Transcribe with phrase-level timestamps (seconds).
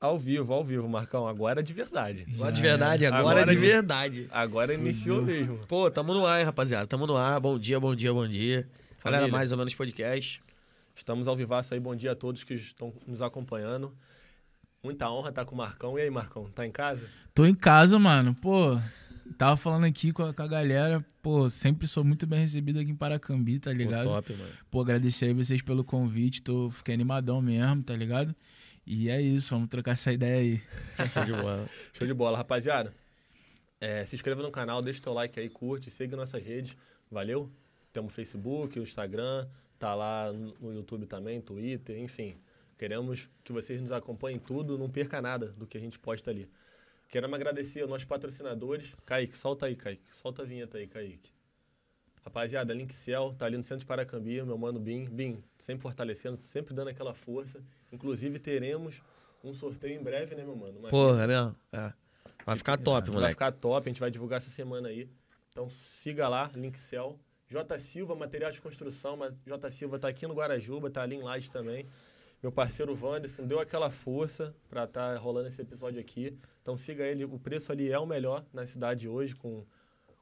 [0.00, 1.26] Ao vivo, ao vivo, Marcão.
[1.26, 2.24] Agora é de verdade.
[2.34, 4.28] Agora de verdade, agora, Agora é de de- verdade.
[4.30, 5.58] Agora iniciou mesmo.
[5.66, 6.86] Pô, tamo no ar, hein, rapaziada.
[6.86, 7.40] Tamo no ar.
[7.40, 8.68] Bom dia, bom dia, bom dia.
[9.04, 9.28] Galera, Família.
[9.32, 10.40] mais ou menos podcast.
[10.94, 11.80] Estamos ao vivaço aí.
[11.80, 13.92] Bom dia a todos que estão nos acompanhando.
[14.84, 15.98] Muita honra estar com o Marcão.
[15.98, 17.08] E aí, Marcão, tá em casa?
[17.34, 18.36] Tô em casa, mano.
[18.36, 18.78] Pô,
[19.36, 21.04] tava falando aqui com a, com a galera.
[21.20, 24.04] Pô, sempre sou muito bem recebido aqui em Paracambi, tá Pô, ligado?
[24.04, 24.50] top, mano.
[24.70, 26.40] Pô, agradecer aí vocês pelo convite.
[26.40, 28.32] Tô, fiquei animadão mesmo, tá ligado?
[28.90, 30.62] E é isso, vamos trocar essa ideia aí.
[31.12, 31.68] Show de bola.
[31.92, 32.94] Show de bola, rapaziada.
[33.78, 36.74] É, se inscreva no canal, deixa o teu like aí, curte, siga nossas redes.
[37.10, 37.52] Valeu?
[37.92, 39.46] Temos Facebook, o Instagram,
[39.78, 42.34] tá lá no YouTube também, Twitter, enfim.
[42.78, 46.30] Queremos que vocês nos acompanhem em tudo, não perca nada do que a gente posta
[46.30, 46.48] ali.
[47.10, 48.94] Queremos agradecer aos nossos patrocinadores.
[49.04, 50.16] Kaique, solta aí, Kaique.
[50.16, 51.30] Solta a vinheta aí, Kaique.
[52.28, 55.06] Rapaziada, Linkcell, tá ali no centro de Paracambi, meu mano Bim.
[55.06, 57.62] Bim, sempre fortalecendo, sempre dando aquela força.
[57.90, 59.02] Inclusive, teremos
[59.42, 60.78] um sorteio em breve, né, meu mano?
[60.78, 61.56] Uma Pô, é mesmo?
[61.72, 61.90] É.
[62.44, 63.32] Vai ficar top, Vai moleque.
[63.32, 65.08] ficar top, a gente vai divulgar essa semana aí.
[65.48, 67.18] Então siga lá, Linkcell.
[67.48, 71.22] J Silva, material de construção, mas J Silva tá aqui no Guarajuba, tá ali em
[71.22, 71.86] Lages também.
[72.42, 76.38] Meu parceiro Wanderson deu aquela força para estar rolando esse episódio aqui.
[76.60, 79.64] Então siga ele, o preço ali é o melhor na cidade hoje, com,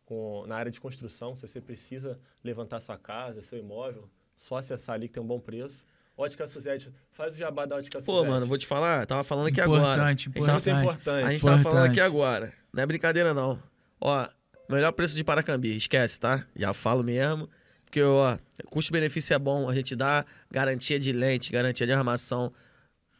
[0.07, 1.37] com, na área de construção.
[1.37, 5.39] Se você precisa levantar sua casa, seu imóvel, só acessar ali que tem um bom
[5.39, 5.85] preço.
[6.17, 8.31] Ótica Suzete, faz o jabá da Ótica Pô, Suzete.
[8.31, 9.83] mano, vou te falar, tava falando aqui agora.
[9.93, 10.95] Importante, Isso é muito importante.
[10.95, 11.27] importante.
[11.27, 12.01] A gente tava falando aqui Importante.
[12.01, 12.53] agora.
[12.73, 13.63] Não é brincadeira, não.
[14.01, 14.27] Ó,
[14.71, 16.47] melhor preço de Paracambi, esquece, tá?
[16.57, 17.51] Já falo mesmo.
[17.85, 18.39] Porque, ó,
[18.71, 19.69] custo-benefício é bom.
[19.69, 22.53] A gente dá garantia de lente, garantia de armação.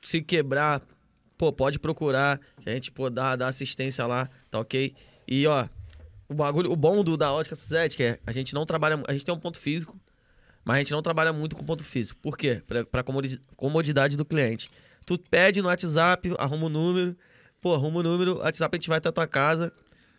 [0.03, 0.81] Se quebrar,
[1.37, 2.41] pô, pode procurar.
[2.63, 4.95] Que a gente, pô, dá, dá assistência lá, tá ok?
[5.29, 5.69] E, ó,
[6.29, 9.13] o bagulho, o bom do da ótica Suzette, que é, a gente não trabalha, a
[9.13, 9.99] gente tem um ponto físico,
[10.65, 12.19] mas a gente não trabalha muito com ponto físico.
[12.21, 12.63] Por quê?
[12.67, 14.69] Pra, pra comodi- comodidade do cliente.
[15.05, 17.17] Tu pede no WhatsApp, arruma o número,
[17.61, 19.73] pô, arruma o número, o WhatsApp a gente vai até a tua casa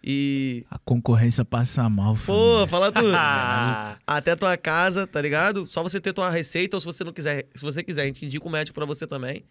[0.03, 0.65] e.
[0.69, 2.19] A concorrência passa mal, Pô,
[2.65, 2.67] família.
[2.67, 3.11] fala tudo.
[4.07, 5.65] até tua casa, tá ligado?
[5.65, 8.25] Só você ter tua receita, ou se você não quiser, se você quiser, a gente
[8.25, 9.43] indica o médico pra você também.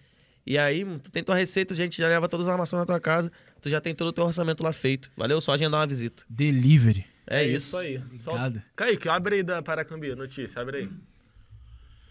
[0.47, 3.01] E aí, tu tem tua receita, a gente já leva todas as armações na tua
[3.01, 3.33] casa,
[3.67, 5.11] tu já tem todo o teu orçamento lá feito.
[5.17, 5.41] Valeu?
[5.41, 6.23] Só agendar uma visita.
[6.31, 7.05] Delivery.
[7.27, 7.77] É, isso.
[7.77, 8.01] aí.
[8.17, 8.31] Só...
[8.31, 8.63] Obrigado.
[8.77, 10.91] Kaique, abre aí da Paracambi, notícia, abre aí.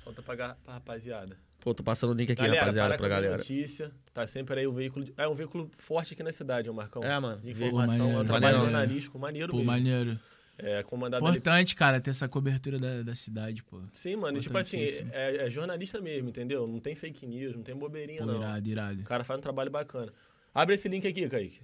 [0.04, 1.38] Solta pra, ga- pra rapaziada.
[1.62, 3.38] Pô, tô passando o link aqui, galera, rapaziada, pra galera.
[3.38, 5.06] Notícia, tá sempre aí o veículo.
[5.06, 7.02] de- É um veículo forte aqui na cidade, ô Marcão.
[7.04, 7.42] É, mano.
[7.42, 8.66] De Pô, informação, é um maneiro, trabalho maneiro.
[8.66, 9.72] jornalístico, maneiro Pô, mesmo.
[9.72, 10.20] maneiro.
[10.58, 11.38] É, comandado ali.
[11.38, 13.82] Importante, cara, ter essa cobertura da, da cidade, pô.
[13.94, 16.68] Sim, mano, e tipo assim, é, é jornalista mesmo, entendeu?
[16.68, 18.38] Não tem fake news, não tem bobeirinha, Pô, não.
[18.42, 19.02] irado, irado.
[19.02, 20.12] O cara faz um trabalho bacana.
[20.56, 21.60] Abre esse link aqui, Kaique.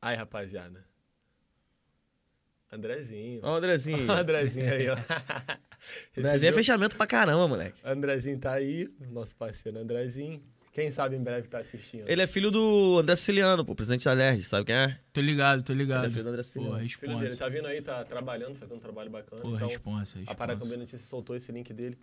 [0.00, 0.82] Aí, rapaziada.
[2.72, 3.40] Andrezinho.
[3.42, 4.08] Ó, o Andrezinho.
[4.10, 4.96] Andrezinho aí, ó.
[6.16, 7.78] Andrezinho é fechamento pra caramba, moleque.
[7.84, 10.42] Andrezinho tá aí, nosso parceiro Andrezinho.
[10.72, 12.08] Quem sabe em breve tá assistindo.
[12.08, 14.98] Ele é filho do André Siciliano, pô, presidente da LERJ, sabe quem é?
[15.12, 16.04] Tô ligado, tô ligado.
[16.04, 16.88] Ele é filho do André Pô, Siciliano.
[16.88, 17.44] Filho dele, responsa.
[17.44, 19.40] tá vindo aí, tá trabalhando, fazendo um trabalho bacana.
[19.40, 20.34] Pô, então, responsa, a responsa.
[20.34, 21.98] Paracambi Notícias soltou esse link dele.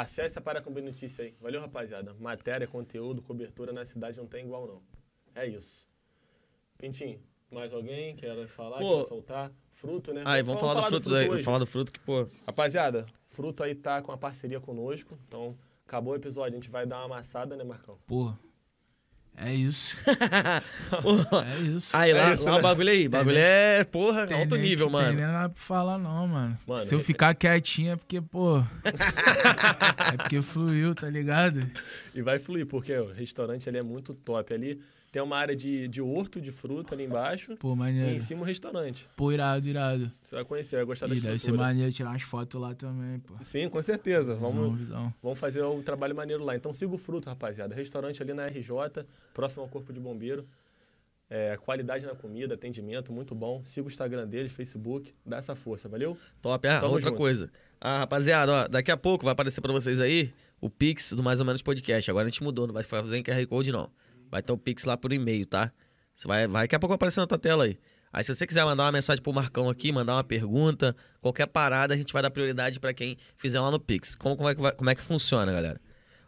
[0.00, 1.34] Acesse a Paracambi Notícia aí.
[1.40, 2.14] Valeu, rapaziada.
[2.20, 4.82] Matéria, conteúdo, cobertura na cidade não tem igual, não.
[5.34, 5.88] É isso.
[6.76, 7.20] Pintinho,
[7.50, 8.98] mais alguém quer falar, Pô.
[8.98, 9.52] quer soltar?
[9.72, 10.22] Fruto, né?
[10.24, 11.22] Aí, Só vamos falar do fruto aí.
[11.22, 11.28] hoje.
[11.28, 12.28] Vamos falar do fruto que, pô.
[12.46, 15.18] Rapaziada, Fruto aí tá com a parceria conosco.
[15.26, 16.52] Então, acabou o episódio.
[16.52, 17.98] A gente vai dar uma amassada, né, Marcão?
[18.06, 18.32] Pô,
[19.36, 19.96] é isso.
[21.46, 21.96] É isso.
[21.96, 22.58] Aí, lá, É isso, lá né?
[22.58, 23.06] o bagulho aí.
[23.06, 25.08] O bagulho é, porra, Tem alto nível, que- mano.
[25.08, 26.58] Tem nem nada pra falar, não, mano.
[26.66, 28.58] Mano, Se eu é- ficar quietinho é porque, pô.
[30.12, 31.70] é porque fluiu, tá ligado?
[32.14, 34.52] E vai fluir, porque o restaurante ali é muito top.
[34.54, 38.10] Ali tem uma área de, de horto de fruta ali embaixo Pô, e maneiro.
[38.12, 39.08] em cima o restaurante.
[39.16, 40.12] Pô, irado, irado.
[40.22, 41.62] Você vai conhecer, vai gostar da E deve ser estrutura.
[41.62, 43.34] maneiro tirar umas fotos lá também, pô.
[43.40, 44.34] Sim, com certeza.
[44.34, 45.14] Visão, Vamos, visão.
[45.22, 46.54] vamos fazer um trabalho maneiro lá.
[46.54, 47.74] Então siga o Fruto, rapaziada.
[47.74, 48.70] Restaurante ali na RJ,
[49.32, 50.46] próximo ao Corpo de Bombeiro.
[51.30, 53.60] É, qualidade na comida, atendimento, muito bom.
[53.64, 56.16] Siga o Instagram deles, Facebook, dá essa força, valeu?
[56.40, 56.66] Top.
[56.66, 57.18] Ah, Tamo outra junto.
[57.18, 57.50] coisa.
[57.78, 61.38] Ah, rapaziada, ó, daqui a pouco vai aparecer pra vocês aí o Pix do Mais
[61.38, 62.10] ou Menos Podcast.
[62.10, 63.90] Agora a gente mudou, não vai fazer em QR Code, não.
[64.30, 65.72] Vai ter o Pix lá por e-mail, tá?
[66.14, 67.78] Você vai, vai, daqui a pouco aparecer na tua tela aí.
[68.12, 71.94] Aí se você quiser mandar uma mensagem pro Marcão aqui, mandar uma pergunta, qualquer parada,
[71.94, 74.14] a gente vai dar prioridade pra quem fizer lá no Pix.
[74.14, 75.80] Como, como, é que vai- como é que funciona, galera?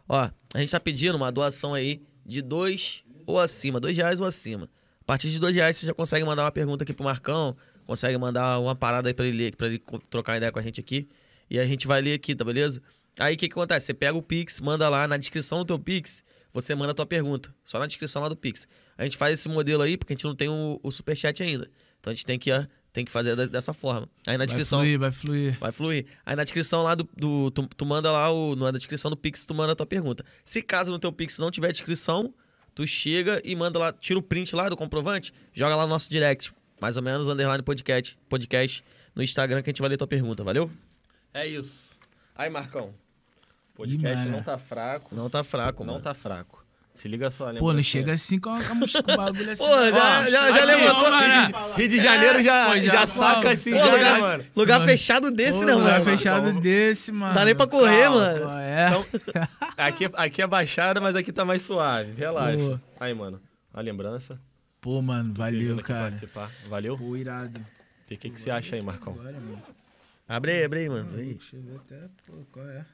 [0.07, 4.27] Ó, a gente tá pedindo uma doação aí de dois ou acima, dois reais ou
[4.27, 4.69] acima.
[5.01, 7.55] A partir de dois reais você já consegue mandar uma pergunta aqui pro Marcão,
[7.85, 11.09] consegue mandar uma parada aí pra ele pra ele trocar ideia com a gente aqui.
[11.49, 12.81] E a gente vai ler aqui, tá beleza?
[13.19, 13.87] Aí o que, que acontece?
[13.87, 17.05] Você pega o Pix, manda lá na descrição do teu Pix, você manda a tua
[17.05, 17.53] pergunta.
[17.63, 18.67] Só na descrição lá do Pix.
[18.97, 21.69] A gente faz esse modelo aí porque a gente não tem o, o superchat ainda.
[21.99, 24.07] Então a gente tem que ó, tem que fazer da- dessa forma.
[24.27, 24.79] Aí na Vai descrição.
[24.79, 25.59] fluir, vai fluir.
[25.59, 26.05] Vai fluir.
[26.25, 27.07] Aí na descrição lá do.
[27.15, 30.25] do- tu, tu manda lá, o, na descrição do Pix, tu manda a tua pergunta.
[30.43, 32.33] Se caso no teu Pix não tiver descrição,
[32.75, 36.09] tu chega e manda lá, tira o print lá do comprovante, joga lá no nosso
[36.09, 36.51] direct.
[36.81, 38.83] Mais ou menos, underline podcast, podcast
[39.15, 40.71] no Instagram que a gente vai ler tua pergunta, valeu?
[41.33, 41.97] É isso.
[42.35, 42.93] Aí, Marcão.
[43.81, 45.15] O podcast não tá fraco.
[45.15, 46.03] Não tá fraco, Não mano.
[46.03, 46.61] tá fraco.
[46.93, 47.61] Se liga só, lembra?
[47.61, 49.63] Pô, não chega assim com, a- com o bagulho assim.
[49.63, 49.89] Pô, não.
[49.91, 51.73] já- Ó, já- já levantou mano.
[51.77, 53.51] Rio de Janeiro já, Pô, já, já saca fala.
[53.53, 54.45] assim, Pô, já, né, lugar, mano?
[54.57, 56.05] lugar fechado desse, Pô, não, lugar mano.
[56.05, 57.33] fechado desse, mano.
[57.33, 58.39] Dá nem pra correr, Calma, mano.
[58.41, 58.87] qual é?
[58.87, 59.05] Então,
[59.77, 62.11] aqui, aqui é baixada, mas aqui tá mais suave.
[62.11, 62.57] Relaxa.
[62.57, 62.79] Pô.
[62.99, 63.41] Aí, mano.
[63.73, 64.37] A lembrança.
[64.81, 66.03] Pô, mano, valeu, cara.
[66.09, 66.51] Participar.
[66.67, 66.97] Valeu?
[66.97, 67.61] Pô, irado.
[68.11, 69.13] O que, que você acha aí, Marcão?
[69.13, 69.63] Agora, mano.
[70.27, 71.09] Abre aí, abre aí, mano.
[71.09, 71.35] Vem.
[71.35, 72.85] Deixa eu ver até, pô, qual é.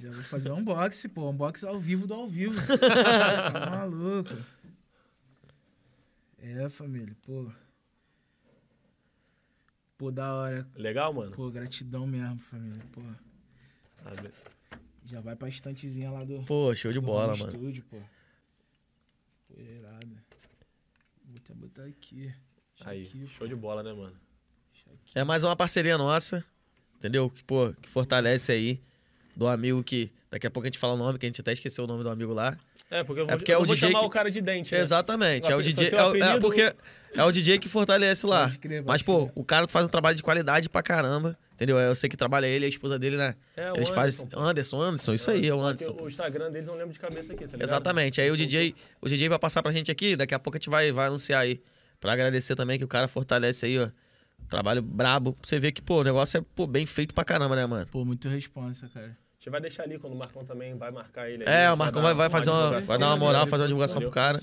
[0.00, 1.30] Já vou fazer um unboxing, pô.
[1.30, 2.54] Unboxing ao vivo do ao vivo.
[2.78, 4.30] tá maluco.
[6.38, 7.50] É, família, pô.
[9.98, 10.66] Pô, da hora.
[10.74, 11.32] Legal, mano?
[11.32, 12.82] Pô, gratidão mesmo, família.
[12.92, 13.02] Pô,
[14.04, 14.32] Abre-
[15.04, 17.52] já vai pra estantezinha lá do, Pô, show de bola, mano.
[17.52, 17.98] estúdio, pô.
[19.48, 20.08] Pô, irado.
[21.26, 22.32] Vou até botar aqui.
[22.76, 24.16] Deixa Aí, aqui, show de bola, né, mano?
[25.14, 26.42] É mais uma parceria nossa,
[26.96, 27.28] entendeu?
[27.28, 28.80] Que, pô, que fortalece aí.
[29.36, 30.10] Do amigo que.
[30.30, 32.02] Daqui a pouco a gente fala o nome, que a gente até esqueceu o nome
[32.04, 32.56] do amigo lá.
[32.90, 34.30] É, porque eu vou, É porque eu é o vou DJ chamar que- o cara
[34.30, 34.80] de dente, né?
[34.80, 35.50] Exatamente.
[35.50, 35.98] É o O apelido- DJ.
[35.98, 36.74] É, o- é porque
[37.14, 38.50] é o DJ que fortalece lá.
[38.84, 41.36] Mas, pô, o cara faz um trabalho de qualidade pra caramba.
[41.54, 41.78] Entendeu?
[41.78, 43.34] Eu sei que trabalha ele e a esposa dele, né?
[43.54, 44.20] É, o Eles fazem.
[44.24, 44.40] Anderson, pô.
[44.40, 45.94] Anderson, Anderson, isso aí, é o Anderson.
[46.00, 47.62] O Instagram deles não lembro de cabeça aqui, tá ligado?
[47.62, 48.18] Exatamente.
[48.20, 50.70] Aí o DJ, o DJ vai passar pra gente aqui, daqui a pouco a gente
[50.70, 51.60] vai, vai anunciar aí.
[52.00, 53.88] Pra agradecer também que o cara fortalece aí, ó.
[54.50, 55.32] Trabalho brabo.
[55.34, 57.86] Pra você ver que, pô, o negócio é pô, bem feito pra caramba, né, mano?
[57.90, 59.06] Pô, muito responsa, cara.
[59.06, 61.44] A gente vai deixar ali quando o Marcão também vai marcar ele.
[61.48, 64.02] aí, É, o Marcão vai, vai fazer uma, vai dar uma moral, fazer uma divulgação
[64.02, 64.38] pro cara.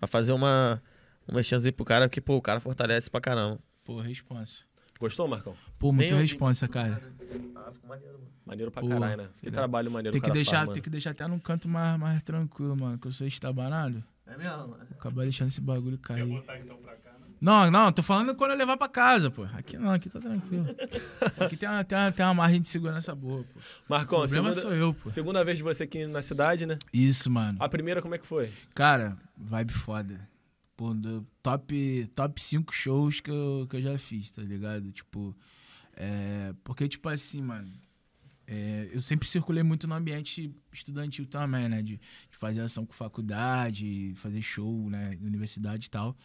[0.00, 0.82] Vai fazer uma,
[1.28, 3.58] uma chance aí pro cara, porque, pô, o cara fortalece pra caramba.
[3.84, 4.62] Pô, responsa.
[4.98, 5.54] Gostou, Marcão?
[5.78, 7.00] Pô, muito Nem eu- responsa, cara.
[7.54, 8.28] Ah, ficou maneiro, mano.
[8.44, 9.28] Maneiro pra Pô, caralho, né?
[9.42, 11.98] Que trabalho maneiro Tem que, cara deixar, faz, tem que deixar até num canto mais,
[12.00, 12.98] mais tranquilo, mano.
[12.98, 14.02] Que eu sou estabanado.
[14.26, 14.86] É mesmo, mano.
[14.90, 16.42] Acabar deixando esse bagulho cair.
[17.40, 19.44] Não, não, tô falando quando eu levar pra casa, pô.
[19.54, 20.66] Aqui não, aqui tá tranquilo.
[21.38, 23.60] Aqui tem uma, tem uma, tem uma margem de segurança boa, pô.
[23.60, 25.08] O Marcão, problema segunda, sou eu, pô.
[25.08, 26.78] segunda vez de você aqui na cidade, né?
[26.92, 27.58] Isso, mano.
[27.60, 28.52] A primeira, como é que foi?
[28.74, 30.28] Cara, vibe foda.
[30.76, 34.92] Pô, do top, top 5 shows que eu, que eu já fiz, tá ligado?
[34.92, 35.36] Tipo,
[35.96, 37.68] é, porque, tipo assim, mano,
[38.50, 41.82] é, eu sempre circulei muito no ambiente estudantil também, né?
[41.82, 45.18] De, de fazer ação com faculdade, fazer show, né?
[45.20, 46.16] Universidade e tal.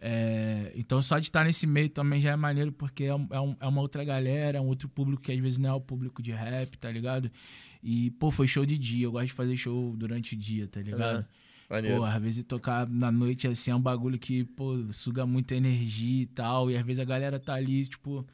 [0.00, 3.40] É, então, só de estar nesse meio também já é maneiro, porque é, um- é
[3.40, 5.80] um- é uma outra galera, é um outro público que às vezes não é o
[5.80, 7.30] público de rap, tá ligado?
[7.82, 9.06] E, pô, foi show de dia.
[9.06, 11.24] Eu gosto de fazer show durante o dia, tá ligado?
[11.70, 11.96] Maneiro.
[11.98, 16.22] Pô, às vezes tocar na noite assim é um bagulho que, pô, suga muita energia
[16.22, 16.70] e tal.
[16.70, 18.26] E às vezes a galera tá ali, tipo,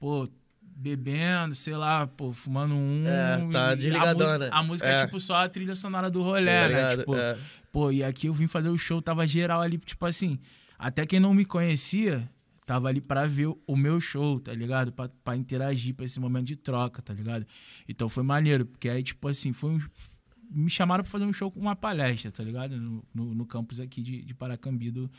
[0.00, 0.28] pô,
[0.60, 3.04] bebendo, sei lá, pô, fumando um.
[3.06, 4.14] É, tá e a desligadona.
[4.38, 4.94] música, a música é.
[4.94, 5.04] É.
[5.04, 6.68] tipo só a trilha sonora do rolê, Tá né?
[6.68, 6.98] ligado?
[7.00, 7.38] Tipo, É.
[7.70, 10.38] pô, e aqui eu vim fazer o show, tava geral ali, tipo assim,
[10.82, 12.28] até quem não me conhecia.
[12.64, 14.92] Tava ali pra ver o meu show, tá ligado?
[14.92, 17.44] Pra, pra interagir, pra esse momento de troca, tá ligado?
[17.88, 19.78] Então foi maneiro, porque aí, tipo assim, foi um,
[20.48, 22.76] me chamaram pra fazer um show com uma palestra, tá ligado?
[22.76, 25.10] No, no, no campus aqui de, de Paracambi do,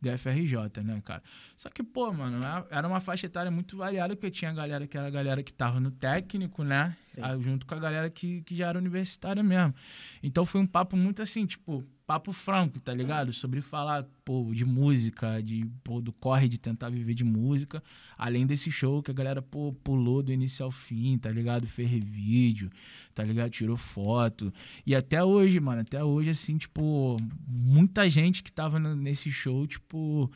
[0.00, 1.22] do FRJ, né, cara?
[1.56, 2.38] Só que, pô, mano,
[2.70, 5.52] era- uma faixa etária muito variada, porque tinha a galera que era a galera que
[5.52, 6.96] tava no técnico, né?
[7.20, 9.74] Ah, Junto com a galera que, que já era universitária mesmo.
[10.22, 13.32] Então foi um papo muito assim, tipo, papo franco, tá ligado?
[13.32, 17.82] Sobre falar, pô, de música, de, pô, do corre de tentar viver de música.
[18.18, 21.66] Além desse show que a galera, pô, pulou do início ao fim, tá ligado?
[21.66, 22.68] Fez vídeo,
[23.14, 23.50] tá ligado?
[23.50, 24.52] Tirou foto.
[24.84, 27.16] E até hoje, mano, até hoje, assim, tipo,
[27.48, 30.30] muita gente que tava nesse show, tipo,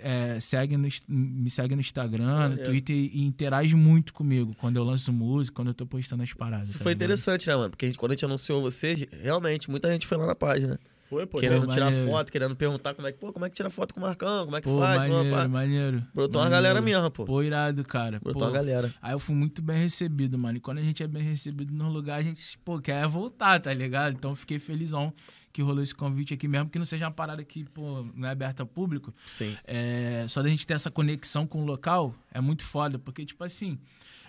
[0.00, 2.64] é, segue no, me segue no Instagram, no.
[2.64, 6.70] Twitter e interage muito comigo quando eu lanço música, quando eu tô postando as paradas.
[6.70, 7.02] Isso tá foi ligado?
[7.04, 7.70] interessante, né, mano?
[7.70, 10.80] Porque a gente- quando a gente anunciou você, realmente, muita gente foi lá na página.
[11.08, 11.38] Foi, pô.
[11.38, 12.10] querendo tirar maneiro.
[12.10, 14.44] foto, querendo perguntar como é que, pô, como é que tira foto com o Marcão,
[14.46, 15.48] como é que Pô, faz, pô, maneiro, pá.
[15.48, 16.06] maneiro.
[16.14, 17.24] Brotou uma galera mesmo, pô.
[17.24, 18.18] Pô, irado, cara.
[18.20, 18.94] Brotou Pô, uma galera.
[19.02, 20.58] Aí eu fui muito bem recebido, mano.
[20.58, 23.72] E quando a gente é bem recebido num lugar, a gente, pô, quer voltar, tá
[23.72, 24.14] ligado?
[24.14, 25.12] Então eu fiquei felizão
[25.52, 28.32] que rolou esse convite aqui, mesmo que não seja uma parada que, pô, não é
[28.32, 29.14] aberta ao público.
[29.26, 29.56] Sim.
[29.64, 33.44] É, só da gente ter essa conexão com o local é muito foda, porque, tipo
[33.44, 33.78] assim,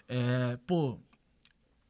[0.07, 0.99] é, pô,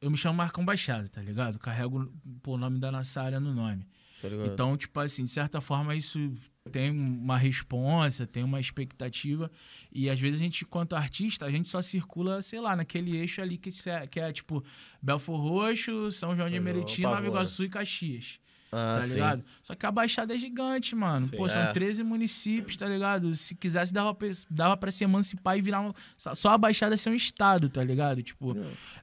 [0.01, 1.59] eu me chamo Marcão Baixado, tá ligado?
[1.59, 2.09] Carrego
[2.41, 3.85] pô, o nome da nossa área no nome.
[4.29, 4.53] Tá?
[4.53, 6.31] Então, tipo assim, de certa forma, isso
[6.71, 9.51] tem uma responsa, tem uma expectativa.
[9.91, 13.41] E às vezes a gente, enquanto artista, a gente só circula, sei lá, naquele eixo
[13.41, 14.63] ali que, se- que é tipo
[15.01, 17.15] Belfor Roxo, São João de São João, Meriti, Nova.
[17.27, 18.39] Iguaçu e Caxias.
[18.75, 19.13] Ah, tá sim.
[19.13, 19.45] ligado?
[19.63, 21.25] Só que a Baixada é gigante, mano.
[21.27, 21.37] Sim.
[21.37, 21.71] Pô, são É.
[21.71, 23.33] 13 municípios, tá ligado?
[23.35, 27.09] Se quisesse, dava pra, dava pra se emancipar e virar um, só, a Baixada ser
[27.09, 28.21] um estado, tá ligado?
[28.21, 28.55] Tipo,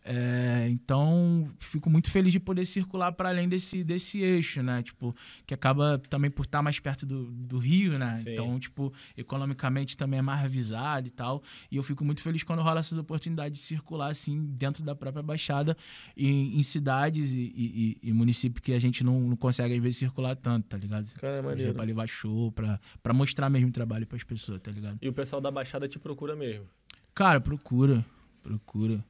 [0.05, 4.83] é, então, fico muito feliz de poder circular para além desse, desse eixo, né?
[4.83, 5.15] Tipo,
[5.47, 8.13] que acaba também por estar mais perto do, do Rio, né?
[8.15, 8.33] Sim.
[8.33, 11.43] Então, tipo, economicamente também é mais avisado e tal.
[11.71, 15.23] E eu fico muito feliz quando rola essas oportunidades de circular, assim, dentro da própria
[15.23, 15.77] Baixada,
[16.17, 19.83] em, em cidades e, e- e- e municípios que a gente não, não consegue, às
[19.83, 21.13] vezes, circular tanto, tá ligado?
[21.15, 21.75] Cara, é maneiro.
[21.75, 24.99] Pra levar show, pra, pra mostrar mesmo o trabalho pras pessoas, tá ligado?
[25.01, 26.67] E o pessoal da Baixada te procura mesmo.
[27.15, 28.05] Cara, procura,
[28.43, 29.05] procura.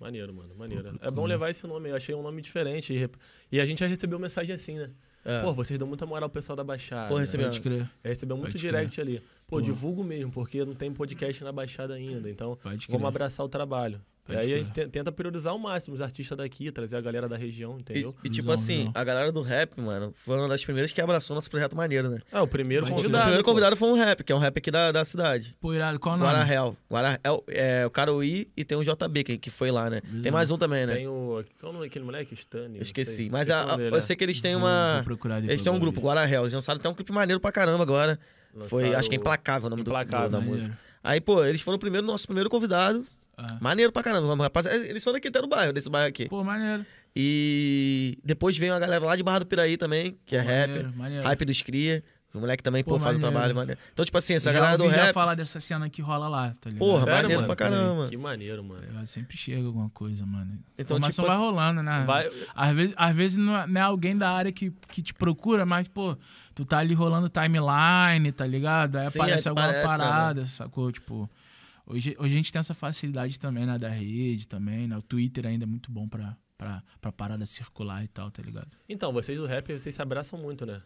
[0.00, 0.82] Maneiro, mano, maneiro.
[0.84, 1.26] Pô, É bom procura.
[1.28, 2.92] levar esse nome, eu achei um nome diferente.
[2.92, 3.10] E,
[3.56, 4.90] e a gente já recebeu mensagem assim, né?
[5.24, 5.40] É.
[5.40, 7.08] Pô, vocês dão muita moral pro pessoal da Baixada.
[7.08, 7.46] Pô, recebeu.
[7.46, 9.20] Pode crer, Já recebeu muito Pode direct ali.
[9.46, 9.60] Pô, Pô.
[9.62, 12.28] divulgo mesmo, porque não tem podcast na Baixada ainda.
[12.28, 12.92] Então, pode crer.
[12.98, 14.00] vamos abraçar o trabalho.
[14.26, 17.00] Pode e aí a gente te- tenta priorizar ao máximo os artistas daqui, trazer a
[17.02, 18.14] galera da região, E, entendeu?
[18.24, 18.92] e, tipo Visão, assim, visão.
[18.94, 22.20] a galera do rap, mano, foi uma das primeiras que abraçou nosso projeto maneiro, né?
[22.32, 23.22] Ah, o primeiro Pode o convidado.
[23.24, 25.54] primeiro convidado foi um rap, que é um rap aqui da, da cidade.
[25.60, 26.30] Pô, irado, qual o nome?
[26.32, 26.76] Guarahel.
[26.90, 30.00] Guarahel é o Caruí e tem o JB, que, que foi lá, né?
[30.22, 30.94] Tem mais um também, né?
[30.94, 31.44] Tem o.
[31.60, 32.34] Qual é o nome daquele moleque?
[32.54, 33.16] Não esqueci.
[33.16, 33.30] sei.
[33.30, 34.00] Mas a- eu é.
[34.00, 34.94] sei que eles têm uma.
[34.94, 36.00] vou procurar Eles têm um grupo.
[36.00, 36.42] Guarahel.
[36.44, 38.18] Eles lançaram até um clipe maneiro pra caramba agora.
[38.68, 40.58] Foi, Lançaram acho que é Implacável o nome do- Implacável, do, da Maneiro.
[40.60, 40.78] música.
[41.02, 43.04] Aí, pô, eles foram o primeiro, nosso primeiro convidado.
[43.36, 43.58] Ah.
[43.60, 44.34] Maneiro pra caramba.
[44.44, 46.28] Rapaz, eles são daqui até do bairro, desse bairro aqui.
[46.28, 46.84] Pô, maneiro.
[47.16, 50.68] E depois veio a galera lá de Barra do Piraí também, que é Pô, rapper.
[50.68, 51.24] maneiro, maneiro.
[51.24, 52.02] Hype dos Cria.
[52.34, 53.80] O moleque também, pô, Pô, faz um trabalho maneiro.
[53.92, 55.14] Então, tipo assim, essa Eu galera já do ouvi já rap.
[55.14, 56.80] falar dessa cena que rola lá, tá ligado?
[56.80, 57.46] Porra, Sério, maneiro mano?
[57.46, 58.08] pra caramba.
[58.08, 58.82] Que maneiro, mano.
[59.00, 60.58] Eu sempre chega alguma coisa, mano.
[60.76, 62.04] Então, Informação tipo vai assim, rolando, né?
[62.04, 65.14] Vai, Às vezes, às vezes não, é, não é alguém da área que, que te
[65.14, 66.18] procura, mas, pô,
[66.56, 68.96] tu tá ali rolando timeline, tá ligado?
[68.96, 70.90] Aí Sim, aparece aí alguma aparece, né, parada, sacou?
[70.90, 71.30] Tipo,
[71.86, 74.96] hoje, hoje a gente tem essa facilidade também, né, da rede também, né?
[74.96, 78.70] O Twitter ainda é muito bom pra, pra, pra parada circular e tal, tá ligado?
[78.88, 80.82] Então, vocês do rap, vocês se abraçam muito, né?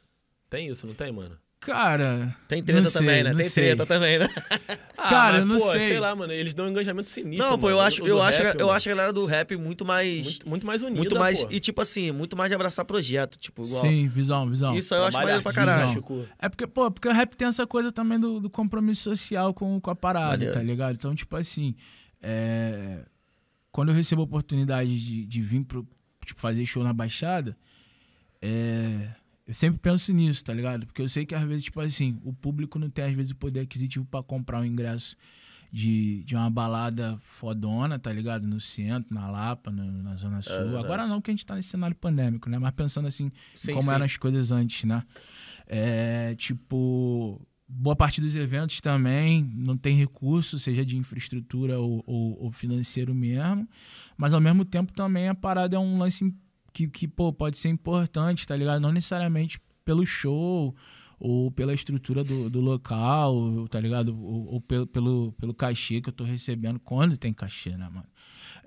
[0.49, 1.39] Tem isso, não tem, mano?
[1.61, 2.37] Cara.
[2.47, 3.31] Tem treta não sei, também, né?
[3.31, 3.65] não Tem sei.
[3.67, 4.29] treta também, né?
[5.01, 6.01] Ah, Cara, mas, eu não pô, sei.
[6.01, 7.49] lá, mano, eles dão um engajamento sinistro.
[7.49, 7.87] Não, pô, eu mano.
[7.87, 10.23] acho, eu, acho, rap, eu mano, acho a galera do rap muito mais.
[10.25, 11.45] Muito, muito mais unida, muito mais.
[11.45, 11.53] pô.
[11.53, 13.39] E tipo assim, muito mais de abraçar projeto.
[13.39, 13.81] Tipo, igual.
[13.81, 14.77] Sim, visão, visão.
[14.77, 16.05] Isso aí eu acho maneiro pra caralho.
[16.37, 19.81] É porque, pô, porque o rap tem essa coisa também do, do compromisso social com,
[19.81, 20.53] com a parada, Maneiro.
[20.53, 20.97] tá ligado?
[20.97, 21.77] Então, tipo assim,
[22.21, 22.99] é,
[23.71, 25.87] quando eu recebo a oportunidade de, de vir pro,
[26.27, 27.57] tipo, fazer show na Baixada,
[28.43, 29.11] é,
[29.49, 30.87] eu sempre penso nisso, tá ligado?
[30.87, 33.37] Porque eu sei que às vezes, tipo assim, o público não tem às vezes o
[33.37, 35.17] poder aquisitivo pra comprar um ingresso
[35.73, 38.47] de, de uma balada fodona, tá ligado?
[38.47, 40.77] No centro, na Lapa, no- na Zona Sul.
[40.77, 40.81] É.
[40.81, 42.59] Agora não que a gente tá nesse cenário pandêmico, né?
[42.59, 43.95] Mas pensando assim, Sim, como sim.
[43.95, 45.03] eram as coisas antes, né?
[45.67, 52.45] É, tipo, boa parte dos eventos também não tem recurso, seja de infraestrutura ou, ou-
[52.45, 53.69] ou financeiro mesmo,
[54.17, 56.35] mas ao mesmo tempo também a parada é um lance
[56.79, 58.81] que, que pô, pode ser importante, tá ligado?
[58.81, 60.75] Não necessariamente pelo show
[61.21, 64.17] ou pela estrutura do, do local, tá ligado?
[64.17, 68.07] Ou, ou pelo, pelo, pelo cachê que eu tô recebendo quando tem cachê, né, mano?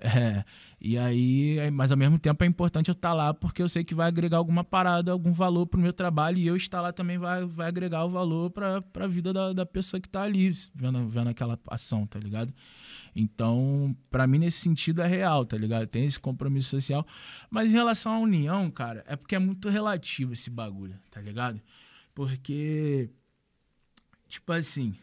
[0.00, 0.44] É,
[0.80, 3.84] e aí, é- mas ao mesmo tempo é importante eu estar lá porque eu sei
[3.84, 7.18] que vai agregar alguma parada, algum valor pro meu trabalho e eu estar lá também
[7.18, 11.08] vai, vai agregar o valor pra, pra vida da, da pessoa que tá ali vendo,
[11.08, 12.52] vendo aquela ação, tá ligado?
[13.14, 15.86] Então, pra mim, nesse sentido é real, tá ligado?
[15.86, 17.06] Tem esse compromisso social.
[17.50, 21.60] Mas em relação à união, cara, é porque é muito relativo esse bagulho, tá ligado?
[22.14, 23.10] Porque,
[24.28, 24.96] tipo assim,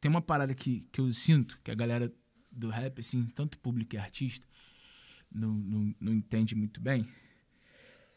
[0.00, 2.12] tem uma parada que, que eu sinto que a galera
[2.50, 4.46] do rap, assim, tanto público e artista,
[5.30, 7.08] não, não, não entende muito bem.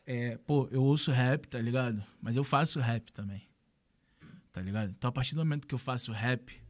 [0.06, 2.04] É, pô, eu ouço rap, tá ligado?
[2.22, 3.48] Mas eu faço rap também.
[4.52, 4.94] Tá ligado?
[4.98, 6.65] Então, a partir do momento que eu faço rap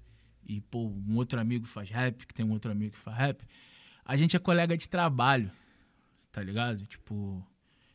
[0.45, 3.43] e, pô, um outro amigo faz rap, que tem um outro amigo que faz rap,
[4.03, 5.51] a gente é colega de trabalho,
[6.31, 6.85] tá ligado?
[6.85, 7.45] Tipo,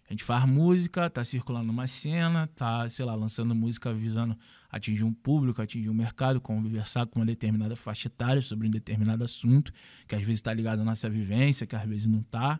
[0.08, 4.36] a gente faz música, tá circulando numa cena, tá, sei lá, lançando música visando
[4.68, 9.22] atingir um público, atingir um mercado, conversar com uma determinada faixa etária sobre um determinado
[9.22, 9.72] assunto,
[10.08, 12.58] que às vezes tá ligado à nossa vivência, que às vezes não tá.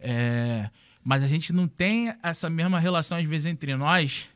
[0.00, 0.70] É,
[1.04, 4.28] mas a gente não tem essa mesma relação, às vezes, entre nós,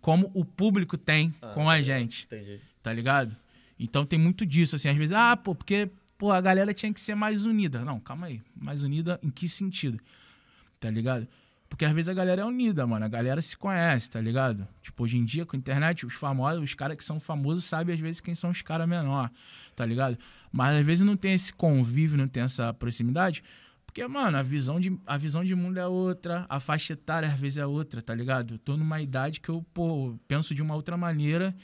[0.00, 2.60] como o público tem com a gente Entendi.
[2.82, 3.36] tá ligado?
[3.78, 7.00] Então tem muito disso, assim, às vezes, ah, pô, porque pô, a galera tinha que
[7.00, 7.84] ser mais unida.
[7.84, 8.42] Não, calma aí.
[8.54, 10.00] Mais unida em que sentido?
[10.80, 11.28] Tá ligado?
[11.68, 13.04] Porque às vezes a galera é unida, mano.
[13.04, 14.66] A galera se conhece, tá ligado?
[14.82, 17.94] Tipo, hoje em dia, com a internet, os famosos, os caras que são famosos sabem
[17.94, 19.30] às vezes quem são os caras menor,
[19.76, 20.18] tá ligado?
[20.50, 23.44] Mas às vezes não tem esse convívio, não tem essa proximidade.
[23.84, 27.38] Porque, mano, a visão, de, a visão de mundo é outra, a faixa etária às
[27.38, 28.54] vezes é outra, tá ligado?
[28.54, 31.54] Eu tô numa idade que eu, pô, penso de uma outra maneira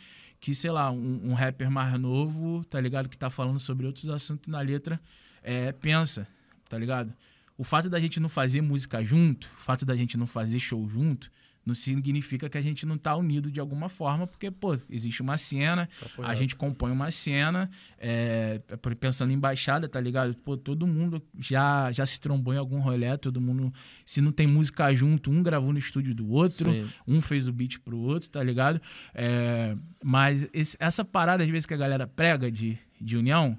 [0.44, 3.08] que, sei lá, um, um rapper mais novo, tá ligado?
[3.08, 5.00] Que tá falando sobre outros assuntos na letra,
[5.42, 6.28] é, pensa,
[6.68, 7.14] tá ligado?
[7.56, 10.86] O fato da gente não fazer música junto, o fato da gente não fazer show
[10.86, 11.30] junto,
[11.66, 15.38] não significa que a gente não tá unido de alguma forma, porque, pô, existe uma
[15.38, 20.34] cena, Papo a gente compõe uma cena, é, por- pensando em baixada, tá ligado?
[20.36, 23.72] Pô, todo mundo já, já se trombou em algum rolê, todo mundo,
[24.04, 26.88] se não tem música junto, um gravou no estúdio do outro, Sim.
[27.08, 28.80] um fez o beat pro outro, tá ligado?
[29.14, 33.58] É, mas esse- essa parada, às vezes, que a galera prega de, de união,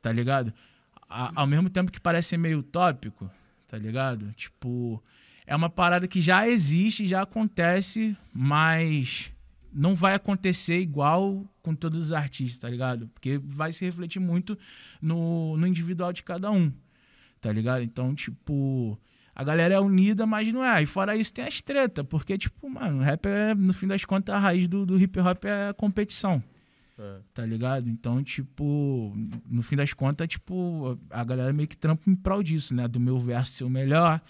[0.00, 0.52] tá ligado?
[1.08, 3.28] A- ao mesmo tempo que parece meio utópico,
[3.66, 4.32] tá ligado?
[4.34, 5.02] Tipo,
[5.50, 9.32] é uma parada que já existe, já acontece, mas
[9.72, 13.08] não vai acontecer igual com todos os artistas, tá ligado?
[13.08, 14.56] Porque vai se refletir muito
[15.02, 16.72] no, no individual de cada um,
[17.40, 17.82] tá ligado?
[17.82, 18.96] Então, tipo,
[19.34, 20.84] a galera é unida, mas não é.
[20.84, 24.32] E fora isso tem as tretas, porque, tipo, mano, rap é, no fim das contas,
[24.32, 26.40] a raiz do, do hip hop é a competição
[26.96, 27.18] É.
[27.34, 27.88] tá ligado?
[27.88, 29.12] Então, tipo,
[29.48, 32.86] no fim das contas, tipo, a galera meio que trampa em prol disso, né?
[32.86, 34.20] Do meu verso ser o melhor,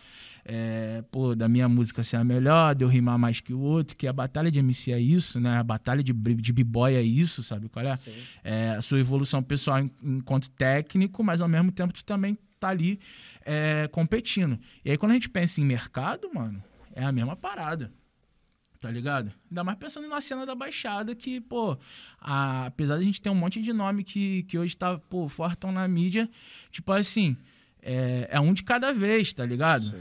[0.45, 3.97] é, pô, da minha música ser a melhor, de eu rimar mais que o outro,
[3.97, 5.59] que a batalha de MC é isso, né?
[5.59, 7.99] A batalha de, de b-boy é isso, sabe qual é?
[8.43, 12.99] É a sua evolução pessoal enquanto técnico, mas ao mesmo tempo tu também tá ali
[13.45, 14.59] é, competindo.
[14.85, 16.63] E aí quando a gente pensa em mercado, mano,
[16.95, 17.93] é a mesma parada.
[18.81, 19.31] Tá ligado?
[19.51, 21.77] Ainda mais pensando na cena da Baixada, que, pô,
[22.19, 25.29] a- apesar de a gente ter um monte de nome que, que hoje tá, pô,
[25.29, 26.27] fortão na mídia,
[26.71, 27.37] tipo assim,
[27.83, 29.95] é, é um de cada vez, tá ligado?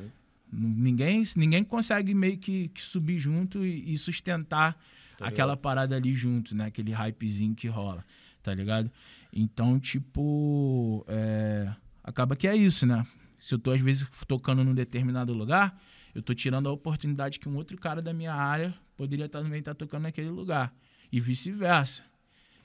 [0.51, 4.79] Ninguém, ninguém consegue meio que, que subir junto e, e sustentar
[5.19, 6.65] aquela parada ali junto, né?
[6.65, 8.03] Aquele hypezinho que rola,
[8.41, 8.91] tá ligado?
[9.31, 11.71] Então, tipo, é,
[12.03, 13.05] acaba que é isso, né?
[13.39, 15.79] Se eu tô, às vezes, tocando num determinado lugar,
[16.13, 19.59] eu tô tirando a oportunidade que um outro cara da minha área poderia estar também
[19.59, 20.73] estar tocando naquele lugar.
[21.11, 22.03] E vice-versa.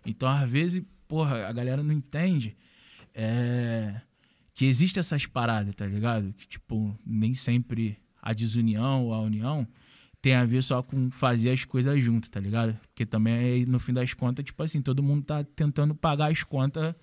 [0.05, 2.57] Então, às vezes, porra, a galera não entende
[3.15, 4.01] é,
[4.55, 6.33] que existe essas paradas, tá ligado?
[6.35, 9.67] Que, tipo, nem sempre a desunião ou a união
[10.23, 12.79] tem a ver só com fazer as coisas junto, tá ligado?
[12.87, 16.95] Porque também, no fim das contas, tipo assim, todo mundo tá tentando pagar as contas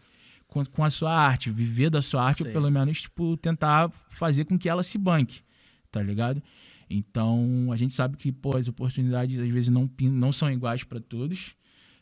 [0.47, 2.45] com, com a sua arte, viver da sua arte, Sim.
[2.45, 5.41] ou pelo menos, tipo, tentar fazer com que ela se banque,
[5.91, 6.41] tá ligado?
[6.89, 10.99] Então, a gente sabe que, pô, as oportunidades às vezes não, não são iguais para
[10.99, 11.55] todos,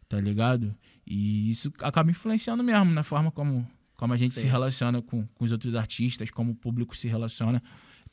[0.08, 0.74] tá ligado?
[1.05, 3.68] E isso acaba influenciando mesmo na forma como,
[4.00, 4.42] como a gente Sim.
[4.42, 7.62] se relaciona com, com os outros artistas, como o público se relaciona,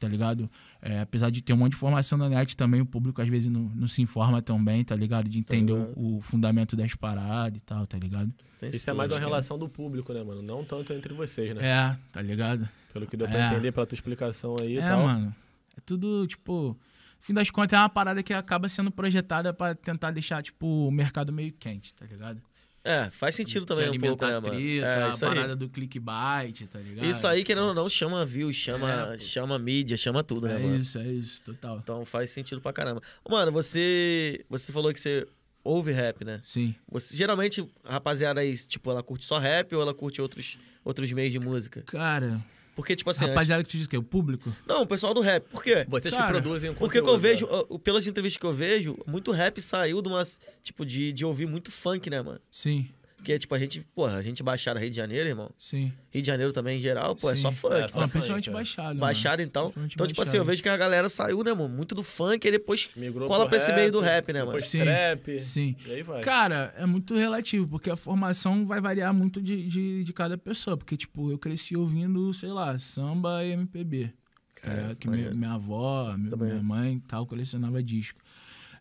[0.00, 0.50] tá ligado?
[0.82, 3.46] É, apesar de ter um monte de informação na net também, o público às vezes
[3.48, 5.28] não, não se informa tão bem, tá ligado?
[5.28, 5.92] De entender ligado.
[5.96, 8.34] o, o fundamento das paradas e tal, tá ligado?
[8.58, 9.24] Tem Isso é mais uma né?
[9.26, 10.42] relação do público, né, mano?
[10.42, 11.64] Não tanto entre vocês, né?
[11.64, 12.68] É, tá ligado?
[12.92, 13.46] Pelo que deu pra É.
[13.52, 15.04] entender pela tua explicação aí e É, tal.
[15.04, 15.32] mano.
[15.76, 16.70] É tudo, tipo.
[16.70, 20.66] No fim das contas, é uma parada que acaba sendo projetada pra tentar deixar, tipo,
[20.66, 22.40] o mercado meio quente, tá ligado?
[22.86, 24.42] É, faz sentido também um pouco, né, mano?
[24.48, 25.34] treta, É, a isso aí.
[25.34, 27.06] parada do clickbait, tá ligado?
[27.06, 30.58] Isso aí, querendo ou não, chama views, chama, É, chama mídia, chama tudo, né, É
[30.58, 30.76] mano?
[30.76, 31.78] isso, é isso, total.
[31.82, 33.02] Então faz sentido pra caramba.
[33.28, 34.44] Mano, você.
[34.48, 35.26] Você falou que você
[35.64, 36.40] ouve rap, né?
[36.44, 36.74] Sim.
[36.90, 41.10] Você, geralmente, a rapaziada aí, tipo, ela curte só rap ou ela curte outros, outros
[41.10, 41.82] meios de música?
[41.82, 42.40] Cara,
[42.76, 43.26] Porque, tipo assim.
[43.26, 44.50] rapaziada que tu diz que é o público?
[44.50, 45.48] antes- Não, o pessoal do rap.
[45.48, 45.84] Por quê?
[45.88, 47.52] Vocês Cara, que produzem o Porque que eu conteúdo, vejo, né?
[47.70, 51.46] ó, pelas entrevistas que eu vejo, muito rap saiu de umas, tipo, de, de ouvir
[51.46, 52.38] muito funk, né, mano?
[52.50, 52.88] Sim,
[53.26, 55.50] Porque, tipo, a gente, porra, a gente baixada Rio de Janeiro, irmão.
[55.58, 55.92] sim.
[56.12, 57.42] Rio de Janeiro também, em geral, pô, é Sim.
[57.42, 57.74] só funk.
[57.74, 58.52] É, só Não, funk, principalmente é.
[58.52, 58.98] baixado.
[59.00, 59.48] Baixada, mano.
[59.48, 59.72] então.
[59.84, 60.46] Então, tipo assim, eu baixado.
[60.46, 61.68] vejo que a galera saiu, né, mano?
[61.68, 64.60] Muito do funk, e depois Migrou cola pra esse meio do rap, né, mano?
[64.60, 65.40] Sim, trap.
[65.40, 65.74] Sim.
[65.84, 66.20] E aí vai.
[66.20, 70.76] Cara, é muito relativo, porque a formação vai variar muito de, de, de cada pessoa.
[70.76, 74.12] Porque, tipo, eu cresci ouvindo, sei lá, samba e MPB.
[74.54, 78.20] Tá Cara, que minha, minha avó, minha, minha mãe e tal, colecionava disco.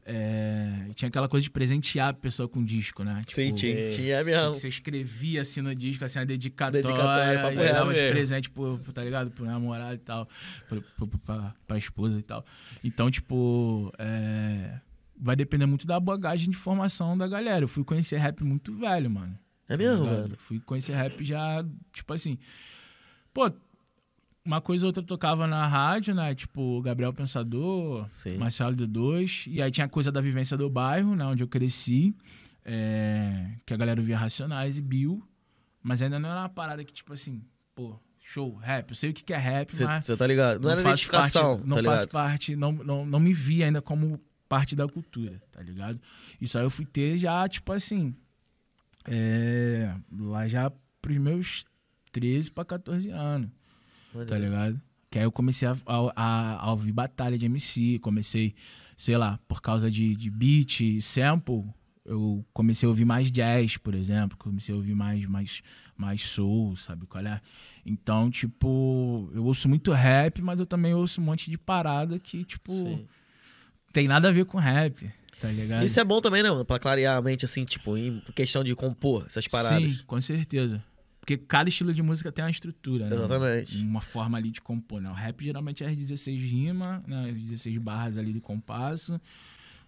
[0.08, 3.24] É, tinha aquela coisa de presentear a pessoa com disco, né?
[3.28, 4.50] Sim, Tipo, tinha, é, tinha mesmo.
[4.56, 8.78] Você escrevia assim no disco, assim, a dedicatória, Dedicatória, papo e dava de presente, pro,
[8.94, 9.32] tá ligado?
[9.32, 10.30] Pro namorado e tal,
[10.70, 12.46] pro, pro, pra, pra esposa e tal.
[12.84, 14.80] Então, tipo, é,
[15.20, 17.64] vai depender muito da bagagem de formação da galera.
[17.64, 19.36] Eu fui conhecer rap muito velho, mano.
[19.68, 20.38] É mesmo, tá mano?
[20.38, 22.38] Fui conhecer rap já, tipo assim.
[23.34, 23.52] Pô,
[24.46, 26.36] uma coisa ou outra eu tocava na rádio, né?
[26.36, 28.38] Tipo, Gabriel Pensador, Sim.
[28.38, 29.48] Marcelo D2.
[29.48, 31.26] E aí tinha a coisa da vivência do bairro, né?
[31.26, 32.16] Onde eu cresci.
[32.64, 35.22] é, que a galera via Racionais e Bill.
[35.84, 37.42] Mas ainda não era uma parada que, tipo assim,
[37.76, 38.90] pô, show, rap.
[38.90, 40.62] Eu sei o que é rap, mas Você tá ligado?
[40.62, 42.08] Não, era faço identificação, parte, não tá ligado?
[42.08, 46.00] parte, não, não, não me vi ainda como parte da cultura, tá ligado?
[46.42, 48.16] Isso aí eu fui ter já, tipo assim,
[49.08, 51.66] é, lá já pros meus
[52.12, 53.50] 13 pra 14 anos,
[54.20, 54.46] tá Maneiro.
[54.46, 54.82] ligado?
[55.10, 58.54] Que aí eu comecei a, a, a ouvir batalha de MC, comecei,
[58.98, 61.64] sei lá, por causa de, de beat, e sample,
[62.06, 65.62] eu comecei a ouvir mais jazz, por exemplo, comecei a ouvir mais, mais,
[65.98, 67.42] mais soul, sabe qual é?
[67.86, 72.44] Então, tipo, eu ouço muito rap, mas eu também ouço um monte de parada que,
[72.44, 73.08] tipo, Sim.
[73.92, 75.86] tem nada a ver com rap, tá ligado?
[75.86, 76.66] Isso é bom também, né, mano?
[76.66, 79.92] Pra clarear a mente, assim, tipo, em questão de compor essas paradas.
[79.92, 80.84] Sim, com certeza.
[81.26, 83.16] Porque cada estilo de música tem uma estrutura, né?
[83.16, 83.82] Exatamente.
[83.82, 85.10] Uma forma ali de compor, né?
[85.10, 87.32] O rap geralmente é as 16 rimas, né?
[87.32, 89.20] As 16 barras ali do compasso,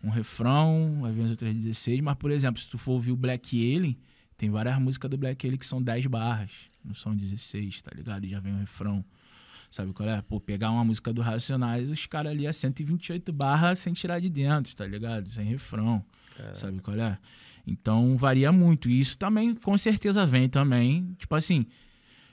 [0.03, 2.01] um refrão, às vezes outras 16.
[2.01, 3.95] Mas, por exemplo, se tu for ouvir o Black Alien,
[4.35, 6.49] tem várias músicas do Black Alien que são 10 barras,
[6.83, 8.25] não são 16, tá ligado?
[8.25, 9.05] E já vem o refrão.
[9.69, 10.19] Sabe qual é?
[10.23, 14.29] Pô, pegar uma música do Racionais, os caras ali é 128 barras sem tirar de
[14.29, 15.29] dentro, tá ligado?
[15.29, 16.03] Sem refrão.
[16.53, 17.17] Sabe qual é?
[17.65, 18.89] Então varia muito.
[18.89, 21.65] E isso também, com certeza, vem também, tipo assim,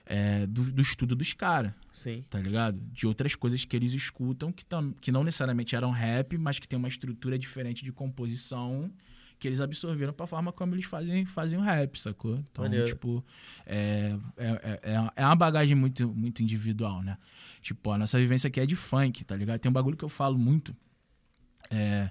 [0.06, 2.24] é, do, do estudo dos caras, Sim.
[2.30, 2.78] tá ligado?
[2.92, 6.68] De outras coisas que eles escutam que, tam, que não necessariamente eram rap, mas que
[6.68, 8.92] tem uma estrutura diferente de composição
[9.38, 12.36] que eles absorveram pra forma como eles fazem, fazem o rap, sacou?
[12.50, 12.86] Então, Maneiro.
[12.86, 13.24] tipo,
[13.66, 17.18] é, é, é, é uma bagagem muito, muito individual, né?
[17.60, 19.58] Tipo, a nossa vivência aqui é de funk, tá ligado?
[19.58, 20.74] Tem um bagulho que eu falo muito.
[21.70, 22.10] É.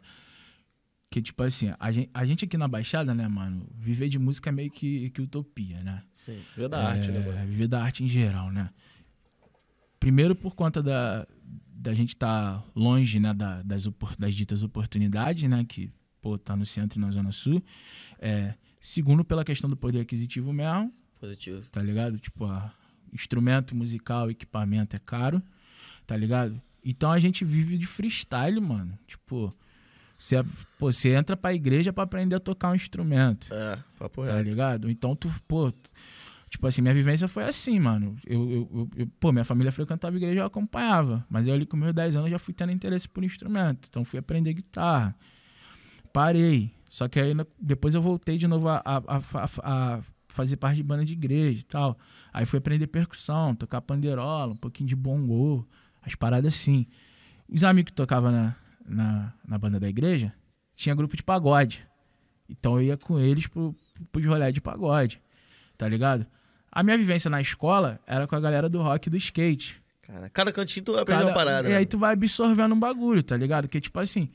[1.14, 3.68] Que, tipo assim, a gente, a gente aqui na Baixada, né, mano?
[3.78, 6.02] Viver de música é meio que, que utopia, né?
[6.12, 6.42] Sim.
[6.56, 7.48] Viver da arte, né, É, mano?
[7.48, 8.72] Viver da arte em geral, né?
[10.00, 11.28] Primeiro por conta da,
[11.68, 15.64] da gente estar longe, né, da- das, das ditas oportunidades, né?
[15.64, 17.64] Que, pô, tá no centro e na zona sul.
[18.20, 21.62] É, segundo pela questão do poder aquisitivo mesmo, Positivo.
[21.72, 22.18] tá ligado?
[22.18, 22.48] Tipo,
[23.14, 25.44] instrumento musical, equipamento é caro,
[26.08, 26.60] tá ligado?
[26.84, 28.98] Então a gente vive de freestyle, mano.
[29.08, 29.50] Tipo,
[30.18, 30.44] você, é-
[30.80, 34.44] pô, você entra pra igreja pra aprender a tocar um instrumento É, papo tá reto.
[34.50, 34.90] ligado?
[34.90, 35.90] Então tu, pô, tu-
[36.50, 38.16] tipo assim, minha vivência foi assim, mano.
[38.26, 41.66] Eu, eu, eu- eu- pô, minha família frequentava a igreja, eu acompanhava, mas eu ali
[41.66, 45.16] com meus 10 anos já fui tendo interesse por instrumento, então fui aprender guitarra.
[46.12, 46.72] Parei.
[46.90, 49.48] Só que aí na- depois eu voltei de novo a, a, a- a-
[49.98, 51.98] a fazer parte de banda de igreja e tal.
[52.32, 55.66] Aí fui aprender percussão, tocar panderola, um pouquinho de bongô,
[56.02, 56.86] as paradas assim.
[57.50, 60.34] Os amigos que tocavam na, na, na banda da igreja,
[60.76, 61.86] tinha grupo de pagode.
[62.50, 63.76] Então eu ia com eles pro,
[64.12, 65.22] pros rolê de pagode,
[65.78, 66.26] tá ligado?
[66.72, 69.82] A minha vivência na escola era com a galera do rock e do skate.
[70.02, 71.68] Cara, cada cantinho tu aprende uma Cada- parada.
[71.68, 71.78] E né?
[71.78, 73.68] aí tu vai absorvendo um bagulho, tá ligado?
[73.68, 74.30] Que tipo assim,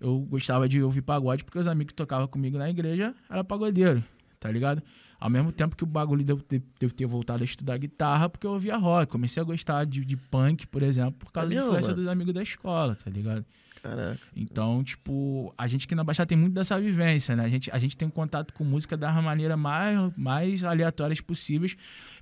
[0.00, 4.02] eu gostava de ouvir pagode porque os amigos que tocavam comigo na igreja era pagodeiro,
[4.38, 4.82] tá ligado?
[5.18, 8.52] Ao mesmo tempo que o bagulho de eu ter, voltado a estudar guitarra porque eu
[8.52, 9.12] ouvia rock.
[9.12, 12.02] Comecei a gostar de, de punk, por exemplo, por causa É da influência mano?
[12.02, 13.44] dos amigos da escola, tá ligado?
[13.82, 14.20] Caraca.
[14.36, 17.44] Então, tipo, a gente aqui na Baixada tem muito dessa vivência, né?
[17.44, 21.76] A gente, a gente tem contato com música da maneira mais, mais aleatórias possíveis.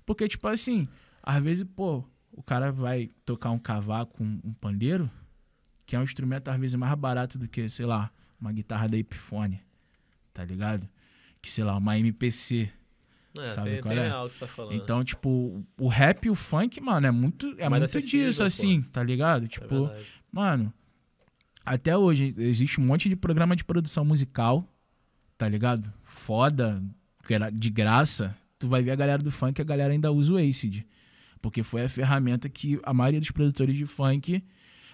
[0.06, 0.86] Porque, tipo assim,
[1.22, 5.10] às vezes, pô, o cara vai tocar um cavaco, um, um pandeiro,
[5.84, 8.96] que é um instrumento, às vezes, mais barato do que, sei lá, uma guitarra da
[8.96, 9.60] Epiphone,
[10.32, 10.88] tá ligado?
[11.42, 12.70] Que, sei lá, uma MPC.
[13.38, 14.06] É, Sabe tem, qual tem é?
[14.06, 14.74] real que você tá falando.
[14.74, 18.82] Então, tipo, o rap e o funk, mano, é muito, é Mais muito disso, assim,
[18.82, 19.44] tá ligado?
[19.44, 20.06] é Tipo, verdade.
[20.32, 20.72] Mano,
[21.68, 24.66] até hoje existe um monte de programa de produção musical,
[25.36, 25.92] tá ligado?
[26.02, 26.82] Foda,
[27.52, 28.34] de graça.
[28.58, 30.84] Tu vai ver a galera do funk, a galera ainda usa o Acid.
[31.40, 34.42] Porque foi a ferramenta que a maioria dos produtores de funk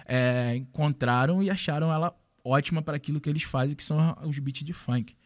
[0.04, 4.64] é, encontraram e acharam ela ótima para aquilo que eles fazem, que são os beats
[4.64, 5.16] de funk.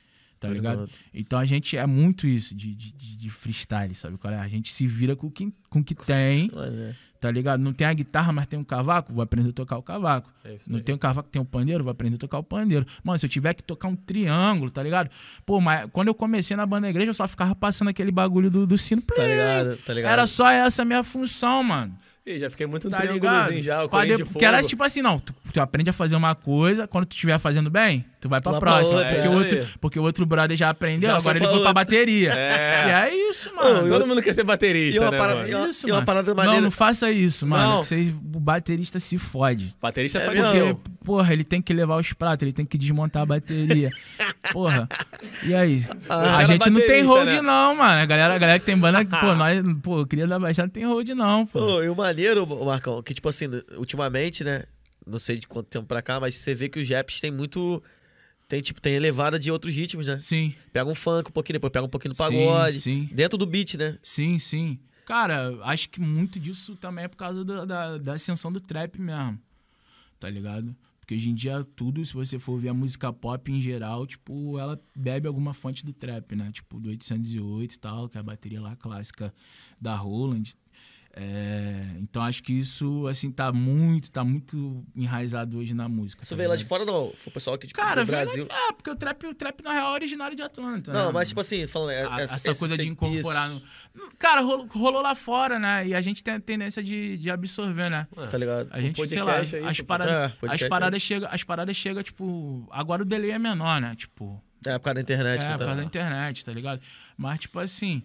[0.41, 0.89] Tá ligado?
[1.13, 4.17] Então a gente é muito isso de, de, de- freestyle, sabe?
[4.19, 4.39] qual é?
[4.39, 7.61] A gente se vira com o que, com o que tem, Olha, tá ligado?
[7.61, 10.33] Não tem a guitarra, mas tem um cavaco, vou aprender a tocar o cavaco.
[10.45, 10.83] É isso Não aí.
[10.85, 12.87] tem um cavaco, tem um pandeiro, vou aprender a tocar o pandeiro.
[13.03, 15.11] Mano, se eu tiver que tocar um triângulo, tá ligado?
[15.45, 18.49] Pô, mas quando eu comecei na banda da igreja, eu só ficava passando aquele bagulho
[18.51, 19.03] do, do sino.
[19.03, 19.77] Tá ligado?
[19.79, 20.13] Tá ligado?
[20.13, 21.99] Era só essa a minha função, mano.
[22.25, 23.19] Ih, já fiquei muito no Tá ligado?
[23.21, 24.33] triângulozinho já, o de- fogo.
[24.35, 25.19] Porque era tipo assim, não.
[25.59, 28.61] Tu, aprende a fazer uma coisa, quando tu estiver fazendo bem, tu vai pra pra
[28.61, 28.99] próxima.
[28.99, 31.55] outra, porque, é o outro, porque o outro brother já aprendeu, Já agora ele pra
[31.55, 32.31] foi pra bateria.
[32.33, 32.87] É.
[32.87, 33.89] E é isso, mano.
[33.89, 35.51] Todo mundo quer ser E baterista, uma né, parada- mano?
[35.51, 36.07] e uma- isso, e uma mano.
[36.07, 37.63] parada Não, maneira- não faça isso, mano.
[37.75, 37.81] Não.
[37.83, 39.75] Que você, o baterista se fode.
[39.81, 40.43] Baterista É isso.
[40.43, 43.91] Porque, porra, ele tem que levar os pratos, ele tem que desmontar a bateria.
[44.53, 44.89] porra.
[45.45, 45.85] E aí?
[46.09, 47.43] Ah, a gente não tem hold, né?
[47.43, 48.01] não, mano.
[48.01, 50.85] A galera, a galera que tem banda, pô, nós, pô, queria da Baixada não tem
[50.87, 51.59] hold, não, pô.
[51.59, 54.65] Pô, e o maneiro, ô, Marcão, que tipo assim, ultimamente, né?
[55.09, 57.83] Não sei de quanto tempo pra cá, mas você vê que os raps tem muito.
[58.47, 60.19] Tem, tipo, tem elevada de outros ritmos, né?
[60.19, 60.55] Sim.
[60.73, 62.81] Pega um funk um pouquinho, depois pega um pouquinho do Sim, pagode.
[62.81, 63.09] sim.
[63.13, 63.99] Dentro do beat, né?
[64.03, 64.79] Sim, sim.
[65.05, 68.99] Cara, acho que muito disso também é por causa da, da, da ascensão do trap
[69.01, 69.39] mesmo.
[70.19, 70.75] Tá ligado?
[70.99, 74.59] Porque hoje em dia tudo, se você for ver a música pop em geral, tipo,
[74.59, 76.51] ela bebe alguma fonte do trap, né?
[76.53, 79.33] Tipo, do 808 e tal, que é a bateria lá clássica
[79.81, 80.55] da Roland.
[81.15, 86.23] É, então acho que isso, assim, tá muito, tá muito enraizado hoje na música.
[86.23, 87.13] Isso tá veio lá de fora, não?
[87.17, 88.47] Foi o pessoal aqui, tipo, Cara, do veio Brasil.
[88.49, 90.93] lá- É, porque o trap, o trap na real é originário de Atlanta.
[90.93, 91.91] Não, né, mas tipo assim, falando...
[91.91, 93.61] é- a- essa, essa esse- coisa de incorporar no.
[94.17, 95.89] Cara, rolou, rolou lá fora, né?
[95.89, 98.07] E a gente tem a tendência de, de absorver, né?
[98.17, 98.69] Ué, Tá ligado?
[98.71, 99.85] A gente, sei lá, é as isso, pô.
[99.87, 103.39] paradas, É, podcast as é paradas chega, as paradas chega tipo, agora o delay é
[103.41, 103.95] menor, né?
[103.97, 105.41] Tipo, É, por causa da internet.
[105.41, 105.59] é, então.
[105.59, 106.81] por causa da internet, tá ligado?
[107.17, 108.05] Mas tipo assim,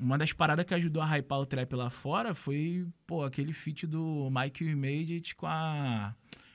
[0.00, 3.86] uma das paradas que ajudou a hypar o trap lá fora foi, pô, aquele feat
[3.86, 6.14] do Michael Made com a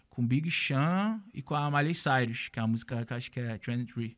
[0.09, 3.31] com Big Sean e com a Miley Cyrus, que é a música que eu acho
[3.31, 4.11] que é 23,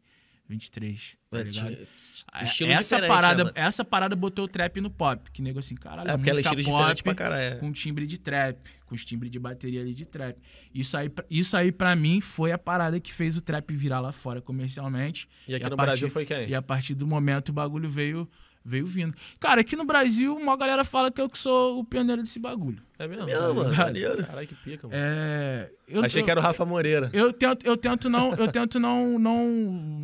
[0.50, 1.88] 23, tá É, ligado?
[2.34, 6.10] essa diferente, parada, né, essa parada botou o trap no pop, que nego assim, caralho,
[6.10, 7.44] É, é música estilo pop pra caralho.
[7.44, 7.56] é.
[7.58, 10.38] com timbre de trap, com os timbres de bateria ali de trap.
[10.74, 14.00] Isso aí, pra- isso aí para mim foi a parada que fez o trap virar
[14.00, 15.30] lá fora comercialmente.
[15.48, 16.50] E aqui a no partir- Brasil foi quem?
[16.50, 18.28] E a partir do momento o bagulho veio
[18.64, 19.16] veio vindo.
[19.40, 22.82] Cara, aqui no Brasil, uma galera fala que eu que sou o pioneiro desse bagulho.
[23.00, 23.26] É mesmo?
[23.26, 23.86] Meu, mano, ligado?
[23.88, 24.26] maneiro.
[24.26, 25.00] Caralho, que pica, mano.
[25.04, 27.10] É, eu, Achei eu- que era o Rafa Moreira.
[27.12, 29.50] eu tento, eu tento não, eu tento não, não,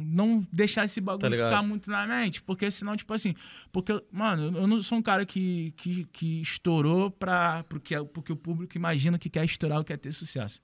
[0.08, 1.50] não deixar esse Tá bagulho ligado?
[1.52, 3.36] ficar muito na mente, porque senão, tipo assim,
[3.72, 8.36] porque, mano, eu não sou um cara que, que, que estourou pra, porque, porque o
[8.36, 10.60] público imagina que quer estourar ou quer ter sucesso,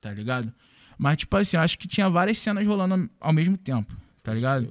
[0.00, 0.52] tá ligado?
[0.98, 4.66] Mas, tipo assim, eu acho que tinha várias cenas rolando ao mesmo tempo, tá ligado?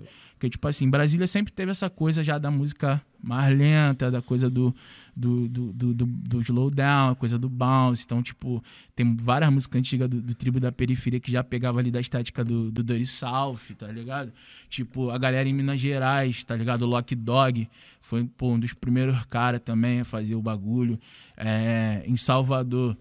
[0.46, 4.48] Porque, tipo assim, Brasília sempre teve essa coisa já da música mais lenta, da coisa
[4.48, 4.76] do,
[5.16, 8.04] do, do, do, do, do slowdown, a coisa do bounce.
[8.06, 8.64] Então, tipo,
[8.96, 12.44] tem várias músicas antigas do, do Tribo da Periferia que já pegava ali da estética
[12.44, 14.32] do, do Dirty South, tá ligado?
[14.70, 16.84] Tipo, a galera em Minas Gerais, tá ligado?
[16.84, 17.68] O Lock Dog
[18.00, 21.00] foi pô, um dos primeiros caras também a fazer o bagulho.
[21.36, 22.96] É, em Salvador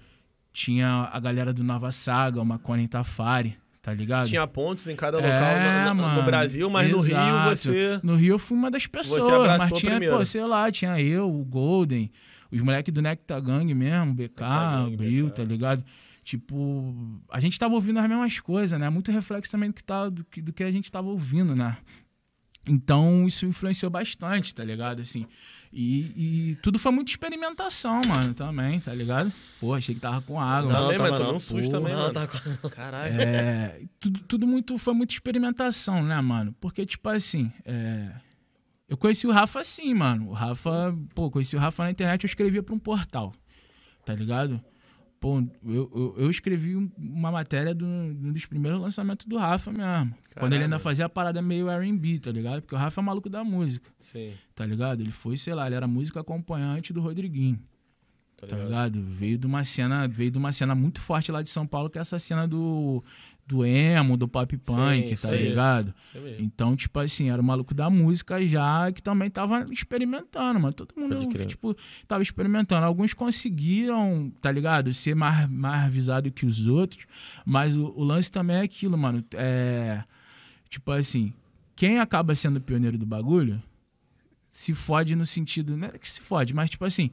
[0.50, 4.26] tinha a galera do Nova Saga, o Macone Tafari, tá ligado?
[4.26, 7.50] Tinha pontos em cada local É, no, no- no mano, Brasil, mas no Rio exato.
[7.56, 8.00] você.
[8.02, 9.22] No Rio eu fui uma das pessoas,
[9.58, 10.16] mas tinha, primeiro.
[10.16, 12.10] pô, sei lá, tinha eu, o Golden,
[12.50, 15.34] os moleques do Nectar Gang mesmo, BK, Gang, Bril, BK.
[15.36, 15.84] tá ligado?
[16.24, 16.94] Tipo,
[17.30, 18.88] a gente tava ouvindo as mesmas coisas, né?
[18.88, 21.76] Muito reflexo também do que, tá, do, que, do que a gente tava ouvindo, né?
[22.66, 25.02] Então isso influenciou bastante, tá ligado?
[25.02, 25.26] Assim,
[25.74, 29.32] e, e tudo foi muita experimentação, mano, também, tá ligado?
[29.60, 30.72] Pô, achei que tava com água.
[30.72, 30.92] Não, mano.
[30.98, 31.36] também, mas não.
[31.36, 32.14] um susto também, Não, mano.
[32.14, 33.20] tá com- Caralho.
[33.20, 36.54] É, tudo, tudo muito foi muita experimentação, né, mano?
[36.60, 38.10] Porque, tipo assim, é,
[38.88, 40.28] eu conheci o Rafa assim, mano.
[40.28, 43.32] O Rafa, pô, conheci o Rafa na internet, eu escrevia pra um portal,
[44.06, 44.62] tá ligado?
[45.24, 49.72] Pô, eu, eu, eu escrevi um- uma matéria do, um dos primeiros lançamentos do Rafa
[49.72, 50.14] mesmo.
[50.38, 52.60] Quando ele ainda fazia a parada meio R&B, tá ligado?
[52.60, 55.00] Porque o Rafa é maluco da música, Sim, tá ligado?
[55.00, 57.58] Ele foi, sei lá, ele era músico acompanhante do Rodriguinho
[58.36, 58.98] tá tá ligado?
[58.98, 59.02] ligado?
[59.14, 61.96] Veio de uma cena, veio de uma cena muito forte lá de São Paulo, que
[61.96, 63.02] é essa cena do,
[63.46, 65.36] do emo, do pop punk, tá sim.
[65.36, 65.94] ligado?
[66.14, 66.44] Mesmo.
[66.44, 70.72] Então, tipo assim, era o maluco da música já que também tava experimentando, mano.
[70.72, 71.76] Todo mundo, tipo,
[72.08, 72.86] tava experimentando.
[72.86, 74.92] Alguns conseguiram, tá ligado?
[74.92, 77.06] Ser mais, mais avisado que os outros,
[77.44, 79.22] mas o, o lance também é aquilo, mano.
[79.34, 80.02] É.
[80.70, 81.32] Tipo assim,
[81.76, 83.62] quem acaba sendo pioneiro do bagulho
[84.48, 85.76] se fode no sentido.
[85.76, 87.10] Não é que se fode, mas tipo assim,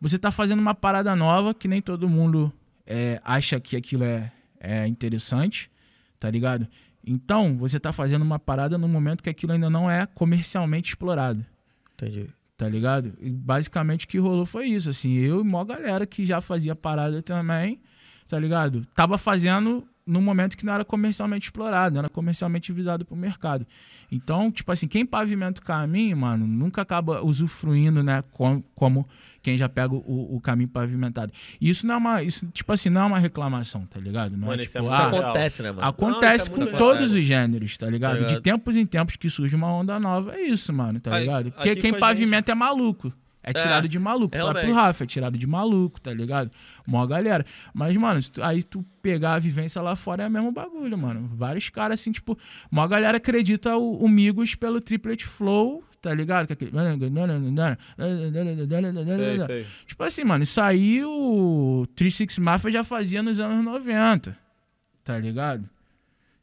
[0.00, 2.52] você tá fazendo uma parada nova que nem todo mundo
[2.86, 4.32] é, acha que aquilo é,
[4.66, 5.70] é interessante,
[6.18, 6.66] tá ligado?
[7.06, 11.44] Então, você tá fazendo uma parada no momento que aquilo ainda não é comercialmente explorado,
[11.94, 12.28] Entendi.
[12.56, 13.14] tá ligado?
[13.20, 16.74] E basicamente o que rolou foi isso, assim, eu e uma galera que já fazia
[16.74, 17.80] parada também,
[18.28, 18.84] tá ligado?
[18.94, 23.66] Tava fazendo no momento que não era comercialmente explorado, não era comercialmente visado pro mercado.
[24.10, 29.06] Então, tipo assim, quem pavimenta o caminho, mano, nunca acaba usufruindo, né, com- como
[29.46, 31.32] quem já pega o, o caminho pavimentado.
[31.60, 34.36] E isso não é uma, isso, tipo assim, não é uma reclamação, tá ligado?
[34.36, 35.20] Não Mano, é isso é tipo, muito ah.
[35.20, 35.86] Acontece, né, mano?
[35.86, 38.14] Acontece Não, isso é com todos os gêneros, tá ligado?
[38.14, 38.34] Tá ligado?
[38.34, 41.52] De tempos em tempos que surge uma onda nova, é isso, mano, tá ligado?
[41.52, 43.12] Porque aqui quem pavimenta é maluco.
[43.40, 44.36] É tirado de maluco.
[44.36, 44.74] O próprio realmente.
[44.74, 46.50] Rafa é tirado de maluco, tá ligado?
[46.84, 47.46] Mó galera.
[47.72, 51.28] Mas, mano, tu- aí tu pegar a vivência lá fora é o mesmo bagulho, mano.
[51.32, 52.36] Vários caras, assim, tipo,
[52.68, 56.46] mó galera acredita o, o Migos pelo triplet flow, tá ligado?
[56.46, 56.70] Que é aquele...
[59.06, 59.66] Sei, sei.
[59.84, 64.38] Tipo assim, mano, isso aí o 36 Mafia já fazia nos anos 90,
[65.02, 65.68] tá ligado?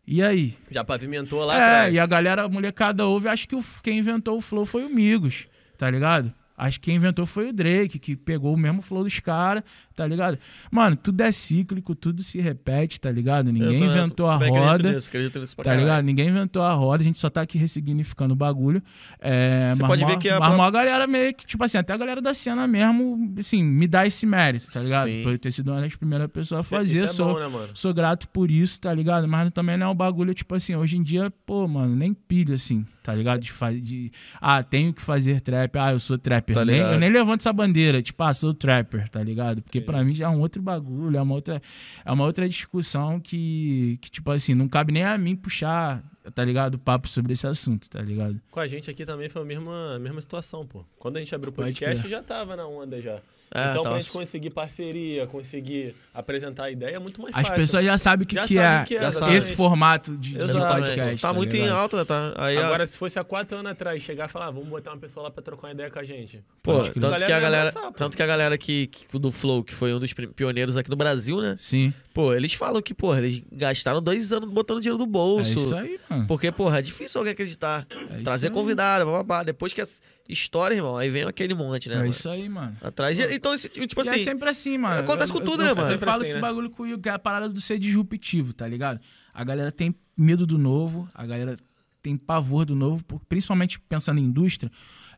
[0.06, 0.58] E aí?
[0.69, 1.93] Já pavimentou lá é, atrás.
[1.93, 4.93] e a galera, a molecada ouve, acho que o, quem inventou o flow foi o
[4.93, 5.47] Migos,
[5.78, 6.34] tá ligado?
[6.58, 9.63] Acho que quem inventou foi o Drake, que pegou o mesmo flow dos caras,
[9.95, 10.38] tá ligado?
[10.71, 13.51] Mano, tudo é cíclico, tudo se repete, tá ligado?
[13.51, 14.93] Ninguém tô- inventou a também acredito roda.
[14.93, 15.86] nisso, acredito nisso pra Tá caralho.
[15.86, 16.06] ligado?
[16.06, 18.82] Ninguém inventou a roda, a gente só tá aqui ressignificando o bagulho.
[19.19, 21.63] É, Você mas pode mó- ver que a mas pró- mó galera meio que, tipo
[21.63, 25.10] assim, até a galera da cena mesmo, assim, me dá esse mérito, tá ligado?
[25.12, 25.21] Sim.
[25.23, 27.03] Por eu ter sido uma das primeiras pessoas a fazer.
[27.03, 29.27] é sou, bom, né, sou grato por isso, tá ligado?
[29.27, 32.56] Mas também não é um bagulho, tipo assim, hoje em dia, pô, mano, nem pilha,
[32.56, 32.86] assim.
[33.03, 33.41] tá ligado?
[33.41, 36.56] De, fa- de ah, tenho que fazer trap, ah, eu sou trapper.
[36.56, 39.62] Tá nem, eu nem levanto essa bandeira, tipo, ah, sou trapper, tá ligado?
[39.62, 41.62] Porque pra mim já é um outro bagulho, é uma outra,
[42.04, 46.43] é uma outra discussão que, que, tipo assim, não cabe nem a mim puxar, tá
[46.43, 46.80] ligado?
[46.80, 48.39] Papo sobre esse assunto, tá ligado?
[48.52, 50.86] Com a gente aqui também foi a mesma, a mesma situação, pô.
[50.98, 53.22] Quando a gente abriu o podcast, já tava na onda já.
[53.54, 57.48] É, então, tava- pra gente conseguir parceria, conseguir apresentar a ideia, é muito mais As
[57.48, 57.56] fácil.
[57.56, 60.39] pesses já sabem o que, Já que sabe é, que é, esse formato de, de
[60.39, 61.22] podcast.
[61.22, 62.06] Tá, muito em alta, né?
[62.06, 64.70] Tá, aí, a- Agora, se fosse há quatro anos atrás, chegar e falar, ah, vamos
[64.70, 66.44] botar uma pessoa lá pra trocar uma ideia com a gente.
[66.63, 69.94] Pô, tanto que a Galera tanto que a galera que, que- do Flow, que foi
[69.94, 71.56] um dos pioneiros aqui no Brasil, né?
[71.60, 75.58] Sim, Pô, eles falam que, pô, eles gastaram dois anos botando dinheiro do é bolso.
[75.58, 76.28] isso aí, mano.
[76.28, 77.88] Porque, porra, é difícil alguém acreditar.
[78.12, 79.42] É Trazer convidado, bababá.
[79.42, 79.86] Depois que a
[80.27, 81.95] história, irmão, aí vem aquele monte, né?
[81.95, 82.09] É mano?
[82.09, 82.75] isso aí, mano.
[82.81, 83.23] Atrás de...
[83.33, 84.15] Então, tipo E assim.
[84.15, 84.99] é sempre assim, mano.
[85.01, 85.88] acontece com Eu- tudo, eu, né, eu, mano?
[85.88, 86.41] Eu Sempre falo assim, esse né?
[86.41, 88.99] bagulho com o Will, que é a parada do ser disruptivo, tá ligado?
[89.33, 91.57] A galera tem medo do novo, a galera
[92.01, 94.71] tem pavor do novo, principalmente pensando em indústria,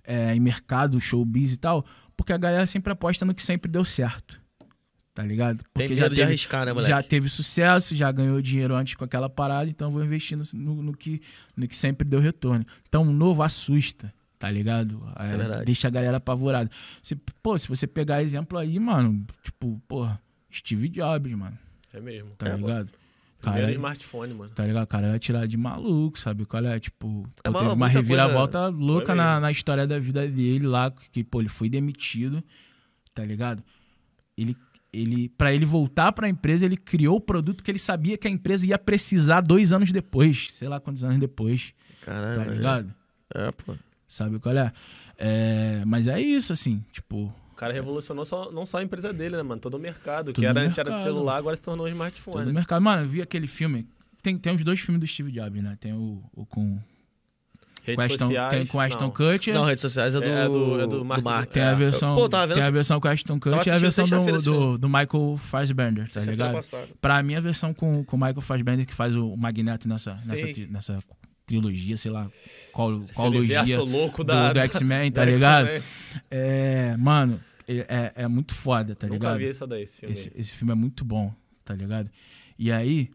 [0.03, 3.83] é, em mercado, showbiz e tal, porque a galera sempre aposta no que sempre deu
[3.85, 4.39] certo.
[5.13, 5.63] Tá ligado?
[5.73, 6.89] Tem Porque medo de arriscar, né, moleque?
[6.89, 10.81] já teve sucesso, já ganhou dinheiro antes com aquela parada, então vou investir no, no-
[10.83, 11.21] no que,
[11.55, 12.65] no que sempre deu retorno.
[12.87, 14.13] Então o novo assusta,
[14.45, 15.01] tá ligado?
[15.21, 15.65] Isso é verdade.
[15.65, 16.69] Deixa a galera apavorada.
[17.01, 20.21] Se, pô, se você pegar exemplo aí, mano, tipo, porra,
[20.53, 21.57] Steve Jobs, mano,
[21.91, 22.29] É mesmo.
[22.37, 22.57] tá É, pô.
[22.57, 22.89] ligado?
[23.41, 24.51] Primeiro Cara, smartphone, mano.
[24.55, 24.83] tá ligado?
[24.83, 26.45] O cara era tirado de maluco, sabe?
[26.45, 26.79] Qual é?
[26.79, 30.91] Tipo, É pô, teve uma reviravolta louca Foi na, na história da vida dele lá,
[31.11, 32.43] que, pô, ele foi demitido,
[33.15, 33.63] tá ligado?
[34.37, 34.55] Ele,
[34.93, 38.31] ele, pra ele voltar pra empresa, ele criou o produto que ele sabia que a
[38.31, 42.35] empresa ia precisar dois anos depois, sei lá quantos anos depois, Caralho.
[42.35, 42.93] tá ligado?
[43.33, 43.75] É, pô.
[44.15, 44.71] Sabe qual é?
[45.17, 49.37] É, Mas é isso, assim, tipo, O cara revolucionou só- não só a empresa dele,
[49.37, 49.59] né, mano?
[49.61, 50.27] Todo o mercado.
[50.27, 52.49] Todo que era, antes era de celular, agora se tornou um todo smartphone.
[52.51, 52.81] o mercado.
[52.81, 53.87] Mano, eu vi aquele filme.
[54.21, 55.77] Tem, tem os dois filmes do Steve Jobs, né?
[55.79, 56.79] Tem o, o com,
[57.83, 58.49] Redes sociais.
[58.49, 59.11] tem com Ashton.
[59.11, 59.53] Kutcher.
[59.53, 61.51] Não, redes sociais é do, É do- é do do Mark-.
[61.51, 61.75] Tem a É.
[61.75, 64.77] versão, Pô, tava vendo tem a versão com Ashton Kutcher e a versão do, do,
[64.79, 66.59] do Michael Fassbender, tá ligado?
[66.99, 70.35] Pra mim, a versão com com o Michael Fassbender, que faz o Magneto nessa, nessa,
[70.37, 70.67] Sei.
[70.69, 70.99] nessa
[71.45, 72.29] trilogia, sei lá,
[72.71, 75.69] qual, qual logia louco do, da, do X-Men, tá ligado?
[76.29, 79.37] É, mano, é, é, é muito foda, tá Nunca ligado?
[79.39, 80.13] vi essa daí, esse filme.
[80.13, 82.09] Esse, esse filme é muito bom, tá ligado?
[82.57, 83.09] E aí,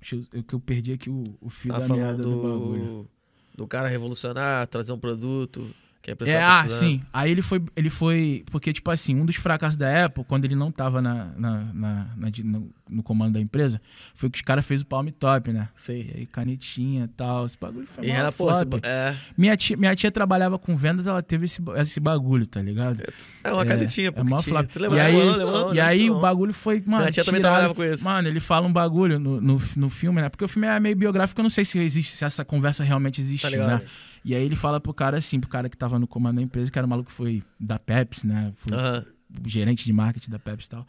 [0.00, 2.42] deixa eu, eu, que eu perdi aqui o, o fio Tá da falando merda do,
[2.42, 2.82] bagulho.
[2.84, 3.10] do,
[3.56, 6.70] do cara revolucionar, trazer um produto que É, ah, precisando.
[6.80, 7.00] sim.
[7.12, 8.44] Aí ele foi, ele foi.
[8.50, 12.06] Porque, tipo assim, um dos fracassos da Apple, quando ele não tava na, na, na-
[12.16, 13.80] na no, no comando da empresa,
[14.14, 15.68] foi que os caras fez o Palm Top, né?
[15.76, 15.92] Sim.
[16.12, 17.46] E aí, canetinha e tal.
[17.46, 18.50] Esse bagulho foi E mó era, pô,
[18.82, 23.00] é, minha, tia, minha tia trabalhava com vendas, ela teve esse, esse bagulho, tá ligado?
[23.44, 24.20] é uma canetinha, pô.
[24.22, 24.38] é tinha.
[24.40, 24.66] flop.
[24.66, 24.98] Tu lembra?
[24.98, 25.14] E aí?
[25.14, 27.02] Não, e aí o bagulho foi, mano.
[27.04, 27.52] Minha tia também tirado.
[27.54, 28.02] trabalhava com isso.
[28.04, 30.28] Mano, ele fala um bagulho no, no, no filme, né?
[30.28, 33.12] Porque o filme é meio biográfico, eu não sei se existe, se essa conversa realmente
[33.16, 33.82] Tá existiu, ligado?
[33.84, 33.88] né?
[34.24, 36.70] E aí ele fala pro cara assim, pro cara que tava no comando da empresa,
[36.70, 38.52] que era o maluco que foi da Pepsi, né?
[38.56, 38.76] Foi
[39.44, 40.86] o gerente de marketing da Pepsi e tal.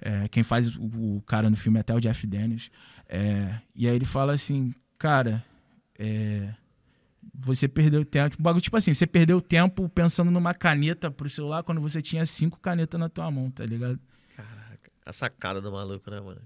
[0.00, 2.70] É, quem faz o, o cara no filme é até o Jeff Daniels.
[3.08, 5.44] É, e aí ele fala assim, cara,
[5.98, 6.52] é,
[7.32, 8.36] você perdeu tempo.
[8.40, 12.60] Bagulho, tipo assim, você perdeu tempo pensando numa caneta pro celular quando você tinha cinco
[12.60, 13.98] canetas na tua mão, tá ligado?
[14.36, 14.90] Caraca.
[15.06, 16.40] A sacada do maluco, né, mano?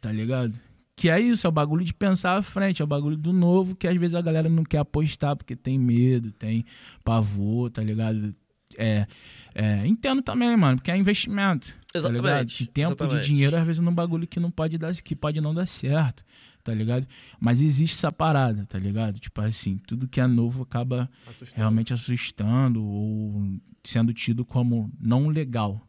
[0.00, 0.58] Tá ligado?
[0.98, 3.76] Que é isso, é o bagulho de pensar à frente, é o bagulho do novo
[3.76, 6.64] que às vezes a galera não quer apostar porque tem medo, tem
[7.04, 8.34] pavor, tá ligado?
[8.76, 9.06] É,
[9.54, 11.68] é, entendo também, mano, porque é investimento.
[11.92, 12.16] Tá ligado?
[12.16, 13.20] Exatamente, De tempo, exatamente.
[13.20, 16.24] de dinheiro, às vezes num bagulho que não pode dar, que pode não dar certo,
[16.64, 17.06] tá ligado?
[17.38, 19.20] Mas existe essa parada, tá ligado?
[19.20, 21.54] Tipo assim, tudo que é novo acaba Assustador.
[21.56, 25.87] realmente assustando ou sendo tido como não legal.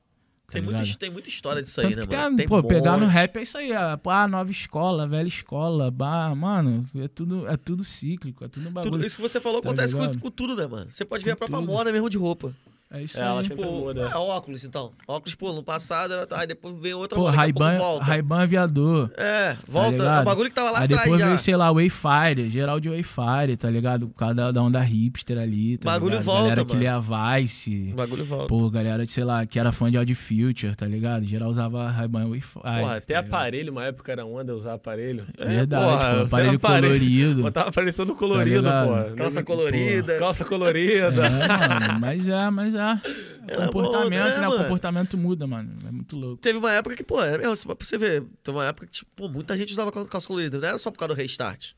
[0.50, 2.38] Tá Tem muita, tem muita história disso Tanto aí, né, mano?
[2.38, 3.12] tem, pô, pegar no monte.
[3.14, 7.48] rap é isso aí, ah, pô, ah, nova escola, velha escola, bah, mano, é tudo,
[7.48, 8.94] é tudo cíclico, é tudo um bagulho.
[8.94, 10.90] Tudo, isso que você falou Tá acontece com, com tudo, né, mano?
[10.90, 11.72] Você pode ver Com a própria tudo.
[11.72, 12.54] moda mesmo de roupa.
[12.92, 13.46] É isso É, ela aí.
[13.46, 14.02] sempre Pô, muda.
[14.12, 14.92] é, óculos, então.
[15.08, 16.28] Óculos, pô, no passado era.
[16.32, 18.04] Aí depois veio outra Pô, moda, daqui a pouco Ray-Ban volta.
[18.06, 19.12] Ray-Ban aviador.
[19.16, 19.90] É, volta.
[19.90, 20.22] é ligado?
[20.22, 21.26] o bagulho que tava lá aí atrás depois já.
[21.28, 24.08] veio, sei lá, Wayfire, geral de Wayfire, tá ligado?
[24.08, 26.26] Por causa da, da onda hipster ali, tá Bagulho ligado?
[26.26, 26.80] volta, Galera que mano.
[26.82, 27.00] lia
[27.40, 27.90] Vice.
[27.94, 28.48] O bagulho volta.
[28.48, 31.26] Pô, galera, sei lá, que era fã de Audi Future, tá ligado?
[31.26, 32.64] Geral usava Ray-Ban Wayfire.
[32.64, 35.28] Porra, até tá aparelho, uma época era onda usar aparelho.
[35.38, 37.42] Verdade, porra, pô, aparelho aparelho- colorido.
[37.44, 38.88] Botava aparelho todo colorido, ligado?
[39.10, 39.16] pô.
[39.16, 40.18] Calça colorida.
[40.18, 41.24] Calça colorida.
[41.28, 41.48] É,
[41.88, 42.79] mano, mas é, mas é.
[43.48, 44.48] Era comportamento, bom, né, né?
[44.48, 45.72] O comportamento muda, mano.
[45.88, 46.38] É muito louco.
[46.42, 49.10] Teve uma época que, pô, é mesmo, pra você ver, teve uma época que, tipo,
[49.16, 50.58] pô, muita gente usava cal- calça colorida.
[50.60, 51.72] Não era só por causa do restart.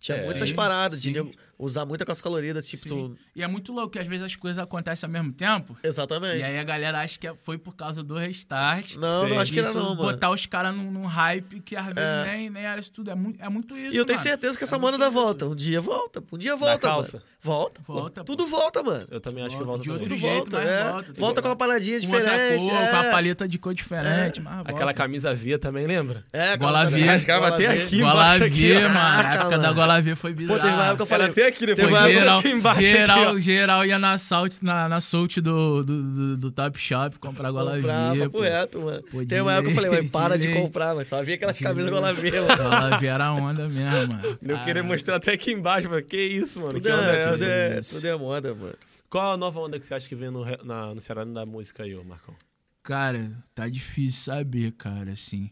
[0.00, 1.14] Tinha É, muitas sim, paradas de sim.
[1.14, 2.82] nego usar muita calça colorida, tipo.
[2.82, 2.88] Sim.
[2.88, 5.76] tu- E é muito louco que às vezes as coisas acontecem ao mesmo tempo.
[5.82, 6.38] Exatamente.
[6.38, 8.96] E aí a galera acha que foi por causa do restart.
[8.96, 10.02] Não, não acho que era isso, não, mano.
[10.02, 12.24] botar os caras num, num hype que às vezes É.
[12.32, 13.10] nem, nem era isso tudo.
[13.10, 14.28] É muito, é muito isso, E eu tenho mano.
[14.28, 15.46] certeza que É essa muito mana dá volta.
[15.46, 16.22] Um dia volta.
[16.32, 17.16] Um dia volta, calça?
[17.18, 17.24] mano.
[17.40, 17.80] Volta.
[17.82, 18.36] Volta, pô.
[18.36, 19.06] Tudo volta, mano.
[19.10, 20.90] Eu também acho que Volta volta de outro Tudo jeito, volta, mas é.
[20.90, 21.12] volta.
[21.14, 22.62] Volta com uma paradinha Com outra diferente.
[22.68, 22.86] cor, é.
[22.90, 24.70] com a paleta de cor diferente, mas volta.
[24.70, 26.24] Aquela camisa via também, lembra?
[26.32, 27.02] É, Gola calça- V.
[27.04, 27.98] Rasgava até aqui.
[28.00, 28.88] Gola embaixo aqui, V, ó.
[28.88, 28.98] mano.
[29.28, 29.72] A época da.
[29.72, 30.58] Gola V foi bizarra.
[30.58, 31.26] Pô, teve uma época que eu falei.
[31.44, 35.00] Até aqui, depois teve geral, aqui embaixo, geral, aqui, geral ia na Salt, na, na
[35.00, 38.18] Soult do, do, do, do Top Shop comprar Gola Comprar, V.
[38.20, 38.40] papo pô.
[38.40, 39.02] reto, mano.
[39.10, 41.58] Pô, Tem uma época que eu falei, mãe, para de comprar, mas só havia aquelas
[41.58, 42.56] camisas Gola V, mano.
[42.56, 44.38] Gola V era onda mesmo, mano.
[44.42, 46.02] Eu queria mostrar até aqui embaixo, mano.
[46.02, 46.72] Que isso, mano?
[46.72, 47.94] Tudo que onda é é, tudo é, Isso.
[47.96, 48.74] tudo é moda, mano.
[49.10, 51.82] Qual a nova onda que você acha que vem no, na, no cenário da música
[51.82, 52.34] aí, ô Marcão?
[52.82, 55.50] Cara, tá difícil saber, cara, assim.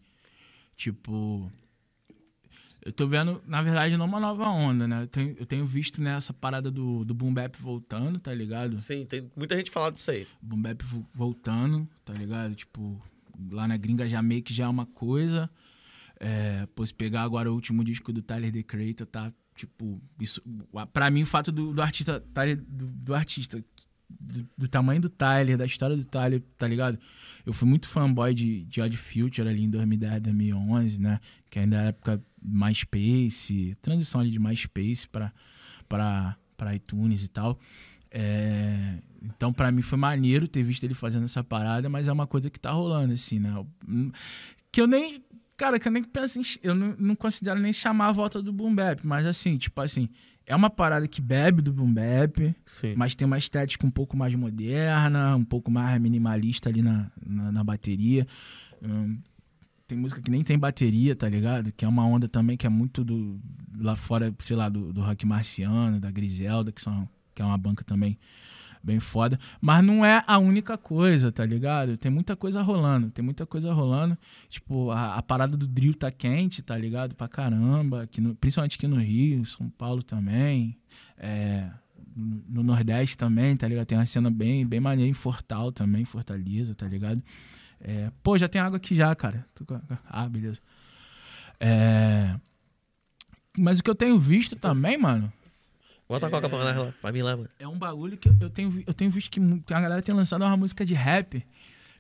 [0.77, 1.51] Tipo.
[2.85, 5.03] Eu tô vendo, na verdade, não uma nova onda, né?
[5.03, 8.81] Eu tenho, eu tenho visto nessa parada do, do Boom Bap voltando, tá ligado?
[8.81, 10.27] Sim, tem muita gente falando disso aí.
[10.41, 12.57] Boom Bap vo- voltando, tá ligado?
[12.57, 13.01] Tipo,
[13.53, 15.49] lá na gringa já meio que já é uma coisa.
[16.19, 20.43] É, pô, se pegar agora o último disco do Tyler, The Creator, tá, tipo, isso...
[20.93, 23.65] Pra mim, o fato do, do artista, Tyler, do, do artista,
[24.11, 26.99] do, do tamanho do Tyler, da história do Tyler, tá ligado?
[27.47, 31.21] Eu fui muito fanboy de, de Odd Future ali em 2010, 2011, né?
[31.49, 35.33] Que ainda era época MySpace, transição ali de MySpace pra
[36.75, 37.59] iTunes e tal.
[38.15, 42.27] É, então, pra mim foi maneiro ter visto ele fazendo essa parada, mas é uma
[42.27, 43.51] coisa que tá rolando, assim, né?
[44.71, 45.25] Que eu nem.
[45.57, 46.43] Cara, que eu nem penso em.
[46.63, 50.09] Eu não, não considero nem chamar a volta do Boom Bap, mas assim, tipo assim.
[50.45, 52.95] É uma parada que bebe do Boom Bap, Sim.
[52.97, 57.53] mas tem uma estética um pouco mais moderna, um pouco mais minimalista ali na, na,
[57.53, 58.27] na bateria.
[58.83, 59.19] Hum,
[59.93, 61.71] tem música que nem tem bateria, tá ligado?
[61.73, 63.39] Que é uma onda também que é muito do
[63.79, 67.59] lá fora, sei lá, do, do rock marciano, da Griselda, que, são, que é uma
[67.59, 68.19] banca também
[68.83, 69.39] bem foda.
[69.61, 71.97] Mas não é a única coisa, tá ligado?
[71.97, 74.17] Tem muita coisa rolando, tem muita coisa rolando.
[74.49, 77.15] Tipo, a, a parada do drill tá quente, tá ligado?
[77.15, 80.77] Pra caramba, aqui no- principalmente aqui no Rio, São Paulo também.
[81.19, 81.69] É,
[82.17, 83.87] no no Nordeste também, tá ligado?
[83.87, 87.23] Tem uma cena bem, bem maneira em Fortal também, Fortaleza, tá ligado?
[87.85, 89.45] É, pô, já tem água aqui já, cara.
[90.09, 90.59] Ah, beleza.
[91.61, 92.35] É,
[93.57, 95.33] mas o que eu tenho visto também, mano,
[96.09, 97.49] Bota a coca pra, lá, pra mim lá, mano.
[97.59, 99.41] é um bagulho que eu- tenho, eu tenho visto que
[99.73, 101.43] a galera tem lançado uma música de rap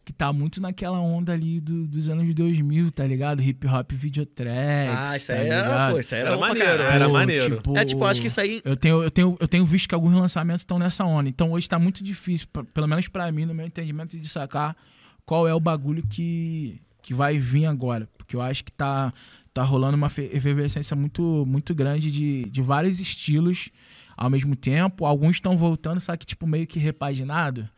[0.05, 3.41] que tá muito naquela onda ali do- dos anos 2000, tá ligado?
[3.41, 5.93] Hip hop videotracks, Ah, isso tá aí é, ligado?
[5.93, 6.93] pô, isso aí era, Era maneiro, caralho.
[6.95, 7.57] era maneiro.
[7.57, 8.61] tipo, É tipo, acho que isso aí.
[8.65, 11.29] Eu tenho, eu, tenho, eu tenho visto que alguns lançamentos estão nessa onda.
[11.29, 14.77] Então hoje tá muito difícil, pra- pelo menos pra mim, no meu entendimento, de sacar
[15.25, 18.09] qual é o bagulho que, que vai vir agora.
[18.17, 19.13] Porque eu acho que tá,
[19.53, 23.71] tá rolando uma fe- efervescência muito, muito grande de, de vários estilos
[24.17, 25.05] ao mesmo tempo.
[25.05, 27.69] Alguns estão voltando, só que, tipo, meio que repaginado,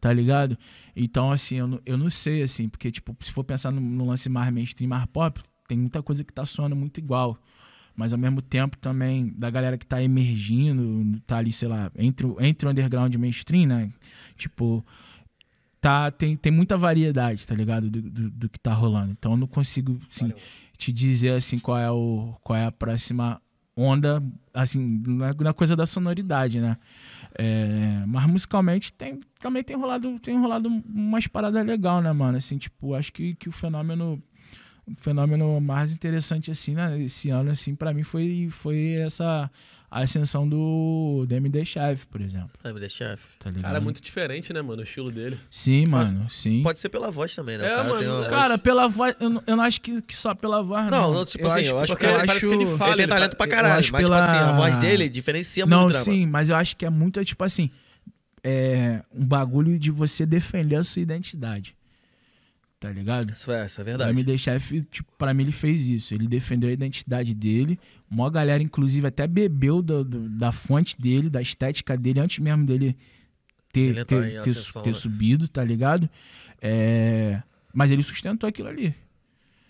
[0.00, 0.58] tá ligado?
[0.94, 4.28] Então, assim, eu, eu não sei, assim, porque, tipo, se for pensar no, no lance
[4.28, 7.38] mais mainstream, mais pop, tem muita coisa que tá soando muito igual
[7.96, 12.26] mas ao mesmo tempo também da galera que tá emergindo, tá ali, sei lá, entre,
[12.40, 13.92] entre o underground e o mainstream, né?
[14.36, 14.84] Tipo,
[15.84, 17.90] tá, tem, tem muita variedade, tá ligado?
[17.90, 19.12] Do, do, do que tá rolando.
[19.12, 20.32] Então eu não consigo, assim,
[20.78, 23.38] te dizer, assim, qual é, o, qual é a próxima
[23.76, 24.22] onda,
[24.54, 26.78] assim, na, na coisa da sonoridade, né?
[27.36, 32.38] É, mas musicalmente tem, também tem rolado, tem rolado umas paradas legais, né, mano?
[32.38, 34.22] Assim, tipo, acho que, que o fenômeno
[34.86, 39.50] o fenômeno mais interessante assim, né, esse ano assim para mim foi foi essa
[39.96, 43.36] a ascensão do DMD Chef, por exemplo, Ah, me deixa chefe.
[43.38, 43.62] tá ligado?
[43.62, 44.80] Cara, é muito diferente, né, mano?
[44.80, 45.38] O estilo dele.
[45.48, 46.62] Sim, mano, sim.
[46.64, 47.64] Pode ser pela voz também, né?
[47.64, 49.80] É, o cara mano, tem uma voz- Cara, pela voz, eu não, eu não acho
[49.80, 51.14] que, que só pela voz, Não, não.
[51.14, 53.12] não, tipo assim, eu acho porque que ele- parece que ele fala, ele tem ele
[53.12, 55.94] talento pra eu caralho, acho mas tipo pela- assim, a voz dele diferencia Não, muito,
[55.94, 57.70] né, sim, mas eu acho que é muito, tipo assim,
[58.42, 61.76] é um bagulho de você defender a sua identidade.
[62.80, 63.32] Tá ligado?
[63.32, 64.10] Isso é, isso é O verdade.
[64.10, 66.12] MD Chef, tipo, pra mim ele fez isso.
[66.12, 67.78] Ele defendeu a identidade dele.
[68.14, 72.64] Mó galera, inclusive, até bebeu do- do- da fonte dele, da estética dele, antes mesmo
[72.64, 72.96] dele
[73.72, 74.92] ter, ter, em ter, ter né?
[74.92, 76.08] subido, tá ligado?
[76.62, 77.42] É,
[77.72, 78.94] Mas ele sustentou aquilo ali.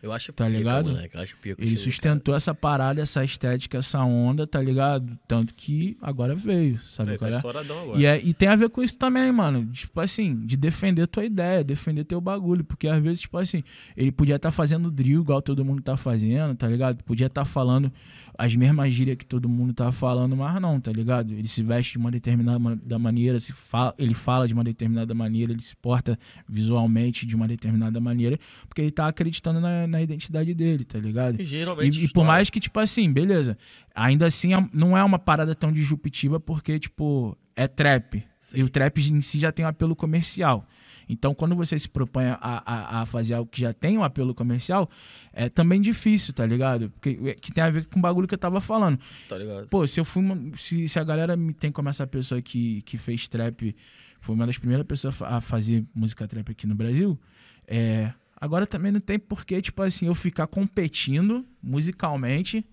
[0.03, 0.91] Eu acho Tá pica, ligado?
[0.91, 5.19] moleque, acho pica o Ele sustentou essa parada, essa estética, essa onda, tá ligado?
[5.27, 7.39] Tanto que agora veio, sabe qual tá é?
[7.39, 7.99] estouradão agora.
[7.99, 9.65] E, é, e tem a ver com isso também, mano.
[9.73, 12.63] Tipo assim, de defender tua ideia, defender teu bagulho.
[12.63, 13.65] Porque às vezes, tipo assim,
[13.97, 17.03] ele podia estar fazendo drill igual todo mundo tá fazendo, tá ligado?
[17.05, 17.91] Podia estar falando
[18.37, 21.33] as mesmas gírias que todo mundo tá falando, mas não, tá ligado?
[21.33, 24.65] Ele se veste de uma determinada ma- da maneira, se fala, ele fala de uma
[24.65, 26.19] determinada maneira, ele se porta
[26.49, 31.41] visualmente de uma determinada maneira, porque ele tá acreditando na, na identidade dele, tá ligado?
[31.41, 32.01] E geralmente.
[32.01, 33.57] E, e por mais que, tipo assim, beleza.
[33.95, 38.23] Ainda assim, é- não é uma parada tão disruptiva, porque, tipo, é trap.
[38.55, 40.67] E o trap em si já tem um apelo comercial.
[41.09, 44.35] Então, quando você se propõe a, a, a fazer algo que já tem um apelo
[44.35, 44.89] comercial,
[45.33, 46.91] é também difícil, tá ligado?
[46.91, 48.99] Porque que tem a ver com o bagulho que eu tava falando.
[49.29, 49.69] Tá ligado?
[49.69, 50.23] Pô, se eu fui.
[50.23, 53.75] uma- se, se a galera me tem como essa pessoa que, que fez trap,
[54.21, 57.19] foi uma das primeiras pessoas a fazer música trap aqui no Brasil,
[57.67, 58.13] é.
[58.41, 62.65] Agora também não tem porquê, tipo assim, eu ficar competindo musicalmente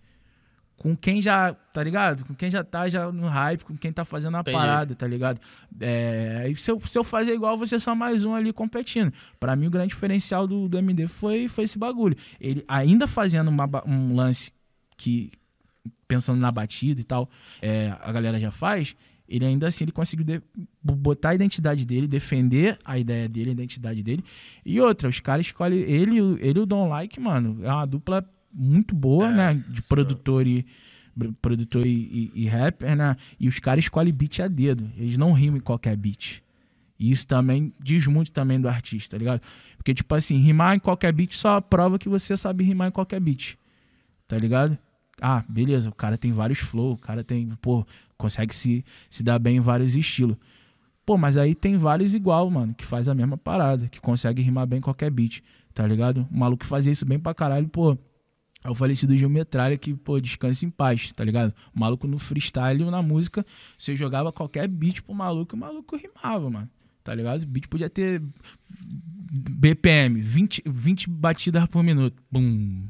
[0.82, 2.26] com quem já, tá ligado?
[2.26, 4.58] Com quem já tá já no hype, com quem tá fazendo a Entendi.
[4.58, 5.40] parada, tá ligado?
[5.80, 9.14] É, e se eu, se eu fazer igual, você é só mais um ali competindo.
[9.40, 12.16] Pra mim, o grande diferencial do, do MD foi, foi esse bagulho.
[12.40, 14.52] Ele ainda fazendo uma um lance
[14.98, 15.32] que,
[16.08, 17.30] pensando na batida e tal,
[17.62, 18.96] é, a galera já faz,
[19.30, 20.42] ele ainda assim ele conseguiu de-
[20.82, 24.24] botar a identidade dele, defender a ideia dele, a identidade dele.
[24.66, 28.28] E outra, os caras escolhem ele, ele e o Don Like, mano, é uma dupla
[28.54, 29.64] muito boa, É, né?
[29.68, 29.88] De sim.
[29.88, 30.66] produtor e
[31.42, 31.90] produtor e,
[32.34, 33.16] e- e rapper, né?
[33.40, 34.90] E os caras escolhem beat a dedo.
[34.98, 36.42] Eles não rimam em qualquer beat.
[36.98, 39.42] E isso também diz muito também do artista, tá ligado?
[39.76, 43.20] Porque, tipo assim, rimar em qualquer beat só prova que você sabe rimar em qualquer
[43.20, 43.56] beat.
[44.28, 44.78] Tá ligado?
[45.22, 47.86] Ah, beleza, o cara tem vários flow, o cara tem, pô,
[48.18, 50.38] consegue se, se dar bem em vários estilos.
[51.06, 54.66] Pô, mas aí tem vários igual, mano, que faz a mesma parada, que consegue rimar
[54.68, 55.42] bem em qualquer beat,
[55.74, 56.28] tá ligado?
[56.32, 57.98] O maluco fazia isso bem pra caralho, pô.
[58.64, 61.54] É o falecido Gil Metralha que, pô, descansa em paz, tá ligado?
[61.76, 63.46] O maluco no freestyle na música,
[63.78, 66.70] você jogava qualquer beat pro maluco e o maluco rimava, mano.
[67.04, 67.42] Tá ligado?
[67.42, 68.22] O beat podia ter
[69.32, 72.22] BPM, 20, 20 batidas por minuto.
[72.32, 72.88] Bum.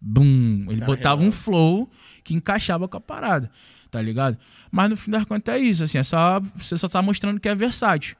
[0.00, 0.66] Bum.
[0.68, 1.88] Ele botava um flow
[2.24, 3.48] que encaixava com a parada,
[3.88, 4.36] tá ligado?
[4.70, 7.48] Mas no fim das contas é isso, assim, é só, você só tá mostrando que
[7.48, 8.16] é versátil.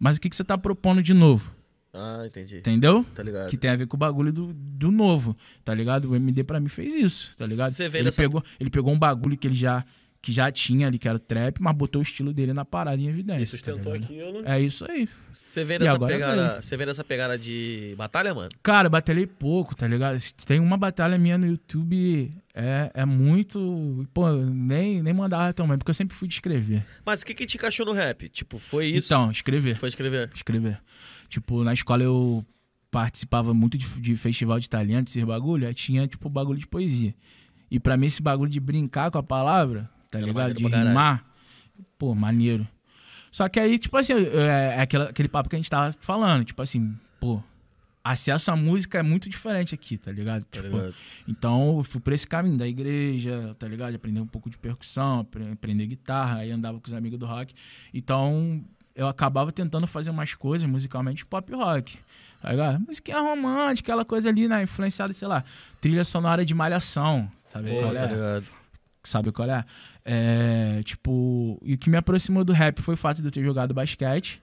[0.00, 1.54] Mas o que, que você tá propondo de novo?
[1.94, 2.56] Ah, entendi.
[2.56, 3.04] Entendeu?
[3.14, 3.50] Tá ligado?
[3.50, 6.10] Que tem a ver com o bagulho do, do novo, tá ligado?
[6.10, 7.70] O MD pra mim fez isso, tá ligado?
[7.70, 9.84] Você vê ele, pegou, ele pegou um bagulho que ele já,
[10.22, 13.02] que já tinha ali, que era o trap, mas botou o estilo dele na parada
[13.02, 13.42] em evidência.
[13.42, 14.42] E sustentou tá aquilo.
[14.44, 15.08] É isso aí.
[15.32, 16.62] Você vê nessa agora pegada.
[16.62, 18.48] Você vê nessa pegada de batalha, mano?
[18.62, 20.16] Cara, batalhei pouco, tá ligado?
[20.46, 24.06] Tem uma batalha minha no YouTube, é, é muito.
[24.14, 26.86] Pô, eu nem, nem mandava tão bem, porque eu sempre fui de escrever.
[27.04, 28.28] Mas o que, que te encaixou no rap?
[28.28, 29.12] Tipo, foi isso?
[29.12, 29.76] Então, escrever.
[29.76, 30.30] Foi escrever.
[30.32, 30.80] escrever.
[31.28, 32.46] Tipo, na escola eu
[32.92, 37.12] participava muito de, de festival de talento, esses bagulho, aí tinha, tipo, bagulho de poesia.
[37.68, 40.54] E pra mim, esse bagulho de brincar com a palavra, tá Era ligado?
[40.54, 41.24] De pra rimar,
[41.98, 42.68] pô, maneiro.
[43.32, 46.44] Só que aí, tipo assim, é, é aquela- aquele papo que a gente tava falando,
[46.44, 47.42] tipo assim, pô,
[48.04, 50.44] acesso à música é muito diferente aqui, tá ligado?
[50.44, 50.94] Tá Tipo, ligado?
[51.26, 53.90] então eu fui por esse caminho da igreja, tá ligado?
[53.90, 57.24] De aprender um pouco de percussão, apre- aprender guitarra, aí andava com os amigos do
[57.26, 57.54] rock.
[57.94, 58.62] Então
[58.94, 61.98] eu acabava tentando fazer umas coisas musicalmente pop rock.
[62.42, 62.80] Tá ligado?
[62.84, 64.64] Musiquinha romântica, aquela coisa ali, né?
[64.64, 65.44] Influenciada, sei lá,
[65.80, 67.30] trilha sonora de malhação.
[67.46, 68.06] Sabe Pô, qual tá é?
[68.08, 68.46] ligado?
[69.04, 69.64] Sabe qual é?
[70.04, 73.42] É, tipo, e o que me aproximou do rap foi o fato de eu ter
[73.44, 74.42] jogado basquete,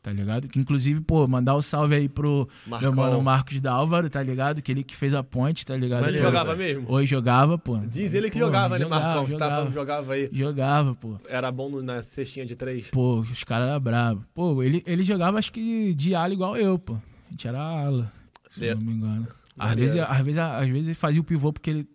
[0.00, 0.48] tá ligado?
[0.48, 2.48] Que inclusive, pô, mandar o salve aí pro
[2.80, 4.62] meu mano Marcos da Álvaro, tá ligado?
[4.62, 6.02] Que ele que fez a ponte, tá ligado?
[6.02, 6.84] Mas ele Pô, jogava mesmo?
[6.88, 7.78] Hoje jogava, pô.
[7.78, 9.26] Diz ele que Pô, jogava, né, jogava, Marcão?
[9.26, 9.54] Você tava jogava.
[9.56, 10.28] falando que jogava aí.
[10.32, 11.20] Jogava, pô.
[11.28, 12.88] Era bom na cestinha de três.
[12.90, 14.24] Pô, os caras eram bravos.
[14.34, 16.94] Pô, ele, ele jogava acho que de ala igual eu, pô.
[16.94, 18.12] A gente era ala,
[18.50, 19.26] se não me engano.
[19.58, 21.88] Às vezes, às, vezes, às vezes fazia o pivô porque ele.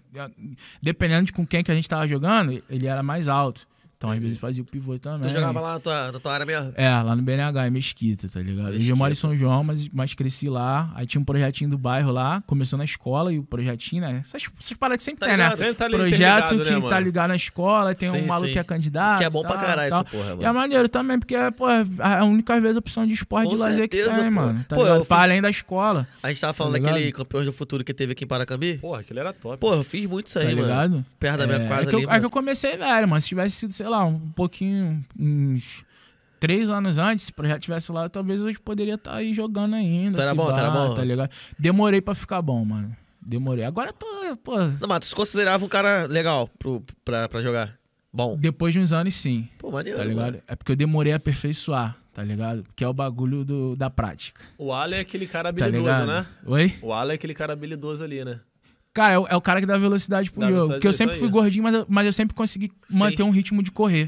[0.81, 3.67] Dependendo de com quem que a gente tava jogando, ele era mais alto.
[3.97, 5.21] Então, às vezes, fazia o pivô também.
[5.27, 6.71] Tu jogava lá na tua, na tua área mesmo?
[6.75, 8.69] É, lá no BNH, em Mesquita, tá ligado?
[8.75, 10.91] Hoje eu moro em São João, mas, mas cresci lá.
[10.93, 14.19] Aí tinha um projetinho do bairro lá, começou na escola e o projetinho, né?
[14.21, 15.43] Essas, essas paradas que sempre Tá tem, né?
[15.45, 15.57] ligado?
[15.57, 16.99] Sempre tá Projeto que né, tá mano?
[17.05, 18.53] ligado na escola, tem Sim, um maluco sim.
[18.53, 19.17] que é candidato.
[19.17, 20.01] Que é bom pra tal, caralho tal.
[20.01, 20.53] essa porra, E é mano.
[20.59, 21.65] maneiro também, porque pô,
[21.99, 24.31] a única vez opção de esporte Com de lazer que tem, pô.
[24.31, 24.63] mano.
[24.67, 24.99] Tá Pô, ligado?
[24.99, 27.17] eu Pra fiz- além da escola, A gente tava falando Tá daquele ligado?
[27.17, 28.77] Campeões do Futuro que teve aqui em Paracambi.
[28.77, 29.57] Porra, aquilo era top.
[29.57, 30.67] Pô, eu fiz muito isso tá aí, mano.
[30.67, 31.05] ligado?
[31.19, 32.29] Perto da minha é, casa é que, eu, ali, é que eu mano.
[32.29, 33.21] comecei velho, mano.
[33.21, 35.83] Se tivesse sido, sei lá, um pouquinho, uns
[36.39, 40.17] três anos antes, se o projeto tivesse lá, talvez eu poderia estar aí jogando ainda.
[40.17, 40.93] Tá era bom, tá era bom.
[40.93, 41.29] Tá ligado?
[41.57, 42.95] Demorei pra ficar bom, mano.
[43.21, 43.65] Demorei.
[43.65, 47.41] Agora eu tô, pô, Não, mas tu se considerava um cara legal pro, pra, pra
[47.41, 47.77] jogar?
[48.13, 48.35] Bom.
[48.37, 49.47] depois de uns anos sim.
[49.59, 49.99] Pô, maneiro.
[49.99, 50.15] Tá mano.
[50.17, 50.43] ligado?
[50.47, 52.63] É porque eu demorei a aperfeiçoar, tá ligado?
[52.75, 54.41] Que é o bagulho do, da prática.
[54.57, 56.07] O Ala é aquele cara Tá habilidoso, ligado?
[56.07, 56.25] né?
[56.45, 56.73] Oi?
[56.81, 58.39] O Ala é aquele cara habilidoso ali, né?
[58.97, 60.73] Cara, é o, é o cara que dá velocidade pro Dá jogo.
[60.73, 62.97] Porque eu é sempre fui gordinho, mas eu, mas eu sempre consegui Sim.
[62.97, 64.07] manter um ritmo de correr,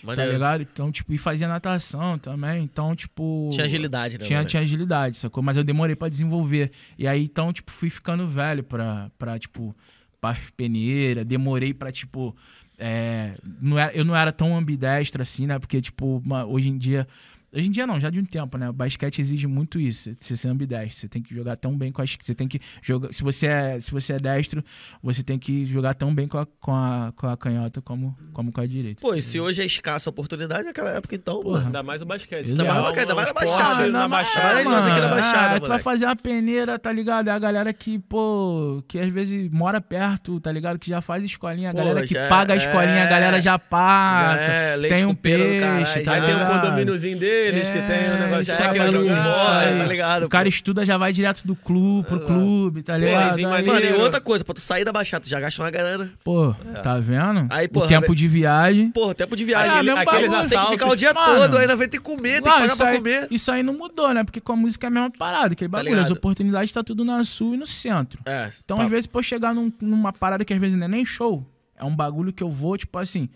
[0.00, 0.32] tá Maneiro.
[0.32, 0.62] ligado?
[0.62, 2.62] Então, tipo, e fazia natação também.
[2.64, 3.50] Então, tipo.
[3.52, 4.24] Tinha agilidade, né?
[4.24, 5.42] Tinha, tinha agilidade, sacou?
[5.42, 6.70] Mas eu demorei pra desenvolver.
[6.98, 9.76] E aí, então, tipo, fui ficando velho pra, pra tipo,
[10.20, 12.34] pra peneira, demorei pra, tipo.
[12.78, 15.58] é, não era- eu não era tão ambidestro assim, né?
[15.58, 17.06] Porque, tipo, uma- hoje em dia.
[17.52, 18.68] Hoje em dia não, já de um tempo, né?
[18.68, 21.00] O basquete exige muito isso, você ser ambidestro.
[21.00, 22.16] Você tem que jogar tão bem com as.
[22.20, 23.12] Você tem que jogar.
[23.12, 24.62] Se você é, se você é destro,
[25.02, 28.52] você tem que jogar tão bem com a, com a, com a canhota como, como
[28.52, 29.00] com a direita.
[29.02, 31.56] Pô, e se hoje é escassa a oportunidade, naquela época então, Porra.
[31.56, 31.66] porra.
[31.66, 32.46] Ainda mais o basquete.
[32.52, 32.62] Exato.
[32.62, 34.60] Ainda mais- ainda mais na esporte Baixada, na ainda mais- Baixada.
[34.60, 37.28] é, nós aqui na Baixada, é, tu vai fazer uma peneira, tá ligado?
[37.28, 40.78] É a galera que, pô, que às vezes mora perto, tá ligado?
[40.78, 43.10] Que já faz escolinha, a Pô, galera que já- paga a escolinha, a é.
[43.10, 44.46] galera já passa.
[44.46, 46.60] Já é, leite tem com um peixe, caralho, tá Aí tem ligado?
[46.62, 49.78] condomíniozinho deles, que tem o É, negócio já é que fora, aí.
[49.78, 50.48] tá ligado, O cara pô?
[50.48, 53.36] estuda, já vai direto do clube, pro clube, tá ligado?
[53.36, 53.72] Aí, maneiro.
[53.74, 56.12] Mano, e outra coisa, pra tu sair da Baixada, tu já gasta uma grana.
[56.24, 56.80] Pô, É.
[56.80, 57.46] tá vendo?
[57.50, 58.90] Aí, o tempo de viagem.
[58.90, 59.82] Porra, tempo de Ah, viagem.
[59.84, 60.48] mesmo aqueles bagulho.
[60.50, 62.76] tem que ficar o dia Mano, todo, ainda vai ter que comer, tem que pagar
[62.76, 63.28] pra aí, comer.
[63.30, 64.24] isso aí não mudou, né?
[64.24, 65.92] Porque com a música é a mesma parada, aquele bagulho.
[65.94, 66.16] As ligado?
[66.18, 68.20] oportunidades tá tudo na sul e no centro.
[68.26, 70.88] É, Então, pá, às vezes, eu chegar num- numa parada que às vezes não é
[70.88, 71.44] nem show,
[71.76, 73.28] é um bagulho que eu vou, tipo assim,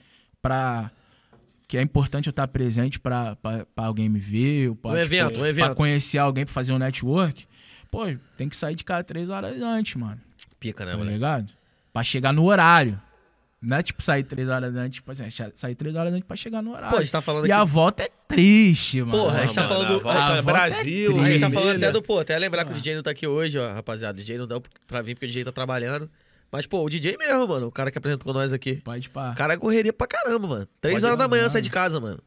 [0.43, 0.91] pra.
[1.67, 4.97] Que é importante eu estar presente pra, pra, pra alguém me ver, ou pra, Um
[4.97, 5.75] evento, um pra evento.
[5.75, 7.47] conhecer alguém pra fazer um network.
[7.91, 8.03] Pô,
[8.37, 10.21] tem que sair de casa três horas antes, mano.
[10.61, 11.15] pica, né, Tá moleque?
[11.15, 11.49] ligado?
[11.93, 13.01] Pra chegar no horário.
[13.63, 16.37] Não é tipo sair três horas antes, tipo assim, é sair três horas antes pra
[16.37, 16.91] chegar no horário.
[16.91, 17.61] Pô, a gente tá falando e aqui.
[17.61, 19.13] a volta é triste, mano.
[19.13, 20.83] Porra, a gente tá Mano, falando a do- a é volta é Brasil.
[21.15, 21.19] triste.
[21.27, 22.77] A gente tá falando até do, pô, até lembrar que o Ah.
[22.77, 24.19] DJ não tá aqui hoje, ó, rapaziada.
[24.19, 26.11] O DJ não deu pra vir porque o DJ tá trabalhando.
[26.55, 28.77] Mas, pô, o DJ mesmo, mano, o cara que apresentou com nós aqui.
[28.77, 29.33] Pode pá.
[29.33, 30.69] O cara correria pra caramba, mano.
[30.81, 32.21] Três Pode horas da manhã sai de casa, mano.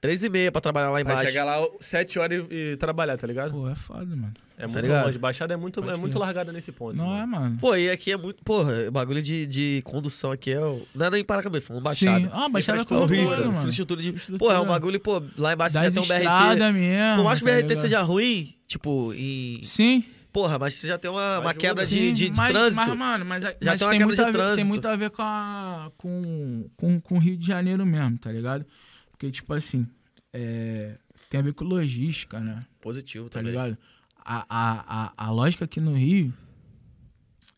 [0.00, 1.24] Três e meia pra trabalhar lá Vai embaixo.
[1.26, 3.50] chegar lá 7 horas e, e trabalhar, tá ligado?
[3.50, 4.32] Pô, é foda, mano.
[4.56, 5.06] É muito ligado?
[5.06, 5.18] longe.
[5.18, 6.96] Baixada é muito, Pode é muito largada nesse ponto.
[6.96, 7.44] Não é, mano.
[7.46, 7.58] mano.
[7.60, 8.40] Pô, e aqui é muito.
[8.44, 10.60] Porra, o bagulho de, de condução aqui é.
[10.60, 10.86] O...
[10.94, 12.20] Não é nem para cabeça, foi um baixada.
[12.20, 12.30] Sim.
[12.32, 13.58] Ah, baixada Infraestrutura, como Horrível, mano.
[13.58, 14.12] infraestrutura de.
[14.38, 16.72] Porra, é um bagulho, pô, lá embaixo Das já tem um BRT.
[16.72, 17.16] mesmo.
[17.16, 17.80] Por mais que o tá BRT ligado?
[17.80, 19.60] seja ruim, tipo, em.
[19.64, 20.04] Sim.
[20.32, 21.92] Porra, mas você já tem uma, uma quebra usa.
[21.94, 22.86] de, sim, de, de mas, trânsito.
[22.86, 25.22] Mas, mano, mas, Já mas tem uma tem, muito ver, tem muito a ver com,
[25.22, 28.64] a, com, com, com o Rio de Janeiro mesmo, tá ligado?
[29.10, 29.86] Porque, tipo assim,
[30.32, 30.96] é,
[31.28, 32.58] tem a ver com logística, né?
[32.80, 33.52] Positivo Tá também.
[33.52, 33.76] ligado?
[34.24, 36.32] A, a, a, a lógica aqui no Rio,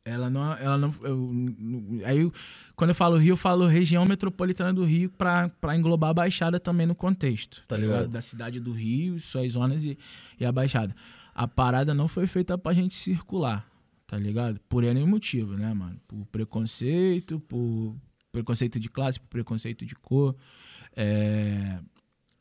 [0.04, 0.52] ela não.
[0.54, 2.32] Ela não eu- aí, eu-
[2.74, 6.58] quando eu falo Rio, eu falo região metropolitana do Rio pra, pra englobar a Baixada
[6.58, 7.62] também no contexto.
[7.68, 8.08] Tá ligado?
[8.08, 9.96] Da cidade do Rio, suas zonas e,
[10.38, 10.94] e a Baixada.
[11.34, 13.68] A parada não foi feita pra gente circular,
[14.06, 14.60] tá ligado?
[14.68, 16.00] Por N motivo, né, mano?
[16.06, 17.96] Por preconceito, por
[18.30, 20.36] preconceito de classe, por preconceito de cor.
[20.96, 21.80] É,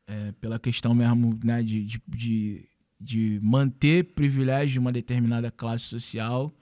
[0.06, 2.70] é, pela questão mesmo né, de, de, de,
[3.00, 6.54] de manter privilégio de uma determinada classe social,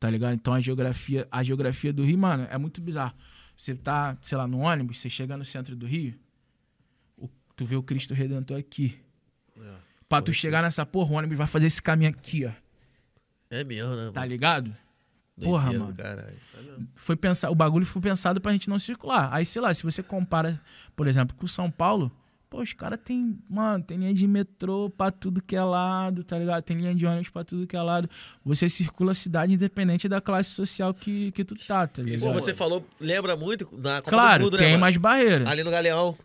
[0.00, 0.32] tá ligado?
[0.34, 3.14] Então a geografia, a geografia do Rio, mano, é muito bizarro.
[3.56, 6.14] Você tá, sei lá, no ônibus, você chega no centro do Rio,
[7.16, 8.96] o- tu vê o Cristo Redentor aqui.
[9.60, 9.74] É.
[10.16, 12.50] Pra tu chegar nessa porra, o ônibus vai fazer esse caminho aqui, ó.
[13.50, 14.10] É mesmo, né?
[14.12, 14.74] Tá ligado?
[15.42, 15.96] porra, Doideira do mano.
[15.96, 16.88] caralho.
[16.94, 19.28] Foi pensar, o bagulho foi pensado pra gente não circular.
[19.32, 20.60] Aí, sei lá, se você compara,
[20.94, 22.10] por exemplo, com São Paulo,
[22.48, 26.38] pô, os caras tem, mano, tem linha de metrô pra tudo que é lado, tá
[26.38, 26.62] ligado?
[26.62, 28.08] Tem linha de ônibus pra tudo que é lado.
[28.44, 32.22] Você circula a cidade independente da classe social que, que tu tá, tá ligado?
[32.22, 34.80] Pô, você falou, lembra muito da Copa claro, do Mundo, né, tem mano?
[34.82, 35.50] mais barreira.
[35.50, 36.16] Ali no Galeão.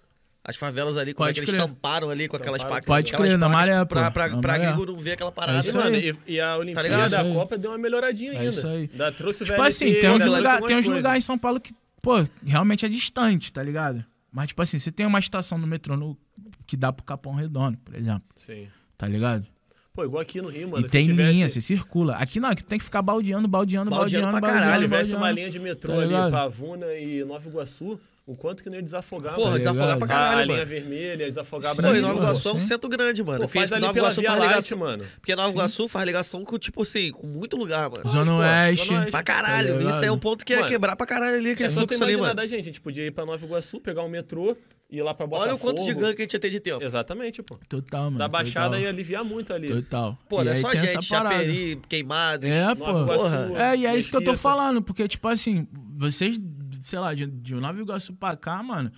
[0.44, 1.62] As favelas ali, como é Pode que eles crer.
[1.62, 2.86] tamparam ali com aquelas placas.
[2.86, 5.58] Pode aquelas crer, na maré, Pra, pô, pra, na pra gringo não ver aquela parada.
[5.58, 6.16] É E, isso mano, aí.
[6.28, 7.12] e, e a Olimpíada ligado?
[7.12, 7.34] da.
[7.34, 8.50] Copa deu uma melhoradinha É ainda.
[8.50, 8.88] isso aí.
[8.88, 11.38] Da, trouxe o Tipo VLT, assim, tem uns, trouxe lugar, tem uns lugares em São
[11.38, 14.04] Paulo que, pô, realmente é distante, tá ligado?
[14.32, 16.18] Mas, tipo assim, você tem uma estação do metrô no,
[16.66, 18.68] que dá pro Capão Redondo, por exemplo, Sim.
[18.98, 19.46] tá ligado?
[19.92, 20.86] Pô, igual aqui no Rio, mano.
[20.86, 22.14] e se tem tivesse, linha, você circula.
[22.16, 24.60] Aqui não, aqui tem que ficar baldeando, baldeando, Baldeando baldeando, baldeando.
[24.64, 25.26] caralho, Se tivesse baldeando.
[25.26, 26.32] uma linha de metrô Tá ali?
[26.32, 28.00] Pavuna e Nova Iguaçu,
[28.32, 29.58] o quanto que não ia desafogar, Porra, mano.
[29.58, 30.12] desafogar pra ligado?
[30.12, 30.70] a, a caralho, linha mano.
[30.70, 32.02] vermelha, desafogar Sim, Pô, e Brasil.
[32.04, 33.42] Nova pô, Iguaçu é um centro grande, mano.
[33.42, 34.78] Pô, faz ali Nova pela Iguaçu Via faz Light, ligação.
[34.78, 35.06] mano.
[35.20, 35.56] Porque Nova Sim.
[35.56, 38.08] Iguaçu faz ligação com, tipo assim, com muito lugar, mano.
[38.08, 38.86] Zona pô, Oeste.
[38.86, 39.12] Zona Oeste.
[39.12, 39.84] Pra caralho.
[39.84, 41.68] Tá Isso aí é um ponto que ia Mano, quebrar pra caralho ali, É só
[41.68, 42.36] tu fluxo ali, mano.
[42.36, 42.60] da gente.
[42.60, 44.56] A gente podia ir pra Nova Iguaçu, pegar um metrô
[44.92, 45.48] e ir lá pra Botafogo.
[45.50, 46.84] Olha o quanto de gangue que a gente ia ter de tempo.
[46.84, 47.58] Exatamente, pô.
[47.68, 48.18] Total, mano.
[48.20, 48.80] Da Baixada total.
[48.82, 49.70] ia aliviar muito ali.
[49.70, 50.18] Total.
[50.30, 51.06] Pô, não é só gente.
[51.08, 52.48] Japeri, queimados.
[52.50, 53.18] É, Nova
[53.48, 53.58] pô.
[53.58, 55.68] É, e é isso que eu tô falando, porque, tipo assim,
[55.98, 56.40] vocês,
[56.82, 58.92] sei lá, de, de Nova Iguaçu pra cá, mano,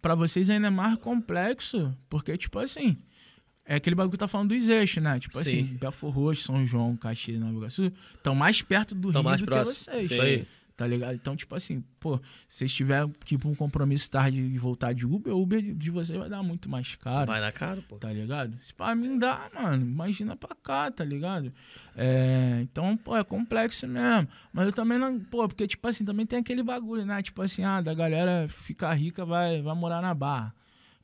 [0.00, 2.96] pra vocês ainda é mais complexo, porque, tipo assim,
[3.64, 5.18] é aquele bagulho que tá falando dos eixos, né?
[5.18, 5.40] Tipo Sim.
[5.40, 9.40] assim, Belfor Roxo, São João, Caxias Nova Iguaçu estão mais perto do Tão Rio mais
[9.40, 9.74] do próximo.
[9.74, 10.10] que vocês.
[10.10, 10.46] Isso aí.
[10.76, 11.14] Tá ligado?
[11.14, 12.18] Então, tipo assim, pô,
[12.48, 16.18] se vocês tiverem tipo, um compromisso tarde e voltar de Uber, o Uber de vocês
[16.18, 17.28] vai dar muito mais caro.
[17.28, 17.96] Vai na cara, pô.
[17.96, 18.58] Tá ligado?
[18.60, 21.52] Se pra mim dá, mano, imagina pra cá, tá ligado?
[21.96, 24.26] É, então, pô, é complexo mesmo.
[24.52, 27.22] Mas eu também não, pô, porque, tipo assim, também tem aquele bagulho, né?
[27.22, 30.52] Tipo assim, ah, da galera ficar rica vai, vai morar na barra,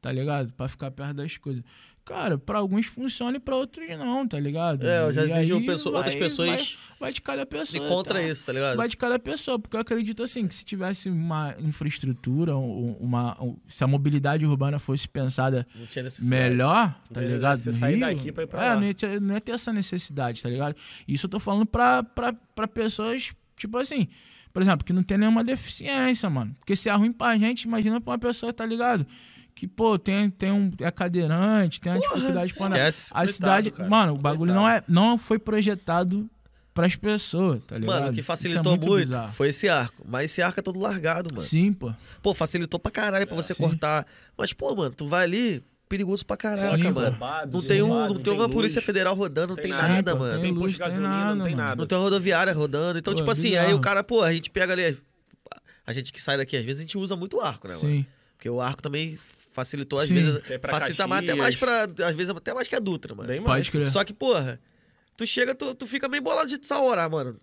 [0.01, 0.53] tá ligado?
[0.55, 1.63] Pra ficar perto das coisas.
[2.05, 4.85] Cara, pra alguns funciona e pra outros não, tá ligado?
[4.85, 6.67] É, eu já E vejo aí pessoa- outras pessoas Vai,
[6.99, 7.87] vai de cada E pessoa.
[7.89, 8.23] contra tá?
[8.23, 8.77] isso, tá ligado?
[8.77, 13.41] Vai de cada pessoa, porque eu acredito assim, que se tivesse uma infraestrutura, um- uma,
[13.41, 15.65] um- se a mobilidade urbana fosse pensada
[16.21, 17.59] melhor, tá ligado?
[17.59, 18.77] você sair daqui pra ir pra é, lá.
[18.77, 20.75] não ia, ter, não ia ter essa necessidade, tá ligado?
[21.07, 24.09] Isso eu tô falando pra, pra, pra pessoas, tipo assim,
[24.53, 26.57] por exemplo, que não tem nenhuma deficiência, mano.
[26.59, 29.07] Porque se é ruim pra gente, imagina pra uma pessoa, tá ligado?
[29.61, 32.67] Que, pô, tem, tem um, é cadeirante, tem uma dificuldade pra.
[32.69, 33.11] Esquece.
[33.11, 33.91] A Coitado, cidade, cara.
[33.91, 36.27] mano, o bagulho não, é, não foi projetado
[36.73, 37.95] pras pessoas, tá ligado?
[37.95, 39.33] Mano, o que Isso facilitou é muito, bizarro.
[39.35, 40.03] foi esse arco.
[40.09, 41.43] Mas esse arco é todo largado, mano.
[41.43, 41.93] Sim, pô.
[42.23, 43.63] Pô, facilitou pra caralho pra você Sim.
[43.65, 44.07] cortar.
[44.35, 47.11] Mas, pô, mano, tu vai ali, perigoso pra caraca, Sim, mano.
[47.11, 48.55] roubado, Não tem, um, roubado, não tem uma luz.
[48.55, 50.13] Polícia Federal rodando, não Tem tem, nada.
[50.17, 50.41] pô, mano.
[50.41, 51.69] tem luz, tem gasolina, nada, não tem mano.
[51.69, 51.81] nada.
[51.83, 52.99] Não tem uma rodoviária rodando.
[52.99, 53.77] Então, Pô, tipo é assim, aí bizarro.
[53.77, 54.97] o cara, pô, a gente pega ali.
[55.87, 57.87] A gente que sai daqui, às vezes a gente usa muito o arco, né, mano?
[57.87, 58.07] Sim.
[58.37, 59.19] Porque o arco também
[59.51, 60.15] facilitou, às Sim.
[60.15, 60.41] vezes.
[60.61, 61.83] Pra Facilita mais, até mais pra.
[61.85, 63.29] Às vezes até mais que a Dutra, mano.
[63.29, 63.69] Bem mais.
[63.69, 63.87] Pode crer.
[63.87, 64.61] Só que, porra,
[65.17, 67.37] tu chega, tu, tu fica meio bolado de essa hora, mano.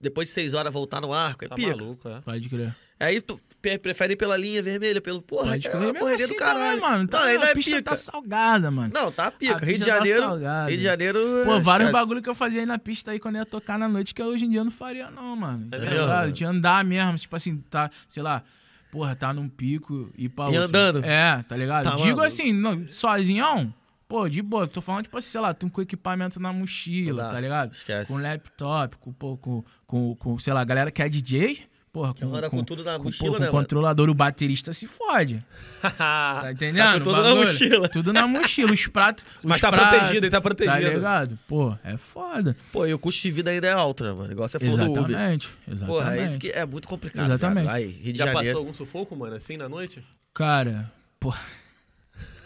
[0.00, 1.76] Depois de seis horas voltar no arco, é Tá pica.
[1.76, 2.20] maluco, é.
[2.22, 2.74] Pode crer.
[2.98, 3.40] Aí tu
[3.82, 5.20] prefere ir pela linha vermelha, pelo.
[5.22, 5.76] Porra, Pode é crer.
[5.82, 6.80] uma Mesmo correria assim do caralho.
[6.80, 7.08] também, mano.
[7.08, 7.90] Tá, não, ainda a é pista pica.
[7.90, 8.92] tá salgada, mano.
[8.94, 9.54] Não, tá A pica.
[9.56, 10.20] Rio de pista tá Janeiro.
[10.22, 10.68] salgada.
[10.70, 11.18] Rio de Janeiro.
[11.44, 11.92] Pô, é, vários esquece.
[11.92, 14.22] bagulho que eu fazia aí na pista aí quando eu ia tocar na noite que
[14.22, 15.68] hoje em dia eu não faria, não, mano.
[15.72, 16.00] É tá mesmo?
[16.00, 16.32] ligado?
[16.32, 18.42] De andar mesmo, tipo assim, tá, sei lá,
[18.90, 20.64] porra, tá num pico e pra E outro.
[20.64, 21.04] andando?
[21.04, 21.84] É, tá ligado?
[21.84, 22.22] Tá, Digo mano.
[22.22, 23.72] assim, não, sozinhão,
[24.08, 24.66] pô, de boa.
[24.66, 27.72] Tô falando, tipo assim, sei lá, tu com equipamento na mochila, tá ligado?
[27.72, 28.12] Esquece.
[28.12, 31.62] Com laptop, com, pô, com, com, com, sei lá, galera que é DJ.
[31.92, 33.64] Porra, com, anda com tudo na com, mochila, pô, né, com mano?
[33.64, 35.44] controlador, o baterista se fode.
[35.98, 36.84] Tá entendendo?
[36.84, 37.88] Tá com tudo o na mochila.
[37.88, 38.72] Tudo na mochila.
[38.72, 39.24] Os pratos.
[39.42, 40.74] Mas os tá pratos, protegido, ele tá protegido.
[40.74, 41.38] Tá ligado?
[41.48, 42.56] Pô, é foda.
[42.72, 44.30] Pô, e o custo de vida ainda é alto, né, mano?
[44.30, 45.10] Igual você falou do Uber.
[45.10, 45.48] Exatamente.
[45.66, 45.86] Exatamente.
[45.86, 47.26] Porra, é isso que é muito complicado.
[47.26, 47.68] Exatamente.
[47.68, 48.46] Aí, Rio de Já Janeiro.
[48.46, 50.04] passou algum sufoco, mano, assim, na noite?
[50.32, 51.34] Cara, pô.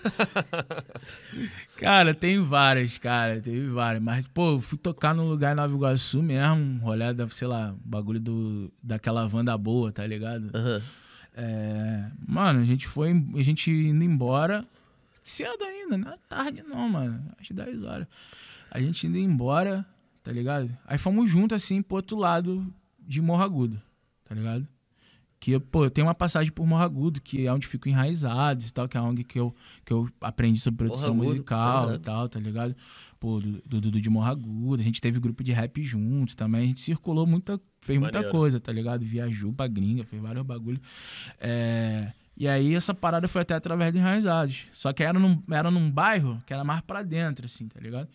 [1.76, 4.02] cara, tem várias, cara, teve várias.
[4.02, 7.74] Mas, pô, eu fui tocar num lugar em Nova Iguaçu mesmo, rolê da, sei lá,
[7.84, 10.50] bagulho do, daquela Wanda boa, tá ligado?
[10.54, 10.82] Aham.
[11.36, 14.64] É, mano, a gente foi, a gente indo embora,
[15.22, 18.06] cedo ainda, não é tarde não, mano, acho 10 horas.
[18.70, 19.84] A gente indo embora,
[20.22, 20.76] tá ligado?
[20.86, 23.82] Aí fomos juntos, assim, pro outro lado de Morro Agudo,
[24.24, 24.66] tá ligado?
[25.44, 28.72] Que, pô, eu tenho uma passagem por Morro Agudo, que é onde fico enraizados e
[28.72, 32.28] tal, que é onde que eu, que eu aprendi sobre produção musical tá e tal,
[32.30, 32.74] tá ligado?
[33.20, 36.62] Pô, do do Dudu de Morro Agudo, a gente teve grupo de rap juntos também,
[36.62, 38.34] a gente circulou muita, fez muita Maneiro.
[38.34, 39.04] coisa, tá ligado?
[39.04, 40.80] Viajou pra gringa, fez vários bagulho.
[41.38, 44.66] É, e aí essa parada foi até através de enraizados.
[44.72, 48.08] Só que era num, era num bairro que era mais pra dentro, assim, tá ligado?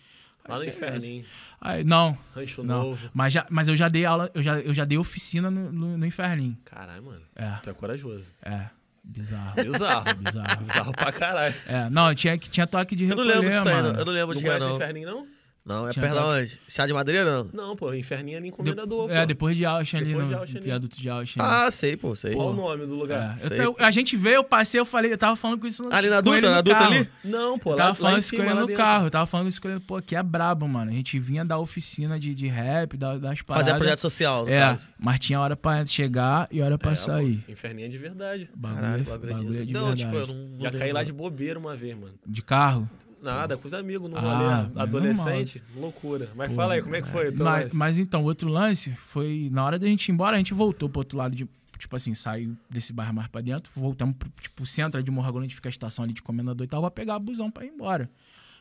[0.47, 0.69] Lá no Aí.
[0.69, 1.25] Inferninho,
[1.61, 2.83] Aí, não, Rancho não.
[2.83, 3.09] Novo.
[3.13, 5.97] Mas, já, mas eu já dei aula, eu já, eu já dei oficina no, no,
[5.97, 6.57] no Inferninho.
[6.65, 7.21] Caralho, mano.
[7.35, 8.31] É, Tu é corajoso.
[8.43, 8.69] é.
[9.03, 9.55] Bizarro.
[9.63, 10.13] Bizarro.
[10.17, 10.57] Bizarro.
[10.59, 11.55] Bizarro pra caralho.
[11.65, 13.93] É, não, tinha, que- tinha toque de Eu não lembro disso aí, mano.
[13.93, 13.99] não.
[13.99, 14.75] Eu não lembro Não de mais, conhece o não.
[14.75, 15.27] Inferninho, não?
[15.65, 16.59] Não, é Tinha perto da onde?
[16.67, 17.49] Chá de madeira, não?
[17.53, 20.27] Não, pô, Inferninho é ali em De- Comenda do é, depois de Auschwitz ali Depois
[20.27, 20.59] de no ali.
[20.59, 21.47] viaduto de Auschwitz.
[21.47, 22.33] Ah, sei, pô, sei.
[22.33, 23.31] Qual o nome do É, lugar?
[23.33, 23.57] eu sei.
[23.57, 26.09] te- a gente veio, eu passei, eu falei, eu tava falando com isso no, Ali
[26.09, 26.93] na com Dutra, ele no na Dutra carro.
[26.95, 27.09] ali?
[27.23, 28.83] Não, pô, Eu lá, tava lá falando em isso com cima, lá no dentro.
[28.83, 30.89] carro, eu tava falando isso com ele, pô, aqui é brabo, mano.
[30.91, 33.67] A gente vinha dar oficina de, de rap, da- das paradas.
[33.67, 34.89] Fazer projeto social, no É, caso.
[34.97, 37.43] mas tinha hora pra chegar e hora pra É, sair.
[37.45, 38.49] pô, Inferninho é de verdade.
[38.55, 40.03] Bagulho, Caralho, é- bagulho bagulho é de Não, verdade.
[40.05, 42.13] tipo, eu não, não Já caí lá de bobeira uma vez, mano.
[42.25, 42.89] De carro.
[43.21, 44.21] Nada, com os amigos, no Ah,
[44.69, 44.81] rolê.
[44.81, 46.29] Adolescente, loucura.
[46.35, 47.29] Mas fala aí, como é que foi?
[47.29, 50.39] o teu Mas, mas então, outro lance foi, na hora da gente ir embora, a
[50.39, 51.47] gente voltou pro outro lado de.
[51.77, 55.45] Tipo assim, saiu desse bairro mais pra dentro, voltamos pro tipo, centro de Morro Agudo,
[55.45, 58.09] onde fica a estação ali de Comendador e tal, pra pegar busão pra ir embora.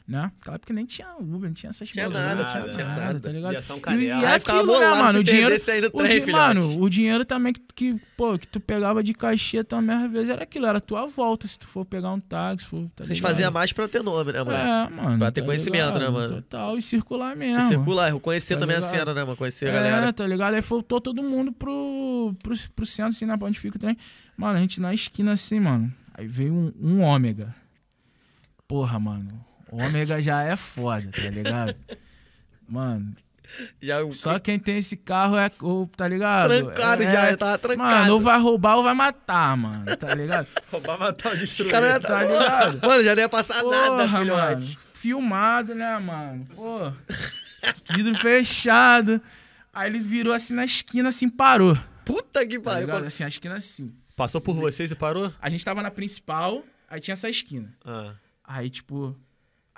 [0.09, 0.23] Né?
[0.39, 3.21] Naquela época nem tinha Uber, não tinha essas Tinha coisas, nada, não tinha- tinha nada.
[3.21, 3.53] tá ligado?
[3.53, 4.23] E, Canela.
[4.23, 5.11] e é aquilo, né, mano?
[5.13, 8.49] se O dinheiro, ainda o trem, di- mano, o dinheiro também que, que, pô, que
[8.49, 11.69] tu pegava de cachê também, às vezes era aquilo, era a tua volta, se tu
[11.69, 14.63] for pegar um táxi, for, tá Vocês faziam mais pra ter nome, né, moleque?
[14.67, 15.19] É, mano.
[15.19, 16.13] Pra ter tá conhecimento, né, ligado?
[16.15, 16.35] mano?
[16.37, 17.69] Total, e circular E mesmo.
[17.69, 18.91] circular, conhecer Tá também a ligado?
[18.99, 19.37] cena, né, mano?
[19.37, 20.13] Conhecer a É, galera.
[20.15, 20.55] tá ligado?
[20.55, 23.95] Aí voltou todo mundo pro, pro, pro centro, assim, na onde fica o trem.
[24.39, 25.93] Mano, a gente na esquina, assim, mano.
[26.15, 27.55] Aí veio um, um ômega.
[28.67, 29.45] Porra, mano.
[29.71, 31.75] Ômega já é foda, tá ligado?
[32.69, 33.15] Mano,
[33.81, 36.49] Já só quem tem esse carro é, o tá ligado?
[36.49, 37.79] trancado é, já, tava trancado.
[37.91, 40.47] Mano, ou vai roubar ou vai matar, mano, tá ligado?
[40.71, 41.71] Roubar, matar destruir.
[41.71, 42.87] caras Tá ligado?
[42.87, 44.19] Mano, já não ia passar nada, Porra, mano.
[44.25, 44.79] filhote.
[44.95, 46.47] Filmado, né, mano?
[46.55, 46.93] Pô.
[47.95, 49.21] Vidro fechado.
[49.73, 51.79] Aí ele virou assim na esquina, assim, parou.
[52.05, 52.87] Puta que Tá pariu.
[52.87, 53.05] ligado?
[53.07, 53.95] Assim, a esquina assim.
[54.17, 55.33] Passou por vocês e parou?
[55.41, 57.73] A gente tava na principal, aí tinha essa esquina.
[57.85, 58.13] Ah.
[58.45, 59.17] Aí, tipo.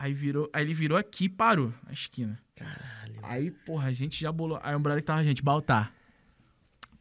[0.00, 0.48] Aí virou.
[0.50, 2.40] Aí ele virou aqui e parou na esquina.
[2.56, 3.18] Caralho.
[3.22, 4.58] Aí, porra, a gente já bolou.
[4.62, 5.92] Aí o brother que tava, a gente, Baltar.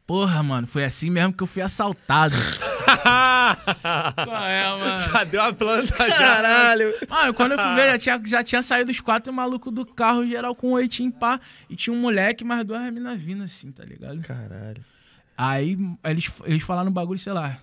[0.05, 2.35] Porra, mano, foi assim mesmo que eu fui assaltado.
[4.25, 5.13] Qual é, mano?
[5.13, 6.17] Já deu a planta já.
[6.17, 6.93] Caralho.
[7.07, 10.27] Mano, quando eu fui ver, já tinha, já tinha saído os quatro malucos do carro,
[10.27, 11.39] geral com oitinho pá.
[11.69, 14.19] E tinha um moleque, mais duas meninas vindo assim, tá ligado?
[14.23, 14.83] Caralho.
[15.37, 17.61] Aí eles, eles falaram um bagulho, sei lá.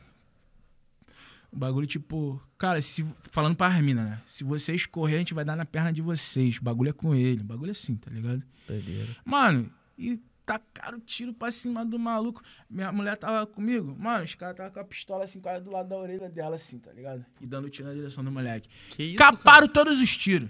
[1.52, 4.22] Um bagulho tipo, cara, se, falando pra mina, né?
[4.26, 6.58] Se vocês correr, a gente vai dar na perna de vocês.
[6.58, 7.40] O bagulho é com ele.
[7.40, 8.42] O bagulho é assim, tá ligado?
[8.66, 9.16] Doideira.
[9.24, 12.42] Mano, e tacaram tiro pra cima do maluco.
[12.70, 13.96] Minha mulher tava comigo.
[13.98, 16.78] Mano, os caras tava com a pistola assim, quase do lado da orelha dela, assim,
[16.78, 17.26] tá ligado?
[17.40, 18.68] E dando tiro na direção do moleque.
[18.90, 20.48] Que isso, Caparam todos os tiros.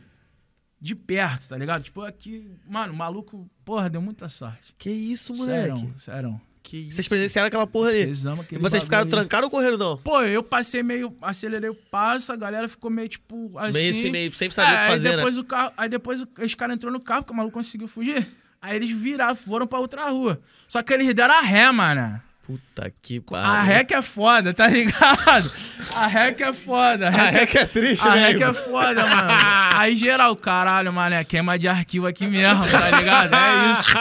[0.79, 1.83] De perto, tá ligado?
[1.83, 4.75] Tipo, aqui, mano, o maluco, porra, deu muita sorte.
[4.79, 5.79] Que isso, moleque?
[5.79, 6.41] Sério, sério.
[6.69, 6.97] Que isso?
[6.97, 7.91] Vocês presenciaram aquela porra.
[7.91, 9.97] Precisamos aquele Vocês ficaram trancados ou correram, não?
[9.99, 13.73] Pô, eu passei meio, acelerei o passo, a galera ficou meio tipo assim.
[13.73, 15.17] Meio assim, meio sem saber o que É, fazer, aí né?
[15.19, 18.27] depois o carro, aí depois os caras entrou no carro, porque o maluco conseguiu fugir.
[18.61, 20.41] Aí eles viraram, foram pra outra rua.
[20.67, 22.21] Só que eles deram a ré, mano.
[22.45, 23.65] Puta que A pariu.
[23.65, 25.53] ré que é foda, tá ligado?
[25.95, 27.07] A ré que é foda.
[27.09, 28.29] A A ré ré que é triste, a né?
[28.29, 29.31] ré que é foda, mano.
[29.75, 33.35] Aí geral, caralho, mano, é queima de arquivo aqui mesmo, tá ligado?
[33.35, 33.93] É isso.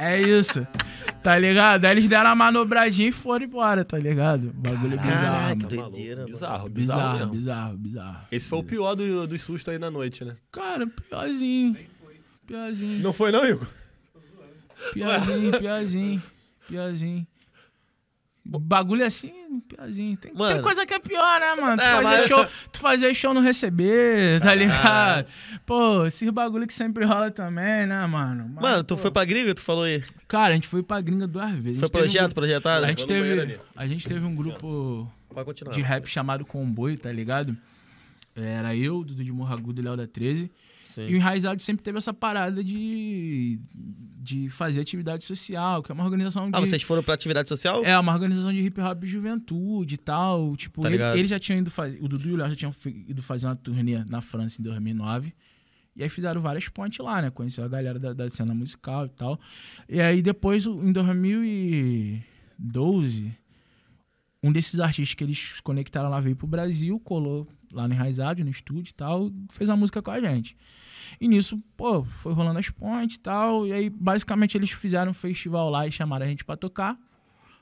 [0.00, 0.66] É isso.
[1.22, 1.84] Tá ligado?
[1.84, 4.52] Aí eles deram a manobradinha e foram embora, tá ligado?
[4.54, 5.68] Bagulho bizarro, Caraca, mano.
[5.68, 6.32] que doideira, mano.
[6.32, 7.32] Bizarro, bizarro, Bizarro, mesmo.
[7.32, 8.26] bizarro, bizarro.
[8.30, 10.36] Esse foi o pior do, do susto aí na noite, né?
[10.52, 11.76] Cara, piorzinho.
[12.46, 13.66] Piorzinho, Não foi não, Igor?
[14.94, 16.22] piorzinho, piorzinho,
[16.66, 17.26] piorzinho.
[18.50, 19.30] Bagulho assim,
[19.68, 20.16] piorzinho.
[20.16, 20.62] Tem, tem Mano.
[20.62, 21.76] coisa que é pior, né, mano?
[21.76, 25.26] Tu, É, fazer mas- show, tu fazer show não receber, tá ligado?
[25.66, 28.50] Pô, esses bagulho que sempre rola também, né, mano?
[28.54, 30.02] Mas, Mano, tu pô, foi pra gringa, tu falou aí.
[30.26, 31.78] Cara, a gente foi pra gringa duas vezes.
[31.78, 32.86] Foi um projeto, grupo- projetado?
[32.86, 35.06] A gente, teve, a gente teve um grupo
[35.72, 37.54] de rap chamado Comboio, tá ligado?
[38.34, 40.50] Era eu, Dudu de Morro Agudo e Léo da 13.
[40.94, 41.06] Sim.
[41.06, 46.04] E o Enraizado sempre teve essa parada de, de fazer atividade social, que é uma
[46.04, 46.56] organização de...
[46.56, 47.84] Ah, vocês foram pra atividade social?
[47.84, 50.56] É, uma organização de hip hop juventude e tal.
[50.56, 51.98] Tipo, Tá ele, ele já tinha ido fazer.
[52.02, 52.72] O Dudu e o Léo já tinham
[53.06, 55.32] ido fazer uma turnê na França em 2009.
[55.96, 57.30] E aí fizeram várias pontes lá, né?
[57.30, 59.38] Conheceu a galera da, da cena musical e tal.
[59.88, 63.34] E aí depois, em 2012,
[64.42, 68.50] um desses artistas que eles conectaram lá veio pro Brasil, colou lá no Enraizado, no
[68.50, 70.56] estúdio e tal, fez a música com a gente.
[71.20, 73.66] E nisso, pô, foi rolando as pontes e tal.
[73.66, 76.98] E aí, basicamente, eles fizeram um festival lá e chamaram a gente pra tocar.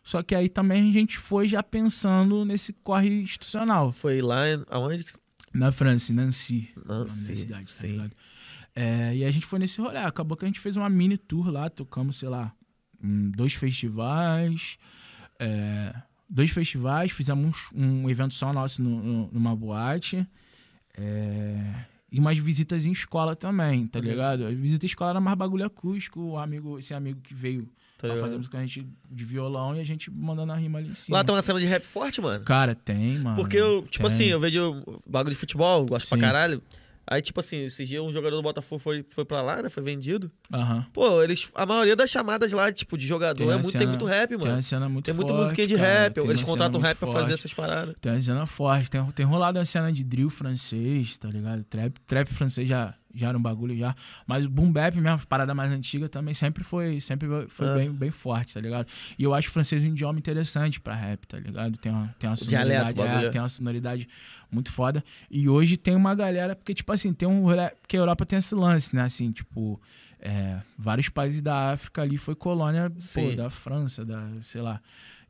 [0.02, 3.92] Só que aí também a gente foi já pensando nesse corre institucional.
[3.92, 5.04] Foi lá aonde?
[5.52, 6.68] Na França, Nancy.
[6.86, 7.88] Da sim, cidade, tá sim.
[7.88, 8.12] ligado?
[8.74, 9.98] É, e a gente foi nesse rolê.
[9.98, 12.52] Acabou que a gente fez uma mini tour lá, tocamos, sei lá,
[13.02, 14.78] em dois festivais.
[15.40, 15.94] é,
[16.28, 20.26] dois festivais, fizemos um, evento só nosso no- no- numa boate.
[20.98, 24.46] é, e umas visitas em escola também, tá ligado?
[24.46, 26.20] A visita em escola era mais bagulho acústico.
[26.20, 27.68] O amigo, esse amigo que veio
[27.98, 30.78] Tá pra fazer música com a gente de violão e a gente mandando a rima
[30.78, 31.16] ali em cima.
[31.18, 32.44] Lá tem uma cena de rap forte, mano.
[32.44, 33.36] Cara, tem, mano.
[33.36, 34.14] Porque eu, tipo tem.
[34.14, 36.20] assim, eu vejo bagulho de futebol, gosto pra Sim.
[36.20, 36.62] caralho.
[37.08, 39.68] Aí, tipo assim, esses dias um jogador do Botafogo foi, foi pra lá, né?
[39.68, 40.30] Foi vendido.
[40.52, 40.84] Aham.
[40.92, 41.48] Pô, eles.
[41.54, 44.28] A maioria das chamadas lá, tipo, de jogador, Tem é muito, tem cena- muito rap,
[44.30, 44.50] Tem mano.
[44.52, 45.86] uma cena muito Tem muita forte, musiquinha de cara.
[45.88, 46.14] rap.
[46.14, 47.38] Tem Eles contratam rap pra muito fazer forte.
[47.40, 47.94] essas paradas.
[48.00, 48.90] Tem uma cena forte.
[48.90, 51.62] Tem, tem rolado uma cena de drill francês, tá ligado?
[51.64, 53.94] Trap, trap francês já, já era um bagulho já.
[54.26, 57.74] Mas o boom bap mesmo, parada mais antiga, também sempre foi, sempre foi É.
[57.74, 58.86] bem, bem forte, tá ligado?
[59.18, 61.76] E eu acho o francês um idioma interessante pra rap, tá ligado?
[61.78, 63.26] Tem uma, tem uma Dialeto, sonoridade, bagulho.
[63.26, 64.08] é, tem uma sonoridade
[64.50, 65.02] muito foda.
[65.30, 67.44] E hoje tem uma galera, porque, tipo assim, tem um.
[67.80, 69.02] Porque a Europa tem esse lance, né?
[69.02, 69.80] Assim, tipo.
[70.26, 74.80] É, vários países da África ali foi colônia pô, da França, da, sei lá,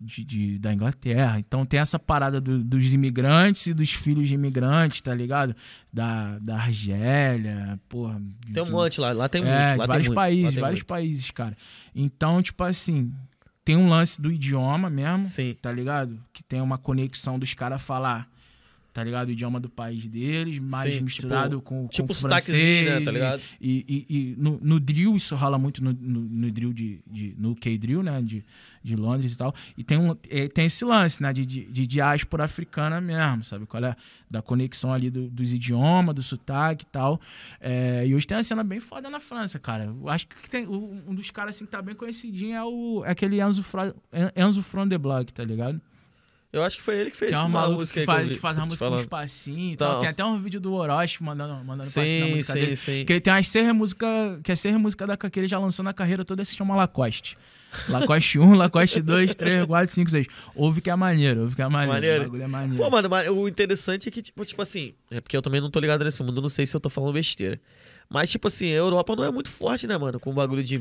[0.01, 1.39] de, de- da Inglaterra.
[1.39, 5.55] Então tem essa parada do- dos imigrantes e dos filhos de imigrantes, tá ligado?
[5.93, 8.21] Da, da Argélia, porra.
[8.53, 9.13] Tem um monte lá.
[9.13, 9.53] Lá tem muito.
[9.53, 10.87] é, lá vários muito, países, vários muito.
[10.87, 11.57] países, cara.
[11.95, 13.13] Então, tipo assim,
[13.65, 15.55] tem um lance do idioma mesmo, Sim.
[15.61, 16.19] tá ligado?
[16.33, 18.29] Que tem uma conexão dos caras falar,
[18.97, 19.29] tá ligado?
[19.29, 22.91] O idioma do país deles, mais Sim, misturado tipo- com, Tipo com o sotaquezinho, né?
[22.93, 23.43] Tá francês, ligado?
[23.61, 27.35] E, e, e no, no drill, isso rola muito no, no, no drill de, de-
[27.39, 28.23] no K-drill, né?
[28.23, 28.43] De,
[28.83, 29.55] de Londres e tal.
[29.77, 31.31] E tem, um, é, tem esse lance, né?
[31.31, 33.67] De, de, de diáspora africana mesmo, sabe?
[33.67, 33.95] Qual é?
[34.31, 37.21] Da conexão ali do- dos idiomas, do sotaque e tal.
[37.61, 39.85] É, e hoje tem uma cena bem foda na França, cara.
[39.85, 43.11] Eu acho que tem, um dos caras assim que tá bem conhecidinho é, o, é
[43.11, 43.95] aquele Enzo, Fra,
[44.35, 45.79] Enzo From the Block, tá ligado?
[46.53, 48.29] Eu acho que foi ele que fez Que é um uma maluco música que faz,
[48.29, 49.05] que faz uma música com falando.
[49.05, 49.89] uns passinhos e Então.
[49.93, 50.01] tal.
[50.01, 52.77] Tem até um vídeo do Orochi mandando, mandando passinho na Sim, música sim, dele.
[52.77, 53.05] sim.
[53.05, 55.93] Que tem as seis músicas, que é seis músicas da que ele já lançou na
[55.93, 57.37] carreira toda, se chama Lacoste.
[57.89, 60.27] Lacoste 1, Lacoste 2, 3, 4, 5, 6.
[60.55, 61.93] Ouve que é maneiro, ouve que é maneiro.
[61.93, 62.21] Maneiro.
[62.23, 62.83] O bagulho é maneiro.
[62.83, 65.71] Pô, mano, mas o interessante é que, tipo, tipo assim, é porque eu também não
[65.71, 67.61] tô ligado nesse mundo, não sei se eu tô falando besteira.
[68.09, 70.19] Mas, tipo assim, a Europa não é muito forte, né, mano?
[70.21, 70.81] Com o bagulho de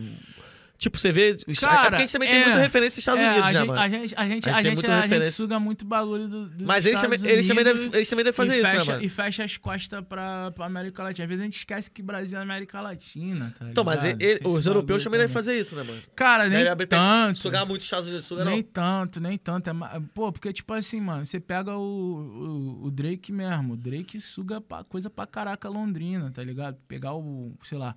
[0.77, 1.37] Tipo, você vê.
[1.59, 3.51] Cara, é porque a gente também tem é, muita referência nos Estados É, Unidos, a
[3.53, 3.79] né, gente, mano?
[3.79, 6.67] A gente, a gente, A gente tem muita a gente suga muito bagulho do, dos
[6.67, 9.03] Mas eles também, eles, também devem, eles também devem fazer isso, fecha, né, mano?
[9.05, 11.23] E fecha as costas pra, pra América Latina.
[11.23, 14.21] Às vezes a gente esquece que Brasil é América Latina, tá Então, mas ligado?
[14.21, 16.01] ele- Tem os europeus também devem fazer isso, né, mano?
[16.15, 17.39] Cara, nem tanto.
[17.39, 18.63] Sugar muito os Estados Unidos, suga Nem não.
[18.63, 19.69] tanto, nem tanto.
[19.69, 19.73] É
[20.13, 23.73] Pô, porque, tipo assim, mano, você pega o, o, o Drake mesmo.
[23.73, 26.77] O Drake suga pra- coisa pra caraca Londrina, tá ligado?
[26.87, 27.95] Pegar o, sei lá,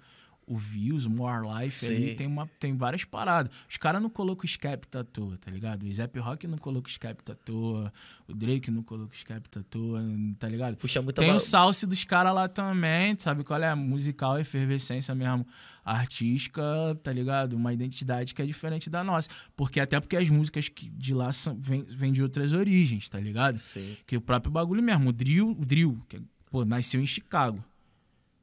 [0.49, 3.53] o Views, o More Life ali, tem, uma, tem várias paradas.
[3.69, 5.85] Os caras não colocam o Skepta à toa, tá ligado?
[5.85, 7.93] O Zap Rock não coloca o Skepta à toa.
[8.27, 10.03] O Drake não coloca o Skepta à toa,
[10.39, 10.77] tá ligado?
[10.77, 13.75] Puxa muita Tem ba- o salse dos caras lá também, sabe qual é?
[13.75, 15.47] Musical, efervescência mesmo,
[15.85, 16.63] artística,
[17.03, 17.55] tá ligado?
[17.55, 19.29] Uma identidade que é diferente da nossa.
[19.57, 23.19] Porque até porque as músicas que de lá são, vêm vêm de outras origens, tá
[23.19, 23.59] ligado?
[23.59, 23.97] Sim.
[24.07, 26.21] Que o próprio bagulho mesmo, o drill, o drill, que
[26.51, 27.63] pô, nasceu em Chicago,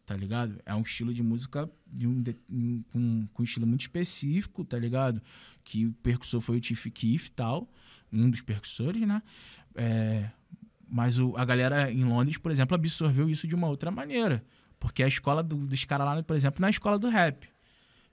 [0.05, 0.59] tá ligado?
[0.65, 4.63] É um estilo de música de um, de- um- com, com um estilo muito específico,
[4.63, 5.21] tá ligado?
[5.63, 7.69] Que o percussor foi o Tiff Keef e tal,
[8.11, 9.21] um dos percussores, né?
[9.75, 10.29] É,
[10.87, 14.43] mas o, a galera em Londres, por exemplo, absorveu isso de uma outra maneira.
[14.79, 17.47] Porque a escola do- dos caras lá, por exemplo, na escola do rap.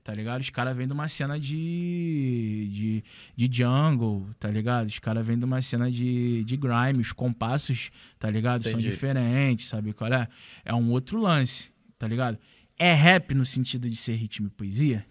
[0.04, 0.40] Tá ligado?
[0.40, 3.04] Os caras vêm de uma cena de, de,
[3.48, 4.88] de jungle, tá ligado?
[4.88, 8.62] Os caras vêm de uma cena de, de grime, os compassos, tá ligado?
[8.64, 8.88] São Entendi.
[8.90, 10.26] diferentes, sabe qual é?
[10.64, 11.70] É um outro lance,
[12.02, 12.36] tá ligado?
[12.76, 15.06] É rap no sentido de ser ritmo e poesia?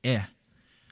[0.00, 0.26] É.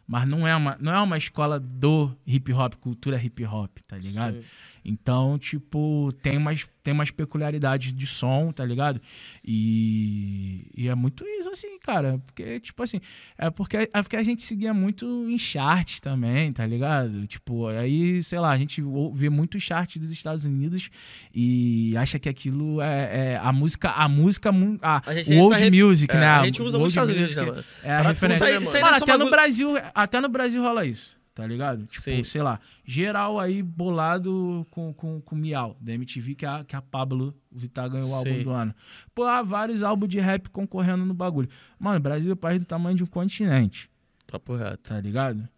[0.05, 3.97] Mas não é uma, não é uma escola do hip hop, cultura hip hop, tá
[3.97, 4.39] ligado?
[4.39, 4.45] Sim.
[4.89, 9.01] Então, tipo, tem umas, tem umas peculiaridades de som, tá ligado?
[9.45, 12.21] E, e é muito isso, assim, cara.
[12.25, 13.01] Porque, tipo assim,
[13.37, 17.27] é porque, é porque a gente seguia muito em charts também, tá ligado?
[17.27, 18.83] Tipo, aí, sei lá, a gente
[19.13, 20.89] vê muito chart dos Estados Unidos
[21.35, 24.51] e acha que aquilo é, é a música, a música,
[24.83, 26.27] a, A gente old ref- music, é, né?
[26.27, 27.65] a gente usa muito Estados Unidos, né, mano?
[27.83, 28.59] É a Pra- referência.
[28.63, 31.87] isso aí Mano, até no bagulho- Brasil, até no Brasil rola isso, tá ligado?
[31.87, 32.25] Tipo, Sim.
[32.25, 36.83] sei lá, geral aí bolado com, com, com Miau, da MTV, que a, que a
[36.83, 38.75] Pablo Vittar ganhou o álbum do ano.
[39.15, 41.49] Pô, há vários álbuns de rap concorrendo no bagulho.
[41.79, 43.89] Mano, Brasil é o país do tamanho de um continente,
[44.27, 44.89] Papo reto.
[44.89, 45.49] tá ligado?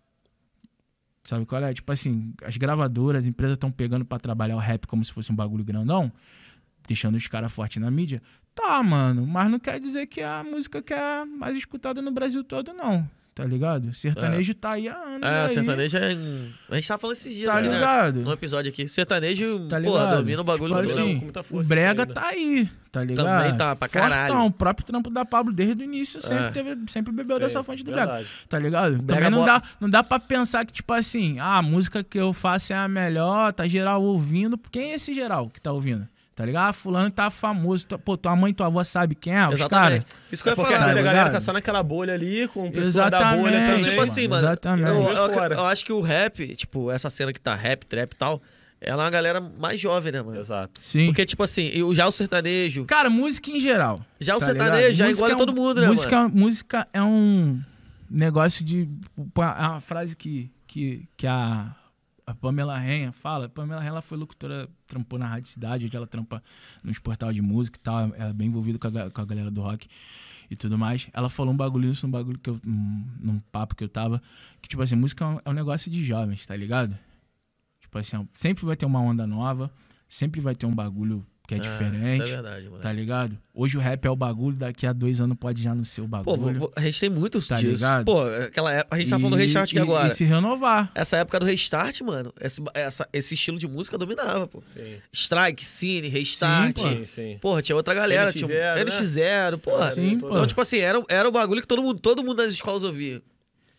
[1.24, 1.72] Sabe qual é?
[1.72, 5.32] Tipo assim, as gravadoras, as empresas estão pegando pra trabalhar o rap como se fosse
[5.32, 6.12] um bagulho grandão,
[6.86, 8.20] deixando os caras fortes na mídia.
[8.54, 12.10] Tá, mano, mas não quer dizer que é a música que é mais escutada no
[12.10, 13.08] Brasil todo, não.
[13.34, 13.94] Tá ligado?
[13.94, 15.22] Sertanejo tá aí há anos.
[15.30, 16.16] É, aí, sertanejo é.
[16.68, 17.72] A gente tava falando esses dias, Tá né?
[17.72, 18.20] ligado?
[18.20, 18.86] Num episódio aqui.
[18.88, 20.16] Sertanejo, Tá pô, ligado?
[20.18, 22.14] domina o bagulho Tipo assim, com muita o força Brega isso aí, né?
[22.14, 23.26] tá aí, tá ligado?
[23.26, 24.28] Também tá, pra caralho.
[24.32, 26.50] Fortão, o próprio trampo da Pablo desde o início sempre, É.
[26.50, 28.06] teve, sempre bebeu Sim, dessa fonte do Brega.
[28.06, 28.28] verdade.
[28.48, 28.98] Tá ligado?
[29.00, 32.18] Brega Também não dá, não dá pra pensar que, tipo assim, ah, a música que
[32.18, 34.58] eu faço é a melhor, tá geral ouvindo.
[34.70, 36.06] Quem é esse geral que tá ouvindo?
[36.40, 36.68] Tá ligado?
[36.70, 37.86] Ah, fulano tá famoso.
[38.02, 39.46] Pô, tua mãe e tua avó sabe quem é?
[39.46, 40.06] Os caras.
[40.32, 40.90] Isso que eu É ia falar.
[40.90, 43.82] a tá galera tá só naquela bolha ali, com pessoas Exatamente, da bolha também.
[43.82, 44.46] Tipo assim, mano.
[44.46, 44.88] Exatamente.
[44.88, 48.16] Eu, eu- eu acho que o rap, tipo, essa cena que tá rap, trap e
[48.16, 48.40] tal,
[48.80, 50.40] ela é uma galera mais jovem, né, mano?
[50.40, 50.80] Exato.
[50.80, 51.08] Sim.
[51.08, 52.86] Porque, tipo assim, eu- já o sertanejo.
[52.86, 54.00] Cara, música em geral.
[54.18, 54.94] Já o tá sertanejo ligado?
[54.94, 57.60] já Música engole é um- todo mundo, né, música, Música é um
[58.10, 58.88] negócio de.
[59.36, 61.66] É uma frase que, que, que a,
[62.30, 63.46] a Pamela Renha fala.
[63.46, 66.42] A Pamela Renha foi locutora, trampou na Rádio Cidade, hoje ela trampa
[66.82, 68.14] nos portais de música e tal.
[68.14, 69.88] Ela é bem envolvida com a, com a galera do rock
[70.50, 71.08] e tudo mais.
[71.12, 72.60] Ela falou um bagulho isso, um bagulho que eu.
[72.64, 74.22] Num, papo que eu tava.
[74.60, 76.98] Que, tipo assim, música é um, é um negócio de jovens, tá ligado?
[77.80, 79.72] Tipo assim, ó, sempre vai ter uma onda nova,
[80.08, 82.22] sempre vai ter um bagulho que é, Ah, diferente.
[82.22, 82.78] Isso é verdade, mano.
[82.80, 83.36] Tá ligado?
[83.52, 86.04] Hoje o rap é o bagulho, daqui a dois anos pode já não ser o
[86.04, 86.58] Pô, bagulho.
[86.60, 87.72] vo- a gente tem muitos Tá disso.
[87.72, 88.04] ligado?
[88.04, 90.06] Pô, aquela época, a gente tá falando do E- restart aqui e- agora.
[90.06, 90.92] E se renovar.
[90.94, 94.62] Essa época do restart, mano, esse, essa- esse estilo de música dominava, pô.
[94.64, 94.96] Sim.
[95.12, 96.78] Strike, Cine, Restart.
[96.78, 97.04] Sim, pô.
[97.06, 97.38] Sim.
[97.40, 98.32] Porra, tinha outra galera.
[98.32, 98.84] Tinha um NX0, né?
[98.84, 99.90] NX0, porra.
[99.90, 100.30] Sim, pô.
[100.30, 103.20] Então, tipo assim, era, era o bagulho que todo mundo, todo mundo nas escolas ouvia.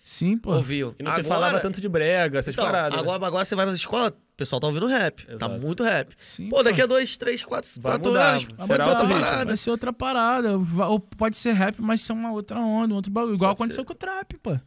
[0.03, 0.55] Sim, pô.
[0.55, 0.95] ouviam.
[0.99, 2.93] E não se Agora- falava tanto de brega, essas então, paradas.
[2.93, 2.99] né?
[2.99, 5.25] Agora, agora você vai nas escolas, o pessoal tá ouvindo rap.
[5.27, 5.59] Tá Exato.
[5.59, 6.15] muito rap.
[6.19, 8.41] Sim, Pô, daqui a dois, três, quatro, Vai quatro mudar, anos.
[8.43, 9.21] será Vai ser outro outra ritmo.
[9.25, 9.45] parada.
[9.45, 10.57] Vai ser outra parada.
[10.87, 13.35] Ou pode ser rap, mas ser uma outra onda, um outro bagulho.
[13.35, 13.87] Igual Pode aconteceu ser.
[13.87, 14.53] com o trap, pô.
[14.53, 14.59] O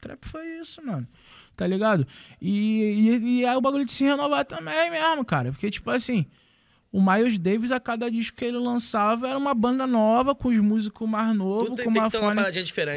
[0.00, 1.06] trap foi isso, mano.
[1.56, 2.06] Tá ligado?
[2.40, 5.50] E, e, e é o bagulho de se renovar também mesmo, cara.
[5.52, 6.24] Porque, tipo assim,
[6.92, 10.58] o Miles Davis, a cada disco que ele lançava, era uma banda nova, com os
[10.58, 12.34] músicos mais novos, com uma ter uma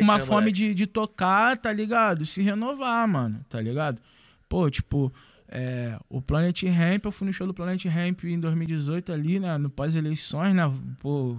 [0.02, 2.26] uma né, fome de, de tocar, tá ligado?
[2.26, 4.02] Se renovar, mano, tá ligado?
[4.50, 5.14] Pô, tipo,
[5.48, 9.56] é, o Planet Ramp, eu fui no show do Planet Ramp em 2018 ali, né?
[9.60, 10.64] No pós-eleições, né?
[11.00, 11.38] Pô,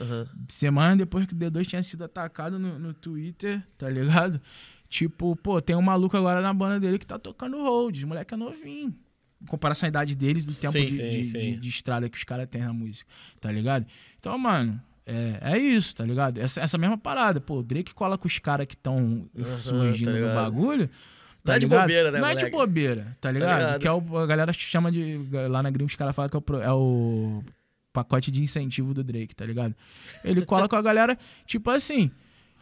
[0.00, 0.26] Aham.
[0.48, 4.40] semana depois que o D2 tinha sido atacado no, no Twitter, tá ligado?
[4.88, 8.34] Tipo, pô, tem um maluco agora na banda dele que tá tocando Rhodes, o moleque
[8.34, 8.94] é novinho.
[9.42, 11.38] Em comparação à idade deles, do tempo Sim, de, sim, de, sim.
[11.38, 13.08] de- de estrada que os caras têm na música,
[13.40, 13.86] tá ligado?
[14.18, 16.38] Então, mano, É, é isso, tá ligado?
[16.38, 17.40] Essa, essa mesma parada.
[17.40, 19.26] Pô, o Drake cola com os caras que estão
[19.58, 20.34] surgindo tá no ligado.
[20.36, 20.88] bagulho.
[21.44, 22.56] Não é de bobeira, né, Não é de moleque?
[22.56, 23.58] bobeira, tá ligado?
[23.58, 23.80] ligado?
[23.80, 25.18] Que é o, a galera chama de.
[25.50, 27.42] Lá na gringa os caras falam que é o, é o
[27.92, 29.74] pacote de incentivo do Drake, tá ligado?
[30.22, 32.08] Ele cola com a galera, tipo assim,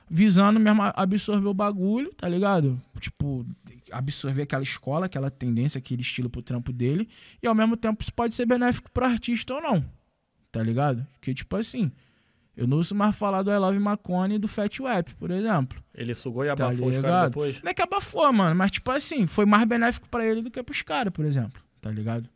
[0.09, 2.81] visando mesmo absorver o bagulho, tá ligado?
[3.01, 3.45] Tipo,
[3.93, 7.09] absorver aquela escola, aquela tendência, aquele estilo pro trampo dele.
[7.43, 9.85] E ao mesmo tempo isso pode ser benéfico pro artista ou não.
[10.53, 11.07] Tá ligado?
[11.21, 11.93] Que tipo assim,
[12.57, 15.83] eu não ouço mais falar do I Love Macone e do Fat Wap, por exemplo.
[15.95, 17.63] Ele sugou e Tá abafou os caras depois.
[17.63, 20.63] Não é que abafou, mano, mas tipo assim, foi mais benéfico pra ele do que
[20.63, 21.63] pros caras, por exemplo.
[21.81, 22.29] Tá ligado?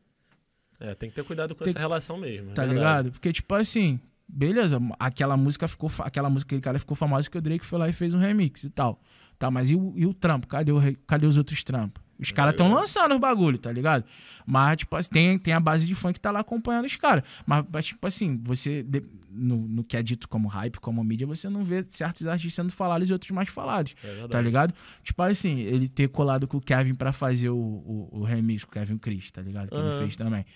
[0.81, 2.51] É, tem que ter cuidado com Tem essa que- relação mesmo.
[2.51, 2.79] é Tá verdade.
[2.79, 3.13] ligado?
[3.13, 3.99] Porque, tipo assim,
[4.29, 5.91] beleza, aquela música ficou.
[6.01, 8.65] Aquela música, aquele cara ficou famoso que o Drake foi lá e fez um remix
[8.65, 9.01] e tal.
[9.45, 10.47] Tá, mas e o, e o trampo?
[10.47, 12.03] Cadê, o, cadê os outros trampos?
[12.19, 14.03] Os caras tão lançando os bagulho, tá ligado?
[14.47, 17.25] Mas, tipo assim, tem, tem a base de fã que tá lá acompanhando os caras.
[17.45, 18.87] Mas, mas, tipo assim, você.
[19.31, 22.73] no, no que é dito como hype, como mídia, você não vê certos artistas sendo
[22.73, 23.95] falados e outros mais falados.
[24.03, 24.29] É.
[24.29, 24.73] Tá ligado?
[25.03, 28.71] Tipo assim, ele ter colado com o Kevin pra fazer o, o, o remix com
[28.71, 29.69] o Kevin Chris, tá ligado?
[29.69, 29.91] Que Aham.
[29.91, 30.47] ele fez também.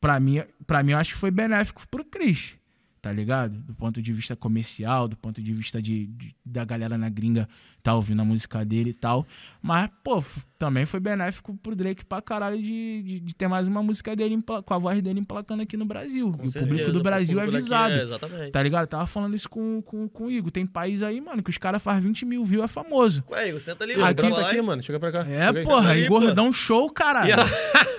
[0.00, 2.56] Pra mim, pra mim, eu acho que foi benéfico pro Chris,
[3.00, 3.58] tá ligado?
[3.58, 7.48] Do ponto de vista comercial, do ponto de vista de, de- da galera na gringa
[7.82, 9.24] tá ouvindo a música dele e tal.
[9.62, 10.22] Mas, pô,
[10.58, 14.36] também foi benéfico pro Drake pra caralho de, de, de ter mais uma música dele
[14.64, 16.32] com a voz dele emplacando aqui no Brasil.
[16.32, 18.00] Com e o certeza, público do Brasil é público daqui avisado.
[18.00, 18.50] É, exatamente.
[18.50, 18.82] Tá ligado?
[18.82, 20.50] Eu tava falando isso com, com, com o Igor.
[20.50, 23.22] Tem país aí, mano, que os caras fazem 20 mil views, é famoso.
[23.30, 23.94] Ué, Igor, senta ali.
[23.94, 24.82] Aqui- tá aqui, mano.
[24.82, 25.20] Chega pra cá.
[25.22, 26.32] É, Chega porra, aí, Igor pô.
[26.34, 27.36] dá um show, caralho.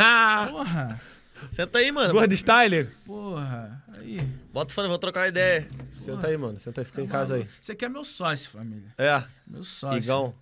[0.52, 1.02] Porra,
[1.50, 2.14] Senta aí, mano.
[2.14, 2.92] Gordo Styler.
[3.06, 3.84] porra.
[3.98, 4.20] Aí.
[4.54, 5.68] Bota o fone, vamos trocar uma ideia.
[5.96, 6.60] Senta aí, mano.
[6.60, 7.48] Senta aí, fica em casa aí.
[7.60, 8.94] Você aqui é meu sócio, família.
[8.98, 9.98] É, Meu sócio.
[10.00, 10.34] Igão.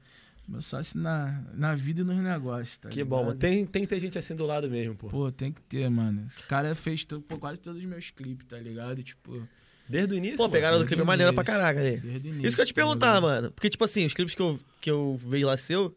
[0.47, 3.09] Meu sócio na, na vida e nos negócios, tá Que ligado?
[3.09, 3.35] bom, mano.
[3.37, 5.09] Tem, tem que ter gente assim do lado mesmo, pô.
[5.09, 6.25] Pô, tem que ter, mano.
[6.31, 9.03] Esse cara fez pô, quase todos os meus clipes, tá ligado?
[9.03, 9.45] Tipo,
[9.89, 11.97] Desde o início, Pô, a pegada do clipe é maneira pra caraca ali.
[11.97, 12.47] desde o início.
[12.47, 13.23] Isso que eu ia te tá perguntar, ligado?
[13.23, 13.51] mano.
[13.51, 15.93] Porque, tipo assim, os clipes que eu, que eu vejo lá seu,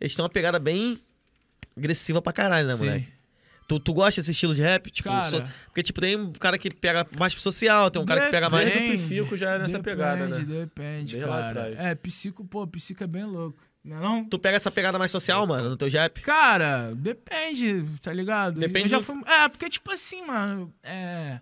[0.00, 0.98] eles têm uma pegada bem
[1.76, 2.84] agressiva pra caralho, né, Sim.
[2.86, 3.08] moleque?
[3.78, 4.90] Tu, tu gosta desse estilo de rap?
[4.90, 5.28] Tipo, Cara.
[5.30, 8.30] so- Porque, tipo, tem um cara que pega mais pro social, tem um cara que
[8.30, 8.68] pega mais.
[8.68, 10.38] Desde o Psico já é nessa depende, pegada, né?
[10.44, 11.48] Depende, Desde lá cara.
[11.50, 11.78] atrás.
[11.78, 13.58] É, psico, pô, psico é bem louco.
[13.84, 14.24] Não é não?
[14.24, 16.20] Tu pega essa pegada mais social, mano, no teu rap?
[16.20, 18.60] Cara, depende, tá ligado?
[18.60, 21.40] Depende Eu já do- fui- É, porque, tipo assim, mano, é.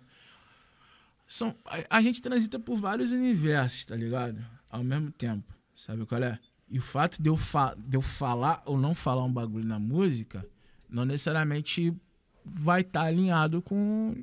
[1.27, 4.43] São, a, a gente transita por vários universos, tá ligado?
[4.69, 5.53] Ao mesmo tempo.
[5.75, 6.37] Sabe qual é?
[6.69, 9.79] E o fato de eu, fa de eu falar ou não falar um bagulho na
[9.79, 10.45] música,
[10.89, 11.93] não necessariamente
[12.45, 14.15] vai estar alinhado com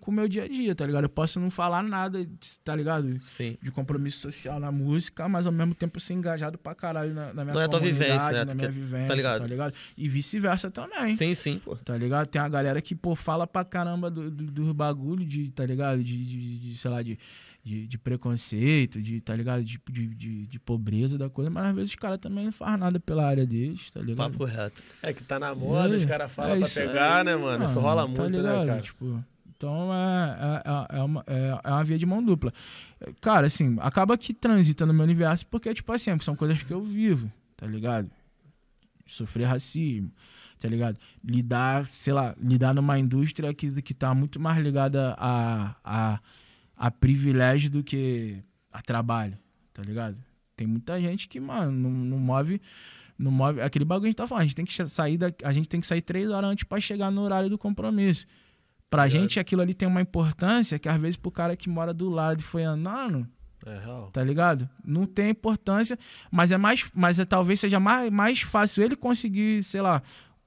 [0.00, 1.04] com o meu dia a dia, tá ligado?
[1.04, 2.26] Eu posso não falar nada,
[2.64, 3.20] tá ligado?
[3.22, 3.56] Sim.
[3.62, 7.44] de compromisso social na música, mas ao mesmo tempo ser engajado pra caralho na, na
[7.44, 8.44] minha Não é tua vivência, né?
[8.46, 9.40] na minha quer- vivência, tá ligado?
[9.42, 9.74] tá ligado?
[9.96, 11.14] E vice-versa também.
[11.14, 11.76] Sim, sim, pô.
[11.76, 12.26] Tá ligado?
[12.26, 16.02] Tem uma galera que, pô, fala pra caramba do, do, do bagulho de, tá ligado?
[16.02, 17.16] De, de, de, sei lá, de,
[17.66, 19.64] de, de preconceito, de, tá ligado?
[19.64, 22.78] De, de, de, de pobreza da coisa, mas às vezes os caras também não fazem
[22.78, 24.30] nada pela área deles, tá ligado?
[24.30, 24.84] Papo reto.
[25.02, 27.64] É que tá na moda, É, os caras falam é pra pegar, aí, né, mano?
[27.64, 28.80] Isso rola muito, né, cara?
[28.80, 29.24] Tipo,
[29.56, 32.52] então é, é, é, uma, é, é uma via de mão dupla.
[33.00, 36.72] É, Cara, assim, acaba que transita no meu universo porque, tipo assim, são coisas que
[36.72, 38.08] eu vivo, tá ligado?
[39.08, 40.12] Sofrer racismo,
[40.60, 40.98] tá ligado?
[41.24, 46.20] Lidar, sei lá, lidar numa indústria que, que tá muito mais ligada a, a,
[46.76, 49.36] a privilégio do que a trabalho,
[49.72, 50.16] tá ligado?
[50.56, 52.60] Tem muita gente que, mano, não, não move
[53.18, 53.60] não move.
[53.62, 55.68] Aquele bagulho que a gente tá falando, a gente tem que sair da, a gente
[55.68, 58.26] tem que sair três horas antes pra chegar no horário do compromisso.
[58.90, 59.20] Pra Ligado.
[59.22, 62.40] gente aquilo ali tem uma importância que às vezes pro cara que mora do lado
[62.40, 63.26] e foi andando,
[63.64, 64.10] É real.
[64.12, 64.68] tá ligado?
[64.84, 65.98] Não tem importância,
[66.30, 70.02] mas é mais, mas é talvez seja mais, mais fácil ele conseguir, sei lá,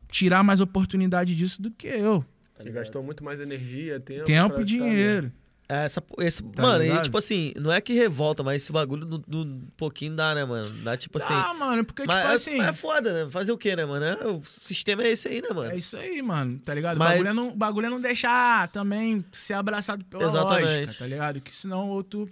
[0.09, 2.23] tirar mais oportunidade disso do que eu.
[2.59, 4.25] Ele gastou muito mais energia, tempo.
[4.25, 5.31] Tempo e dinheiro.
[5.71, 7.03] É, essa, esse, Tá mano, e ligado?
[7.03, 10.43] tipo assim, não é que revolta, mas esse bagulho do, do um pouquinho dá, né,
[10.43, 10.67] mano?
[10.81, 11.31] Dá tipo assim.
[11.31, 13.31] ah, mano, porque tipo é, assim, é foda, né?
[13.31, 14.03] Fazer o quê, né, mano?
[14.03, 15.69] É, o sistema é esse aí, né, mano?
[15.69, 16.95] É isso aí, mano, tá ligado?
[16.95, 20.63] O Mas- bagulho, é não, o bagulho é não deixar também ser abraçado pela Exatamente.
[20.65, 21.39] lógica, tá ligado?
[21.39, 22.27] Que senão ou tu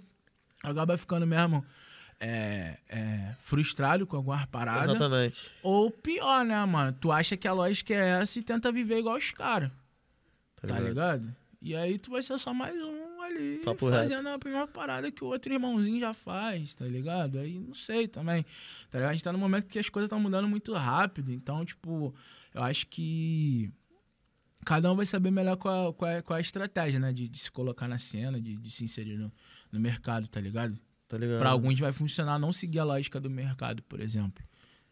[0.60, 1.64] acaba ficando mesmo
[2.18, 4.90] é, é, frustrado com alguma parada.
[4.90, 5.48] Exatamente.
[5.62, 6.92] Ou pior, né, mano?
[7.00, 9.70] Tu acha que a lógica é essa e tenta viver igual os caras,
[10.66, 11.32] tá ligado?
[11.62, 15.22] E aí tu vai ser só mais um ali Papo fazendo a mesma parada que
[15.22, 17.38] o outro irmãozinho já faz, tá ligado?
[17.38, 18.44] Aí não sei também.
[18.90, 19.10] Tá ligado?
[19.10, 21.32] A gente tá num momento que as coisas estão mudando muito rápido.
[21.32, 22.14] Então, tipo,
[22.54, 23.72] eu acho que
[24.64, 27.12] cada um vai saber melhor qual, qual, é, qual é a estratégia, né?
[27.12, 29.32] De, de se colocar na cena, de, de se inserir no,
[29.72, 30.78] no mercado, tá ligado?
[31.06, 31.38] Tá ligado?
[31.38, 34.44] Pra alguns vai funcionar não seguir a lógica do mercado, por exemplo.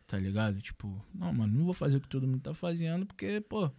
[0.07, 0.61] Tá ligado?
[0.61, 3.71] Tipo, não, mano, não vou fazer o que todo mundo tá fazendo, porque, pô.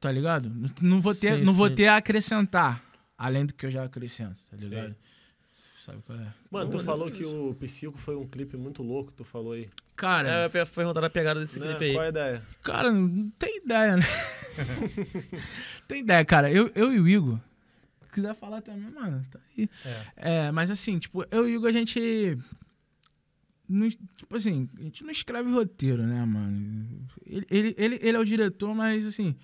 [0.00, 0.50] Tá ligado?
[0.80, 2.82] Não- vou ter, Sim, não vou ter a acrescentar
[3.18, 4.96] além do que eu já acrescento, tá ligado?
[5.84, 6.26] Sabe qual é?
[6.50, 9.68] Mano, tu falou que o Psico foi um clipe muito louco, tu falou aí.
[9.96, 11.66] Cara, É, eu perguntar a pegada desse Né?
[11.68, 11.92] clipe aí.
[11.92, 12.42] Qual é a ideia?
[12.62, 14.02] Cara, não tem ideia, né?
[15.88, 16.50] tem ideia, cara.
[16.50, 17.38] Eu, eu e o Igor,
[18.06, 19.68] se quiser falar também, mano, tá aí.
[20.16, 20.50] É.
[20.52, 22.38] mas assim, tipo, eu e o Igor, a gente.
[23.68, 27.06] não- tipo assim, a gente não escreve roteiro, né, mano?
[27.26, 29.34] Ele, ele, ele, ele é o diretor, mas assim.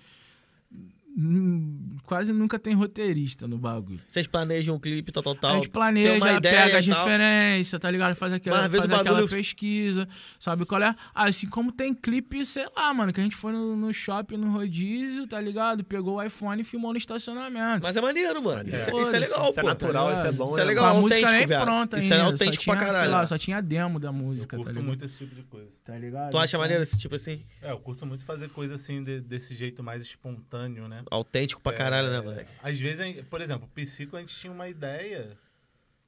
[2.05, 3.99] Quase nunca tem roteirista no bagulho.
[4.07, 5.51] Vocês planejam um clipe, tal, tal, tal.
[5.51, 8.15] a gente planeja, uma ideia pega as referências, tá ligado?
[8.15, 10.07] Faz aquela, Mas faz aquela bagulho- pesquisa,
[10.39, 10.95] sabe qual é?
[11.15, 14.51] Assim como tem clipe, sei lá, mano, que a gente foi no, no shopping, no
[14.51, 15.83] rodízio, tá ligado?
[15.83, 17.81] Pegou o iPhone e filmou no estacionamento.
[17.83, 18.69] Mas é maneiro, mano.
[18.69, 19.17] Isso, isso é Foda-se.
[19.19, 19.67] legal, Isso é pô.
[19.69, 20.61] natural, isso é bom, Isso né?
[20.61, 21.63] é legal, a música autêntico, nem viado.
[21.65, 23.05] pronta Isso é ainda, autêntico só pra tinha, caralho.
[23.05, 24.85] Sei lá, só tinha demo da Eu música, tá curto ligado?
[24.87, 25.71] muito esse tipo de coisa.
[25.83, 26.31] Tá ligado?
[26.31, 27.41] Tu acha Então, maneiro esse tipo assim?
[27.61, 31.03] É, eu curto muito fazer coisa assim, de- desse jeito mais espontâneo, né?
[31.11, 32.49] Autêntico pra caralho, né, É, moleque?
[32.61, 35.37] Às vezes, gente- por exemplo, o Psico a gente tinha uma ideia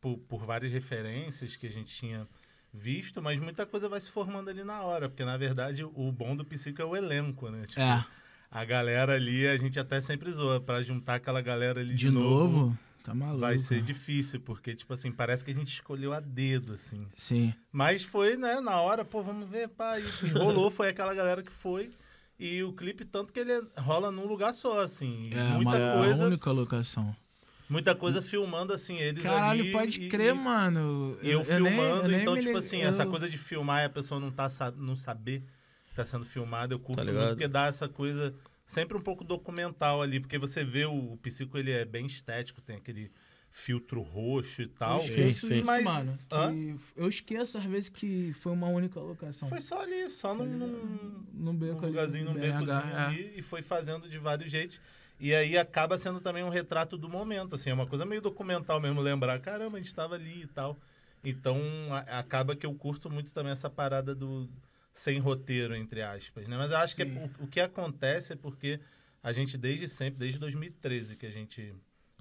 [0.01, 2.27] por, por várias referências que a gente tinha
[2.73, 6.35] visto, mas muita coisa vai se formando ali na hora, porque na verdade o bom
[6.35, 7.65] do Psico é o elenco, né?
[7.67, 8.05] Tipo, É,
[8.51, 12.11] A galera ali, a gente até sempre zoa, pra juntar aquela galera ali de, de
[12.11, 13.41] novo, tá maluco.
[13.41, 17.05] vai ser difícil, porque, tipo assim, parece que a gente escolheu a dedo, assim.
[17.15, 17.53] Sim.
[17.71, 21.51] Mas foi, né, na hora, pô, vamos ver, pá, e rolou, foi aquela galera que
[21.51, 21.91] foi.
[22.39, 25.29] E o clipe, tanto que ele rola num lugar só, assim.
[25.33, 26.25] É, muita uma coisa.
[26.25, 27.15] única locação.
[27.69, 29.71] Muita coisa filmando, assim, eles Caralho, ali.
[29.71, 31.17] pode e- crer, e, mano.
[31.21, 33.83] E eu, nem- filmando, eu nem então, me tipo assim, eu- essa coisa de filmar
[33.83, 34.47] e a pessoa não, tá,
[34.77, 35.43] não saber
[35.89, 38.33] que tá sendo filmado, eu curto Tá muito, porque dá essa coisa
[38.65, 42.59] sempre um pouco documental ali, porque você vê o, o psico, ele é bem estético,
[42.61, 43.11] tem aquele
[43.51, 44.97] filtro roxo e tal.
[44.99, 45.53] Eu esqueço sim.
[45.55, 46.17] disso, Mas- mano.
[46.17, 49.47] Que eu esqueço às vezes que foi uma única locação.
[49.49, 53.05] Foi só ali, só num, num, Num beco num lugarzinho, num BH, becozinho é.
[53.05, 54.79] ali, e foi fazendo de vários jeitos.
[55.19, 58.79] E aí acaba sendo também um retrato do momento, assim, é uma coisa meio documental
[58.79, 60.77] mesmo, lembrar, caramba, a gente estava ali e tal.
[61.23, 61.59] Então
[61.91, 64.49] a- acaba que eu curto muito também essa parada do
[64.93, 66.55] sem roteiro, entre aspas, né?
[66.57, 67.17] Mas eu acho que Sim.
[67.17, 68.79] é- o, o que acontece é porque
[69.21, 71.73] a gente desde sempre, desde 2013 que a gente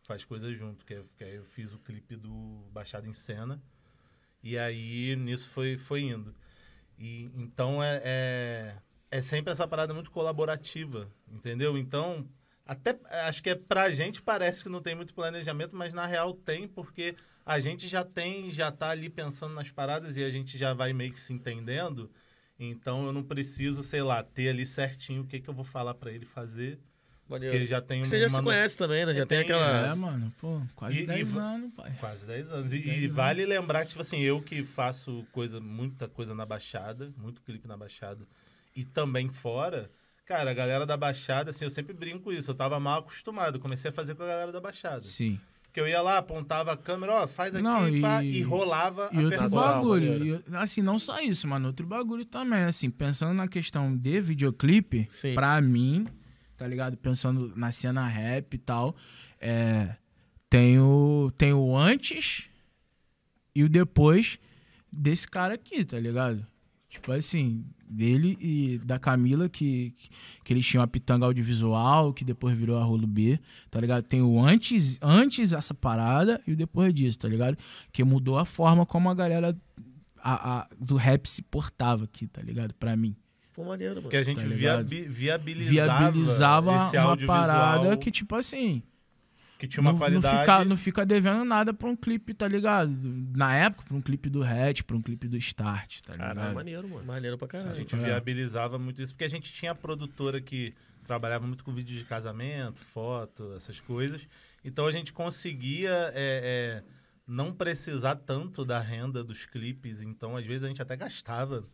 [0.09, 3.63] faz coisas junto, que, é- que aí eu fiz o clipe do Baixado em Cena,
[4.43, 6.35] e aí nisso foi, foi indo.
[6.99, 8.77] E, então é, é,
[9.11, 11.79] é sempre essa parada muito colaborativa, entendeu?
[11.79, 12.29] Então,
[12.67, 16.35] até acho que é pra gente parece que não tem muito planejamento, mas na real
[16.35, 17.17] tem, porque
[17.47, 20.93] a gente já tem, já tá ali pensando nas paradas e a gente já vai
[20.93, 22.11] meio que se entendendo.
[22.59, 25.95] Então eu não preciso, sei lá, ter ali certinho o que, que eu vou falar
[25.95, 26.79] pra ele fazer,
[27.29, 27.53] Maneiro.
[27.53, 29.13] porque ele já tem Você já se no- conhece também, né?
[29.15, 29.93] Já tem, Tem, aquela.
[29.93, 31.93] É, mano, pô, quase E- e 10 va- anos, pai.
[32.01, 32.73] Quase 10 anos.
[32.73, 33.17] E, 10 e anos.
[33.17, 37.69] vale lembrar que, tipo assim, eu que faço coisa, muita coisa na Baixada, muito clipe
[37.69, 38.25] na Baixada,
[38.75, 39.91] e também fora,
[40.25, 43.91] cara, a galera da Baixada, assim, eu sempre brinco isso, eu tava mal acostumado, comecei
[43.91, 45.03] a fazer com a galera da Baixada.
[45.03, 45.39] Sim.
[45.65, 49.11] Porque eu ia lá, apontava a câmera, ó, faz aqui, Não, pá, e- e, rolava
[49.13, 53.35] E a outro bagulho, e, assim, não só isso, mano, outro bagulho também, assim, pensando
[53.35, 55.35] na questão de videoclipe, Sim.
[55.35, 56.07] pra mim,
[56.59, 56.97] tá ligado?
[56.99, 58.95] Pensando na cena rap e tal,
[59.41, 59.95] é,
[60.51, 62.51] tem o, tem o antes
[63.55, 64.39] e o depois
[64.93, 66.47] desse cara aqui, tá ligado?
[66.91, 69.95] Tipo assim, dele e da Camila, que,
[70.43, 73.39] que eles tinham a pitanga audiovisual, que depois virou a Rolo B,
[73.71, 74.05] tá ligado?
[74.05, 77.57] Tem o antes, antes essa parada e o depois disso, tá ligado?
[77.93, 79.57] Que mudou a forma como a galera
[80.21, 82.75] a, a- do rap se portava aqui, tá ligado?
[82.75, 83.15] Pra mim.
[83.59, 84.03] Pô, maneiro, mano.
[84.03, 88.85] Porque a gente Tá viabi- viabilizava, Viabilizava esse uma parada que, tipo assim,
[89.59, 90.39] que tinha uma não, não qualidade...
[90.39, 92.97] fica, não fica devendo nada pra um clipe, tá ligado?
[93.37, 96.55] Na época, pra um clipe do Hatch, pra um clipe do Start, tá Caralho, ligado?
[96.55, 97.05] maneiro, mano.
[97.05, 97.75] Maneiro pra A caralho.
[97.75, 97.99] gente É.
[97.99, 100.73] viabilizava muito isso, porque a gente tinha a produtora que
[101.05, 104.21] trabalhava muito com vídeo de casamento, foto, essas coisas.
[104.65, 106.83] Então a gente conseguia é, é,
[107.27, 110.01] não precisar tanto da renda dos clipes.
[110.01, 111.65] Então, às vezes, a gente até gastava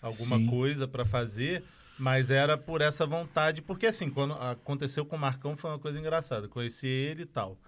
[0.00, 0.46] alguma Sim.
[0.46, 1.64] coisa para fazer,
[1.98, 3.62] mas era por essa vontade.
[3.62, 6.48] Porque, assim, quando aconteceu com o Marcão, foi uma coisa engraçada.
[6.48, 7.58] Conheci ele e tal.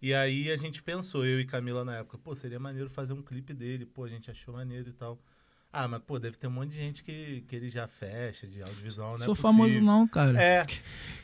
[0.00, 3.22] E aí a gente pensou, eu e Camila na época, pô, seria maneiro fazer um
[3.22, 3.86] clipe dele.
[3.86, 5.18] Pô, a gente achou maneiro e tal.
[5.76, 8.62] Ah, mas, pô, deve ter um monte de gente que, que ele já fecha de
[8.62, 9.24] audiovisual, né?
[9.24, 10.40] Sou famoso não, cara.
[10.40, 10.64] É,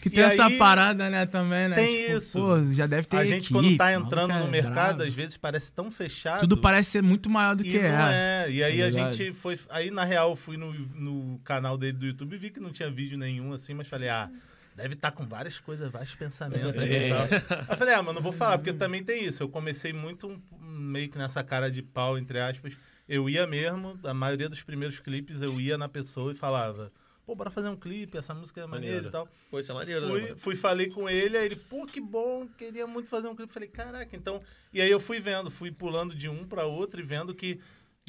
[0.02, 1.76] Que tem E essa aí, parada, né, também, né?
[1.76, 2.38] tem Tipo, isso.
[2.38, 5.36] Pô, já deve ter a gente equipe, quando tá entrando é no mercado, às vezes
[5.36, 6.40] parece tão fechado.
[6.40, 8.46] Tudo parece ser muito maior do e que não é.
[8.46, 8.50] é.
[8.50, 9.56] E aí tá a gente foi.
[9.68, 12.70] Aí, na real, eu fui no, no canal dele do YouTube e vi que não
[12.72, 14.28] tinha vídeo nenhum assim, mas falei, ah.
[14.76, 16.64] Deve estar com várias coisas, vários pensamentos.
[16.78, 17.20] aí e tal.
[17.20, 19.42] Aí eu falei, ah, mas não vou falar, porque também tem isso.
[19.42, 22.72] Eu comecei muito um- meio que nessa cara de pau, entre aspas.
[23.10, 26.92] Eu ia mesmo, a maioria dos primeiros clipes, eu ia na pessoa e falava,
[27.26, 29.08] pô, bora fazer um clipe, essa música é maneira Maneiro.
[29.08, 29.28] e tal.
[29.50, 30.36] Pô, isso é maneiro, né, Fui, mano?
[30.36, 33.52] fui, falei com ele, aí ele, pô, que bom, queria muito fazer um clipe.
[33.52, 34.40] Falei, caraca, então.
[34.72, 37.58] E aí eu fui vendo, fui pulando de um pra outro e vendo que,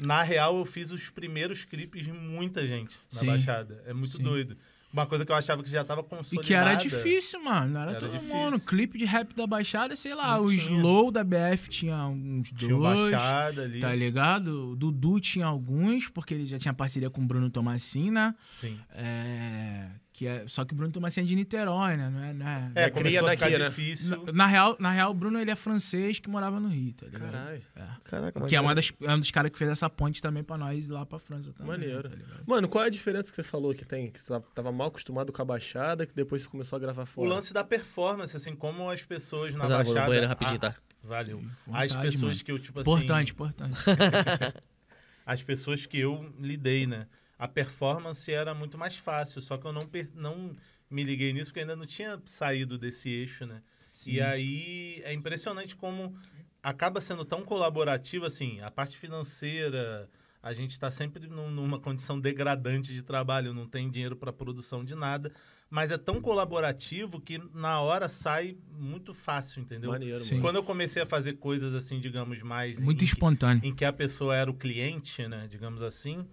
[0.00, 3.26] na real, eu fiz os primeiros clipes de muita gente na Sim.
[3.26, 3.82] Baixada.
[3.84, 4.22] É muito Sim.
[4.22, 4.56] doido.
[4.92, 6.46] Uma coisa que eu achava que já tava E consolidada.
[6.46, 7.72] que era difícil, mano.
[7.72, 8.34] Não era, Era todo difícil.
[8.36, 8.60] mundo.
[8.60, 10.60] Clipe de rap da Baixada, sei lá, Não o tinha.
[10.76, 13.10] Slow da BF tinha uns Tinha dois.
[13.10, 13.80] Baixada ali.
[13.80, 14.72] Tá ligado?
[14.72, 18.34] O Dudu tinha alguns, porque ele já tinha parceria com o Bruno Tomassin, né?
[18.50, 18.78] Sim.
[18.90, 19.88] É,
[20.22, 22.08] que é, só que o Bruno Tomassin é de Niterói, né?
[22.08, 23.68] Não é, não é- É, É cria daqui, né?
[23.68, 24.24] difícil.
[24.26, 27.06] Na, na real, na real, o Bruno ele é francês que morava no Rio, tá
[27.06, 27.32] ligado?
[27.32, 27.62] Caralho.
[27.74, 27.82] É.
[28.04, 30.56] Caraca, Que é, uma das, é um dos caras que fez essa ponte também pra
[30.56, 31.72] nós ir lá pra França também.
[31.72, 32.08] Maneiro.
[32.08, 32.42] Tá ligado?
[32.46, 34.10] Mano, qual é a diferença que você falou que tem?
[34.10, 37.06] Que você tava- mal acostumado com a baixada, que depois você começou a gravar O
[37.06, 37.28] fora.
[37.28, 40.06] lance da performance, assim, como as pessoas na Mas, ah, vou no Baixada...
[40.06, 40.76] banheiro rapidinho, Ah, tá?
[41.02, 41.42] Valeu.
[41.66, 42.44] Vontade, as pessoas mano.
[42.44, 43.32] que eu, tipo Importante, assim...
[43.32, 43.74] importante.
[45.26, 47.06] as pessoas que eu lidei, né?
[47.42, 50.56] A performance era muito mais fácil, só que eu não, não
[50.88, 53.60] me liguei nisso porque ainda não tinha saído desse eixo, né?
[54.06, 56.16] E aí é impressionante como
[56.62, 60.08] acaba sendo tão colaborativo, assim, a parte financeira,
[60.40, 64.84] a gente está sempre num- numa condição degradante de trabalho, não tem dinheiro para produção
[64.84, 65.32] de nada,
[65.68, 69.90] mas é tão colaborativo que na hora sai muito fácil, entendeu?
[69.90, 70.34] Maneiro, Sim.
[70.36, 70.42] mano.
[70.42, 73.64] Quando eu comecei a fazer coisas assim, digamos, mais Muito em espontâneo.
[73.64, 76.24] em que a pessoa era o cliente, né, digamos assim,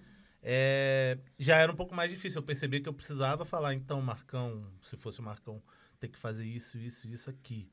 [0.42, 2.40] é, já era um pouco mais difícil.
[2.40, 5.62] Eu percebi que eu precisava falar, então, Marcão, se fosse o Marcão,
[6.00, 7.70] tem que fazer isso, isso, isso aqui.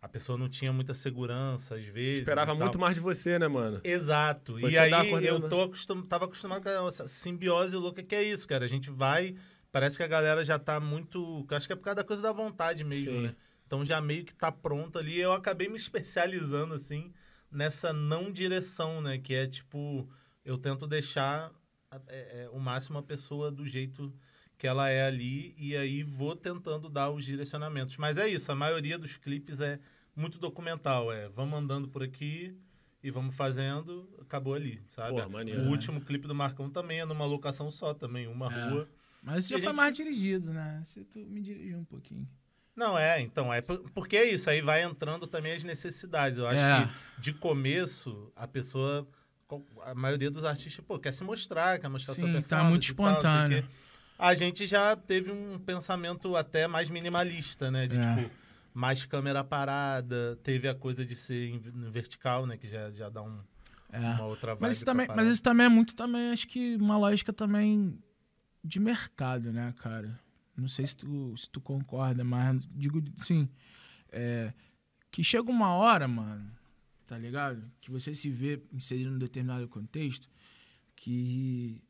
[0.00, 2.20] A pessoa não tinha muita segurança, às vezes.
[2.20, 3.80] Esperava muito mais de você, né, mano?
[3.82, 4.60] Exato.
[4.60, 6.02] Você e aí eu tô acostum...
[6.02, 8.66] tava acostumado com essa simbiose louca que é isso, cara.
[8.66, 9.34] A gente vai,
[9.72, 11.46] parece que a galera já tá muito.
[11.50, 13.22] Acho que é por causa da coisa da vontade mesmo, Sim.
[13.22, 13.36] né?
[13.66, 15.18] Então já meio que tá pronto ali.
[15.18, 17.10] Eu acabei me especializando, assim,
[17.50, 19.16] nessa não direção, né?
[19.16, 20.06] Que é tipo,
[20.44, 21.50] eu tento deixar
[22.08, 24.12] é, é, o máximo a pessoa do jeito
[24.56, 27.96] que ela é ali e aí vou tentando dar os direcionamentos.
[27.96, 29.78] Mas é isso, a maioria dos clipes é
[30.16, 32.56] muito documental, é vamos andando por aqui
[33.02, 35.20] e vamos fazendo, acabou ali, sabe?
[35.20, 35.28] Porra,
[35.66, 38.70] o último clipe do Marcão também é numa locação só também, uma É.
[38.70, 38.88] rua.
[39.22, 40.82] Mas isso já a foi gente- mais dirigido, né?
[40.84, 42.28] Você tu me dirigiu um pouquinho.
[42.76, 46.38] Não, é, então, é por- porque é isso, aí vai entrando também as necessidades.
[46.38, 46.86] Eu acho É.
[47.16, 49.06] que de começo a pessoa,
[49.84, 52.48] a maioria dos artistas, pô, quer se mostrar, quer mostrar Sim, performance.
[52.48, 53.62] tá muito tal, espontâneo.
[53.62, 53.68] quê.
[54.18, 57.86] A gente já teve um pensamento até mais minimalista, né?
[57.86, 58.14] De É.
[58.16, 58.30] tipo,
[58.72, 61.58] mais câmera parada, teve a coisa de ser em
[61.90, 62.56] vertical, né?
[62.56, 63.38] Que já, já dá um,
[63.92, 63.98] É.
[64.14, 64.60] uma outra vibe.
[64.62, 67.98] Mas isso, também, mas isso também é muito também, acho que uma lógica também
[68.62, 70.18] de mercado, né, cara?
[70.56, 73.48] Não sei se tu, se tu concorda, mas digo sim.
[74.10, 74.52] É,
[75.10, 76.50] que chega uma hora, mano,
[77.06, 77.70] tá ligado?
[77.80, 80.28] Que você se vê inserido num determinado contexto
[80.96, 81.82] que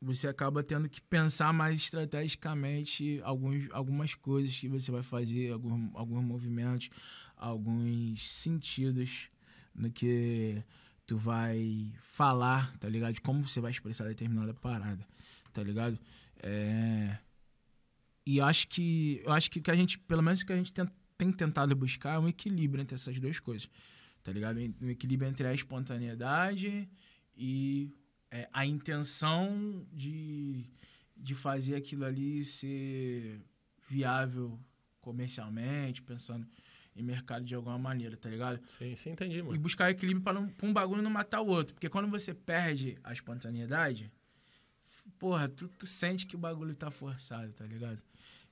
[0.00, 5.90] você acaba tendo que pensar mais estrategicamente alguns, algumas coisas que você vai fazer, alguns,
[5.94, 6.90] alguns movimentos,
[7.36, 9.30] alguns sentidos
[9.74, 10.62] no que
[11.06, 13.14] tu vai falar, tá ligado?
[13.14, 15.06] De como você vai expressar determinada parada,
[15.52, 15.98] tá ligado?
[16.42, 17.18] É...
[18.26, 20.72] E acho que eu acho que que a gente, pelo menos o que a gente
[20.72, 23.68] tem, tem tentado buscar é um equilíbrio entre essas duas coisas,
[24.24, 24.58] tá ligado?
[24.80, 26.88] Um equilíbrio entre a espontaneidade
[27.36, 27.92] e
[28.30, 30.64] é, a intenção de,
[31.16, 33.40] de fazer aquilo ali ser
[33.88, 34.58] viável
[35.00, 36.46] comercialmente, pensando
[36.96, 38.60] em mercado de alguma maneira, tá ligado?
[38.66, 39.58] Sim, sim, entendi, E mano.
[39.60, 41.74] buscar equilíbrio para um bagulho não matar o outro.
[41.74, 44.10] Porque quando você perde a espontaneidade,
[45.18, 48.00] porra, tu, tu sente que o bagulho tá forçado, tá ligado?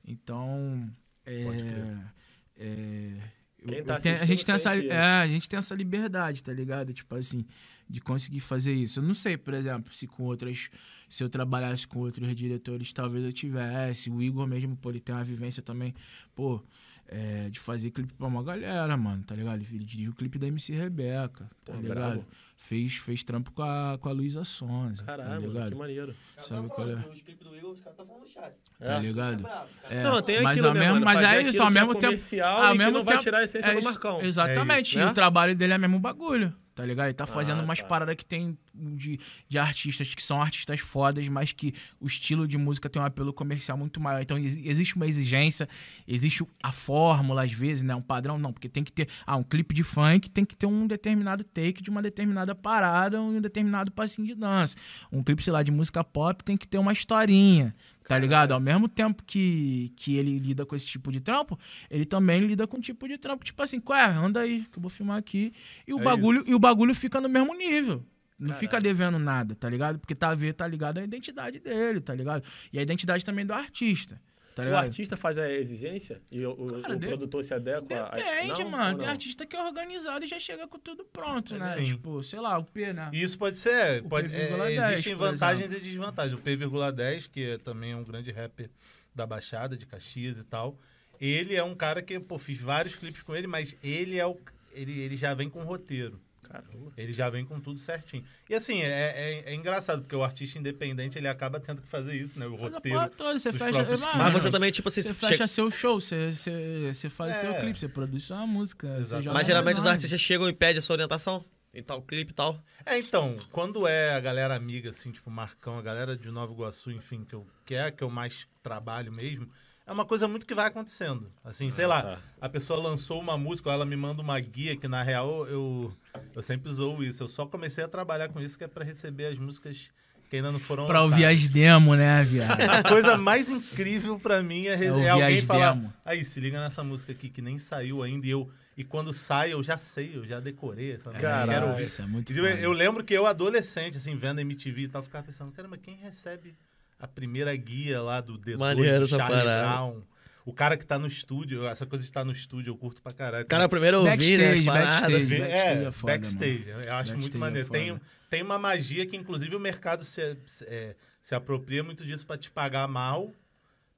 [0.04, 0.92] Então,
[1.24, 1.44] é.
[1.44, 2.14] Pode crer.
[2.56, 3.30] é,
[3.66, 6.92] Quem tá a, gente tem essa, é, a gente tem essa liberdade, tá ligado?
[6.92, 7.44] Tipo assim,
[7.88, 9.00] de conseguir fazer isso.
[9.00, 10.68] Eu não sei, por exemplo, se com outras.
[11.08, 14.10] Se eu trabalhasse com outros diretores, talvez eu tivesse.
[14.10, 15.94] O Igor mesmo, pô, ele tem uma vivência também,
[16.34, 16.62] pô,
[17.06, 19.60] é, de fazer clipe pra uma galera, mano, tá ligado?
[19.60, 21.94] Ele dirigiu o clipe da MC Rebeca, tá Pô, ligado?
[21.94, 22.26] brabo.
[22.64, 25.76] Fez, fez trampo com a, com a Luísa Sonza, tá Caralho, mano, que ligado?
[25.76, 26.14] maneiro.
[26.42, 26.94] Sabe qual é?
[26.94, 28.54] Os clipes do Igor, os caras estão falando no chat.
[28.78, 29.00] Tá É.
[29.00, 29.42] ligado?
[29.42, 31.04] Caras É, Não, tem mas aquilo, ao né, mesmo, mano?
[31.04, 32.06] mas é isso, ao é mesmo tempo.
[32.06, 34.20] comercial ao e que mesmo não vai tempo- tirar a essência é do Marcão.
[34.22, 34.72] Exatamente.
[34.72, 35.10] É isso, E né?
[35.10, 37.06] o trabalho dele é mesmo bagulho, tá ligado?
[37.06, 37.86] Ele tá fazendo Ah, umas tá.
[37.86, 42.58] paradas que tem de, de artistas que são artistas fodas, mas que o estilo de
[42.58, 44.20] música tem um apelo comercial muito maior.
[44.20, 45.68] Então ex- existe uma exigência,
[46.08, 47.94] existe a fórmula, às vezes, né?
[47.94, 49.06] Um padrão, não, porque tem que ter.
[49.24, 53.22] Ah, um clipe de funk tem que ter um determinado take de uma determinada parada,
[53.22, 54.76] um determinado passinho de dança.
[55.12, 57.72] Um clipe, sei lá, de música pop tem que ter uma historinha.
[58.06, 58.52] Tá ligado?
[58.52, 61.58] Ao mesmo tempo que, que ele lida com esse tipo de trampo,
[61.90, 64.10] ele também lida com um tipo de trampo, tipo assim, qual?
[64.10, 65.52] Anda aí, que eu vou filmar aqui.
[65.86, 68.04] E o, É bagulho, e o bagulho fica no mesmo nível.
[68.38, 70.00] Não fica devendo nada, tá ligado?
[70.00, 72.42] Porque tá tá ligado à identidade dele, tá ligado?
[72.72, 74.20] E a identidade também do artista.
[74.54, 78.16] Tá O artista faz a exigência e o, Cara, o de- produtor se adequa a.
[78.16, 78.70] Depende, Não?
[78.70, 78.92] mano.
[78.92, 79.12] Ou Tem não?
[79.12, 81.76] artista que é organizado e já chega com tudo pronto, né?
[81.78, 81.84] Sim.
[81.84, 83.08] Tipo, sei lá, o P, né?
[83.12, 84.02] Isso pode ser.
[84.04, 86.38] O Pode, P,10, é, existem por vantagens e desvantagens.
[86.38, 88.68] O P,10, que é também um grande rapper
[89.14, 90.78] da Baixada, de Caxias e tal.
[91.20, 94.36] Ele é um cara que, pô, fiz vários clipes com ele, mas ele é o.
[94.72, 96.20] Ele, ele já vem com roteiro.
[96.52, 96.92] Caramba.
[96.96, 98.22] Ele já vem com tudo certinho.
[98.48, 102.14] E assim, é, é, é engraçado, porque o artista independente, ele acaba tendo que fazer
[102.14, 102.46] isso, né?
[102.46, 103.08] O Faz a roteiro.
[103.16, 103.72] toda, você fecha.
[103.82, 104.32] Mas clipes.
[104.42, 107.40] você também, tipo assim, Você você fecha seu show, você, você, você faz É.
[107.40, 108.88] seu clipe, você produz sua música.
[109.32, 112.62] Mas geralmente os artistas chegam e pedem a sua orientação e tal, clipe e tal.
[112.84, 116.90] É, então, quando é a galera amiga, assim, tipo Marcão, a galera de Nova Iguaçu,
[116.90, 119.48] enfim, que eu que é que eu mais trabalho mesmo,
[119.92, 121.26] é uma coisa muito que vai acontecendo.
[121.44, 122.18] Assim, sei lá, tá.
[122.40, 125.92] a pessoa lançou uma música, ou ela me manda uma guia, que na real eu,
[126.34, 127.22] eu sempre usou isso.
[127.22, 129.90] Eu só comecei a trabalhar com isso, que é pra receber as músicas
[130.30, 131.42] que ainda não foram Pra ouvir lançadas.
[131.42, 132.58] as demos, né, viado?
[132.64, 135.92] A coisa mais incrível pra mim é, É é ouvir alguém falar, demo.
[136.04, 138.50] aí, se liga nessa música aqui que nem saiu ainda, e eu...
[138.74, 141.52] E quando sai, eu já sei, eu já decorei essa Caralho.
[141.52, 141.82] quero ouvir.
[141.82, 145.26] Isso é muito Eu, eu lembro que eu, adolescente, assim, vendo MTV e tal, ficava
[145.26, 146.54] pensando, caramba, quem recebe
[147.02, 149.68] a primeira guia lá do D2, Maneiro do essa Charlie parada.
[149.68, 150.02] Brown?
[150.46, 153.12] O cara que tá no estúdio, essa coisa de estar no estúdio, eu curto pra
[153.12, 153.44] caralho.
[153.46, 155.42] Cara, primeiro eu ouvi, né, Backstage, backstage.
[155.42, 156.64] É, é foda, backstage.
[156.68, 157.66] Eu acho Backstage muito é maneiro.
[157.66, 157.78] foda.
[157.78, 158.00] tem,
[158.30, 162.38] tem uma magia que, inclusive, o mercado se, se, é, se apropria muito disso pra
[162.38, 163.32] te pagar mal.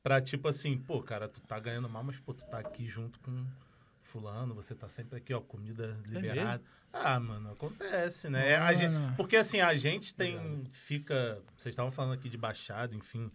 [0.03, 3.19] Pra, tipo assim, pô, cara, tu tá ganhando mal, mas, pô, tu tá aqui junto
[3.21, 3.47] com
[4.19, 6.63] fulano, você tá sempre aqui, ó, comida liberada.
[6.93, 8.53] ah, mano, acontece, né?
[8.53, 11.37] É, gente- porque, assim, a gente tem, fica...
[11.57, 13.29] Vocês estavam falando aqui de baixada, enfim,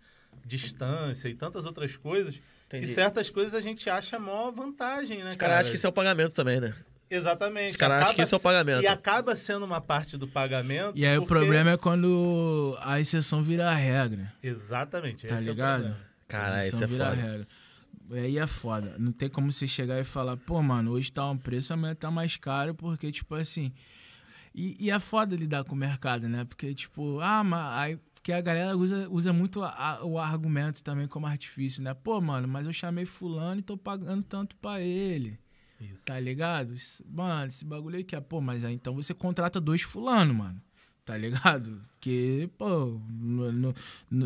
[0.45, 2.39] distância e tantas outras coisas.
[2.67, 2.85] Entendi.
[2.89, 5.85] E certas coisas a gente acha a maior vantagem, né, Os caras acham que isso
[5.85, 6.73] é o pagamento também, né?
[7.09, 7.71] Exatamente.
[7.71, 8.83] Os caras acham que isso é o pagamento.
[8.83, 10.95] E acaba sendo uma parte do pagamento.
[10.95, 14.31] E aí o porque- problema é quando a exceção vira a regra.
[14.41, 15.27] Exatamente.
[15.27, 15.79] Tá é o ligado?
[15.81, 16.09] problema.
[16.27, 17.21] Cara, A isso exceção é vira a foda.
[17.21, 17.47] regra.
[18.11, 18.95] Aí é foda.
[18.97, 22.09] Não tem como você chegar e falar, pô, mano, hoje tá um preço, amanhã tá
[22.09, 23.71] mais caro, porque, tipo assim.
[24.53, 26.43] E, e é foda lidar com o mercado, né?
[26.43, 27.77] Porque, tipo, ah, mas.
[27.77, 31.93] Aí, porque a galera usa, usa muito a- o argumento também como artifício, né?
[31.93, 35.39] Pô, mano, mas eu chamei Fulano e tô pagando tanto pra ele.
[35.79, 36.03] Isso.
[36.03, 36.75] Tá ligado?
[37.09, 40.61] Mano, esse bagulho aí que é, pô, mas aí então você contrata dois fulano, mano.
[41.05, 41.81] Tá ligado?
[41.93, 43.73] Porque, pô, não, não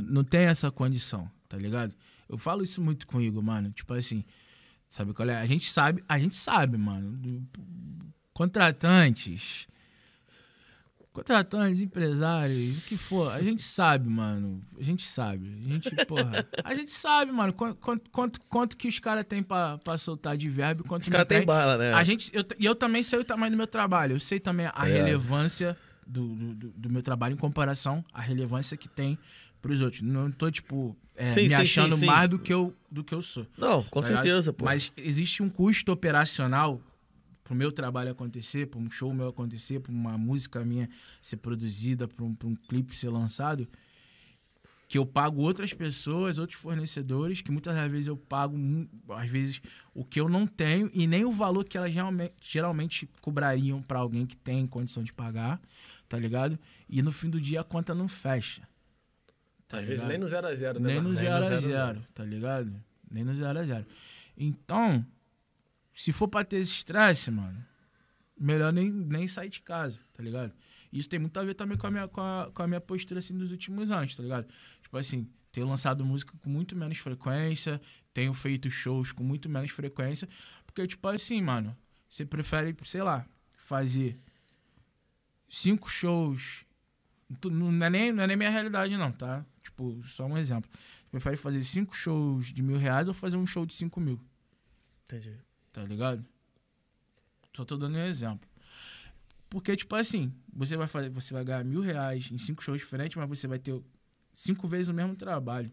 [0.02, 1.94] não tem essa condição, tá ligado?
[2.34, 3.72] Eu falo isso muito com o Igor, mano.
[3.72, 4.24] Tipo assim,
[4.90, 5.36] sabe qual é?
[5.40, 7.20] A gente sabe, a gente sabe, mano.
[8.34, 9.68] Contratantes,
[11.12, 14.60] contratantes, empresários, o que for, a gente sabe, mano.
[14.80, 15.48] A gente sabe.
[15.66, 17.78] A gente, porra, a gente sabe, mano, quanto,
[18.10, 21.28] quanto, quanto, que os caras têm pra, pra soltar de verbo e quanto Os caras
[21.28, 21.94] têm bala, né?
[21.94, 24.16] a gente, eu, e eu também sei o tamanho do meu trabalho.
[24.16, 24.92] Eu sei também a É.
[24.94, 25.78] relevância
[26.08, 29.18] do, do- do meu trabalho em comparação à relevância que tem
[29.64, 30.02] pros outros.
[30.04, 33.16] Não tô, tipo, é, Sim, me sim, achando sim, mais do que, eu, do que
[33.16, 33.48] eu sou.
[33.58, 34.24] Não, com tá ligado?
[34.24, 34.66] certeza, pô.
[34.66, 36.82] Mas existe um custo operacional
[37.44, 40.90] pro meu trabalho acontecer, pra um show meu acontecer, pra uma música minha
[41.22, 43.68] ser produzida, pra um, pra um clipe ser lançado,
[44.88, 48.56] que eu pago outras pessoas, outros fornecedores, que muitas das vezes eu pago,
[49.10, 49.62] às vezes,
[49.94, 54.00] o que eu não tenho e nem o valor que elas geralmente, geralmente cobrariam pra
[54.00, 55.60] alguém que tem condição de pagar,
[56.10, 56.60] tá ligado?
[56.90, 58.62] E no fim do dia a conta não fecha.
[59.74, 60.88] Tá Às vezes nem no 0 a 0 né?
[60.88, 61.20] Nem no Marcos?
[61.20, 62.84] 0 a zero, 0 tá ligado?
[63.10, 63.86] Nem no 0 a 0
[64.38, 65.06] Então,
[65.96, 67.66] se for pra ter esse estresse, mano,
[68.40, 70.54] melhor nem, nem sair de casa, tá ligado?
[70.92, 73.20] Isso tem muito a ver também com a minha, com a, com a minha postura,
[73.20, 74.48] assim, dos últimos anos, tá ligado?
[74.84, 77.82] Tipo assim, tenho lançado música com muito menos frequência,
[78.14, 80.30] tenho feito shows com muito menos frequência,
[80.68, 81.76] porque, tipo assim, mano,
[82.08, 83.26] você prefere, sei lá,
[83.58, 84.20] fazer
[85.50, 86.64] cinco shows
[87.52, 89.44] Não é, nem, não é nem minha realidade, não, tá?
[89.74, 90.70] Tipo, só um exemplo.
[90.72, 94.22] Você prefere fazer cinco shows de mil reais ou fazer um show de cinco mil,
[95.06, 95.36] Entendi.
[95.72, 96.24] tá ligado?
[97.56, 98.48] Só tô dando um exemplo.
[99.50, 103.16] Porque, tipo assim, você vai fazer, você vai ganhar mil reais em cinco shows diferentes,
[103.18, 103.80] mas você vai ter
[104.32, 105.72] cinco vezes o mesmo trabalho.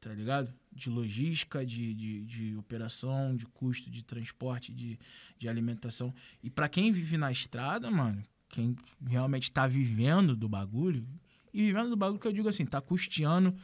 [0.00, 0.52] Tá ligado?
[0.72, 4.98] De logística, de, de, de operação, de custo, de transporte, de,
[5.38, 6.14] de alimentação.
[6.42, 8.76] E pra quem vive na estrada, mano, quem
[9.06, 11.06] realmente tá vivendo do bagulho,
[11.52, 13.54] e vivendo do bagulho que eu digo assim, tá custeando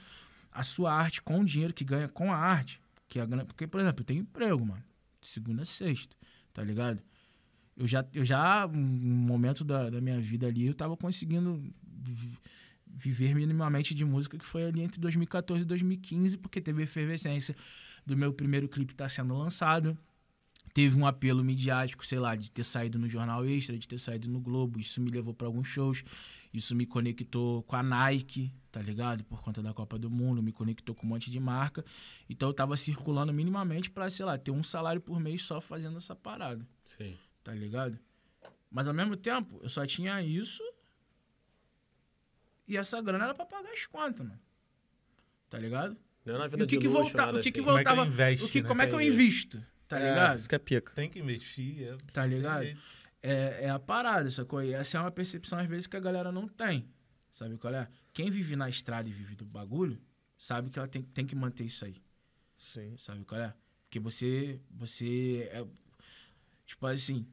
[0.51, 2.81] a sua arte com o dinheiro que ganha com a arte.
[3.09, 4.83] Que é a porque, por exemplo, eu tenho emprego, mano.
[5.21, 6.17] Segunda a sexta,
[6.53, 7.03] tá ligado?
[7.77, 12.39] Eu já, eu já, um momento da, da minha vida ali, eu tava conseguindo vi-
[12.87, 17.55] viver minimamente de música, que foi ali entre 2014 e 2015, porque teve efervescência
[18.05, 19.97] do meu primeiro clipe estar sendo lançado.
[20.73, 24.29] teve um apelo midiático, sei lá, de ter saído no Jornal Extra, de ter saído
[24.29, 24.79] no Globo.
[24.79, 26.05] Isso me levou para alguns shows.
[26.53, 29.25] Isso me conectou com a Nike, tá ligado?
[29.25, 31.85] Por conta da Copa do Mundo, me conectou com um monte de marca.
[32.29, 35.97] Então eu tava circulando minimamente pra, sei lá, ter um salário por mês só fazendo
[35.99, 37.17] essa parada, Sim.
[37.45, 37.99] tá ligado?
[38.71, 40.63] Mas ao mesmo tempo, eu só tinha isso
[42.69, 44.41] e essa grana era pra pagar as contas, mano.
[45.49, 45.97] Tá ligado?
[46.25, 47.65] Não é na E vida o que de que luxo, volta, o que que assim.
[47.67, 48.69] Como é que voltava, investe, o que, né?
[48.69, 49.15] como é que eu Entendi.
[49.15, 49.65] invisto?
[49.87, 50.39] Tá É, ligado?
[50.41, 50.93] Isso que é pica.
[50.93, 51.83] Tem que investir.
[51.85, 52.67] É, Tá ligado?
[53.27, 54.63] É, é a parada, sacou?
[54.63, 56.89] E essa é uma percepção, às vezes, que a galera não tem.
[57.31, 57.89] Sabe qual é?
[58.13, 60.01] Quem vive na estrada e vive do bagulho,
[60.39, 61.97] sabe que ela tem, tem que manter isso aí.
[62.57, 62.97] Sim.
[62.97, 63.55] Sabe qual é?
[63.85, 64.61] Porque você.
[64.71, 65.49] Você.
[65.53, 65.67] É,
[66.65, 67.27] tipo assim.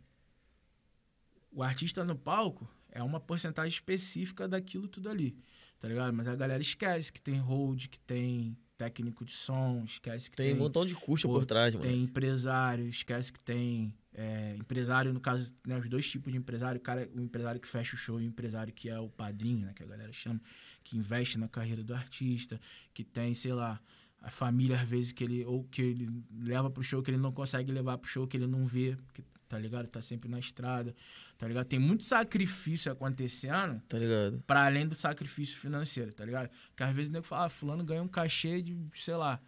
[1.52, 5.38] O artista no palco é uma porcentagem específica daquilo tudo ali.
[5.80, 6.14] Tá ligado?
[6.14, 10.48] Mas a galera esquece que tem hold, que tem técnico de som, esquece que Tem
[10.48, 10.56] tem.
[10.56, 11.86] um montão de custo Pô, por trás, mano.
[11.88, 16.80] Tem empresário, esquece que tem é, empresário, no caso, né, os dois tipos de empresário,
[16.80, 19.66] o, cara, o empresário que fecha o show e o empresário que é o padrinho,
[19.66, 20.40] né, que a galera chama,
[20.84, 22.60] que investe na carreira do artista,
[22.94, 23.82] que tem, sei lá,
[24.22, 26.10] a família às vezes que ele, ou que ele
[26.40, 29.24] leva pro show que ele não consegue levar pro show que ele não vê, que,
[29.50, 29.88] tá ligado?
[29.88, 30.96] Tá sempre na estrada,
[31.38, 31.66] tá ligado?
[31.66, 34.44] Tem muito sacrifício acontecendo Tá ligado?
[34.48, 36.50] para além do sacrifício financeiro, tá ligado?
[36.70, 39.40] Porque às vezes o nego fala, ah, fulano ganha um cachê de, sei lá,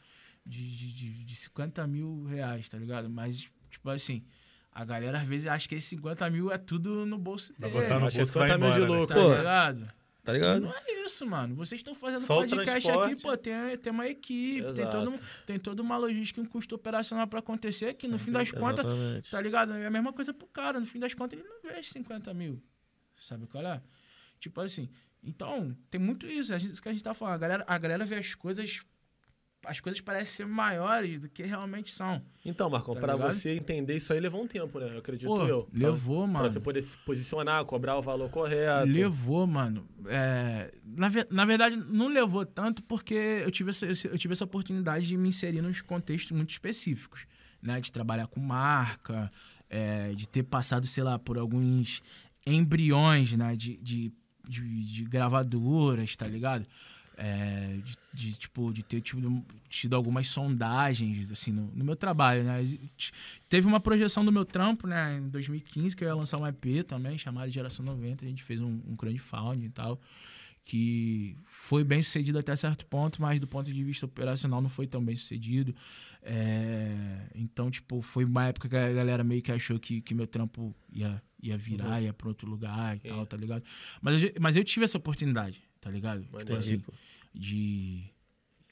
[0.46, 3.10] de, de, de, de 50 mil reais, tá ligado?
[3.10, 4.24] Mas, tipo assim,
[4.76, 7.84] a galera às vezes acha que esses 50 mil é tudo no bolso Vai dele,
[7.84, 8.99] botar no bolso e vai 50 mil de embora, né?
[8.99, 9.15] lucro.
[9.15, 9.93] tá Pô, ligado?
[10.26, 10.61] Tá ligado?
[10.61, 11.56] Não é isso, mano.
[11.56, 15.81] Vocês estão fazendo Só podcast aqui, pô, tem, tem uma equipe, tem, todo, tem toda
[15.81, 18.85] uma logística e um custo operacional pra acontecer que no fim das contas.
[19.30, 19.73] Tá ligado?
[19.73, 20.80] É a mesma coisa pro cara.
[20.80, 22.61] No fim das contas, ele não vê os 50 mil.
[23.18, 23.81] Sabe qual é?
[24.39, 24.89] Tipo assim.
[25.23, 26.53] Então, tem muito isso.
[26.53, 27.35] A gente, isso que a gente tá falando.
[27.35, 28.84] A galera, a galera vê as coisas.
[29.68, 32.22] As coisas parecem ser maiores do que realmente são.
[32.44, 33.34] Então, Marcão, Tá pra ligado?
[33.34, 34.90] você entender isso aí levou um tempo, né?
[34.94, 35.68] Eu acredito Pô, eu.
[35.74, 36.40] levou, Pra, mano.
[36.46, 38.86] pra você poder se posicionar, cobrar o valor correto.
[38.92, 39.88] Levou, mano.
[40.08, 45.08] É, na, na verdade, não levou tanto porque eu tive, essa, eu tive essa oportunidade
[45.08, 47.26] de me inserir nos contextos muito específicos,
[47.62, 47.82] né?
[47.82, 49.32] De trabalhar com marca,
[49.70, 52.02] é, de ter passado, sei lá, por alguns
[52.46, 53.56] embriões, né?
[53.56, 54.14] De, de,
[54.48, 56.66] de, de gravadoras, tá ligado?
[57.18, 62.44] É, de, de, tipo, de ter tido, tido algumas sondagens, assim, no, no meu trabalho,
[62.44, 62.64] né?
[63.48, 65.18] Teve uma projeção do meu trampo, né?
[65.18, 68.26] Em 2015, que eu ia lançar um EP também, chamado Geração 90.
[68.26, 70.00] A gente fez um, um crowdfunding e tal,
[70.66, 74.86] que foi bem sucedido até certo ponto, mas do ponto de vista operacional não foi
[74.86, 75.74] tão bem sucedido.
[76.28, 80.26] É, então, tipo, foi uma época que a galera meio que achou que, que meu
[80.26, 83.10] trampo ia, ia virar, ia pra outro lugar e Sim.
[83.10, 83.64] tal, tá ligado?
[84.02, 86.24] Mas eu, mas eu tive essa oportunidade, tá ligado?
[86.24, 86.82] Tipo assim,
[87.32, 88.03] de,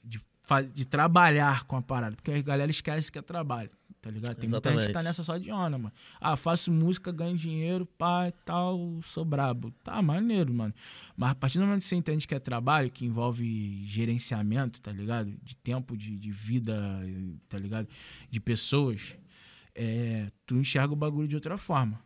[0.03, 2.15] de, faz, de trabalhar com a parada.
[2.15, 3.69] Porque a galera esquece que é trabalho,
[4.01, 4.33] tá ligado?
[4.33, 5.05] Tem muita gente que tá Exatamente.
[5.05, 5.93] nessa só de onda, mano.
[6.19, 9.69] Ah, faço música, ganho dinheiro, pá, e tal, sou brabo.
[9.83, 10.73] Tá, maneiro, mano.
[11.15, 14.91] Mas a partir do momento que você entende que é trabalho, que envolve gerenciamento, tá
[14.91, 15.31] ligado?
[15.43, 16.75] De tempo, de, de vida,
[17.47, 17.87] tá ligado?
[18.27, 19.15] De pessoas,
[19.75, 22.01] é, tu enxerga o bagulho de outra forma.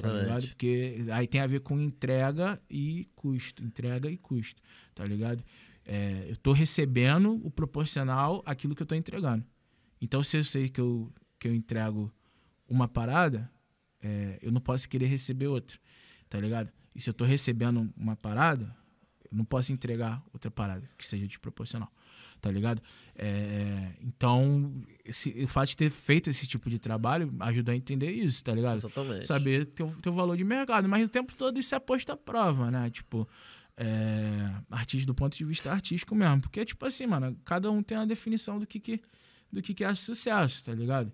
[0.00, 0.22] Tá ligado?
[0.22, 0.48] Exatamente.
[0.48, 3.62] Porque aí tem a ver com entrega e custo.
[3.62, 4.60] Entrega e custo,
[4.94, 5.44] tá ligado?
[5.84, 9.44] É, eu tô recebendo o proporcional àquilo que eu tô entregando.
[10.00, 12.12] Então, se eu sei que eu, que eu entrego
[12.68, 13.50] uma parada,
[14.00, 15.78] é, eu não posso querer receber outra,
[16.28, 16.72] tá ligado?
[16.94, 18.74] E se eu tô recebendo uma parada,
[19.30, 21.90] eu não posso entregar outra parada que seja desproporcional,
[22.42, 22.82] tá ligado?
[23.14, 24.74] É, então,
[25.04, 28.52] esse, o fato de ter feito esse tipo de trabalho ajuda a entender isso, tá
[28.52, 28.78] ligado?
[28.78, 29.26] Exatamente.
[29.26, 30.88] saber teu, teu valor de mercado.
[30.88, 32.90] Mas o tempo todo isso é posto à prova, né?
[32.90, 33.26] Tipo,
[33.76, 36.40] é, artista do ponto de vista artístico mesmo.
[36.40, 39.00] Porque, tipo assim, mano, cada um tem a definição do que, que,
[39.52, 41.12] do que, que é sucesso, tá ligado?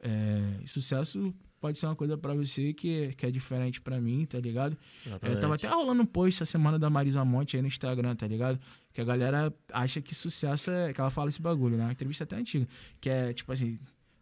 [0.00, 4.38] É, sucesso pode ser uma coisa pra você que, que é diferente pra mim, tá
[4.38, 4.76] ligado?
[5.06, 5.40] Exatamente.
[5.40, 8.58] tava até rolando um post essa semana da Marisa Monte aí no Instagram, tá ligado?
[8.92, 10.92] Que a galera acha que sucesso é.
[10.92, 11.84] Que ela fala esse bagulho, né?
[11.84, 12.66] Uma entrevista até antiga.
[13.00, 13.78] Que é, tipo assim,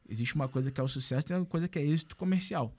[0.08, 2.74] existe uma coisa que é o sucesso e tem uma coisa que é êxito comercial.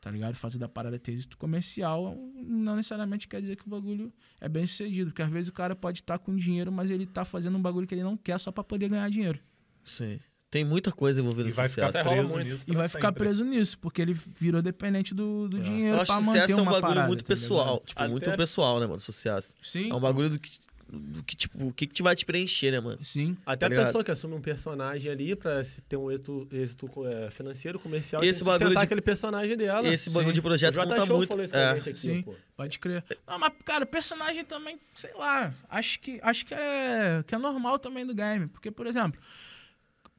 [0.00, 0.34] Tá ligado?
[0.34, 4.48] O fato da parada ter êxito comercial não necessariamente quer dizer que o bagulho é
[4.48, 5.10] bem sucedido.
[5.10, 7.86] Porque às vezes o cara pode estar com dinheiro, mas ele tá fazendo um bagulho
[7.86, 9.38] que ele não quer só pra poder ganhar dinheiro.
[9.84, 10.18] Sim.
[10.52, 11.74] Tem muita coisa envolvida no sucesso.
[11.74, 12.44] ficar rola preso muito.
[12.52, 12.64] nisso.
[12.68, 13.24] E vai ficar sempre.
[13.24, 15.60] preso nisso, porque ele virou dependente do, do É.
[15.60, 17.82] dinheiro Eu acho pra que manter sucesso é um uma bagulho parada, muito tá pessoal.
[17.86, 19.00] Tipo, Até- muito pessoal, né, mano?
[19.00, 19.54] Sucesso.
[19.62, 19.90] Sim.
[19.90, 20.50] É um bagulho do que,
[20.90, 22.98] do que tipo, o que, que te vai te preencher, né, mano?
[23.02, 23.34] Sim.
[23.46, 23.86] Até Tá a ligado?
[23.86, 28.22] pessoa que assume um personagem ali pra se ter um êxito, êxito é, financeiro, comercial,
[28.22, 29.88] Esse tem que bagulho sustentar de- aquele personagem dela.
[29.88, 30.34] Esse bagulho Sim.
[30.34, 31.28] de projeto o conta Show muito.
[31.30, 32.20] falou isso com a É, gente aqui, Sim.
[32.22, 32.34] pô.
[32.58, 33.02] Pode crer.
[33.26, 37.78] Não, mas, cara, personagem também, sei lá, acho que, acho que, é, que é normal
[37.78, 38.48] também do game.
[38.48, 39.18] Porque, por exemplo,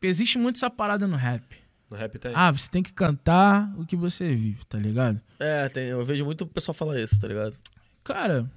[0.07, 1.43] existe muito essa parada no rap,
[1.89, 2.31] No rap tem.
[2.35, 5.19] Ah, você tem que cantar o que você vive, tá ligado?
[5.39, 7.55] É, tem, eu vejo muito o pessoal falar isso, tá ligado?
[8.03, 8.49] Cara,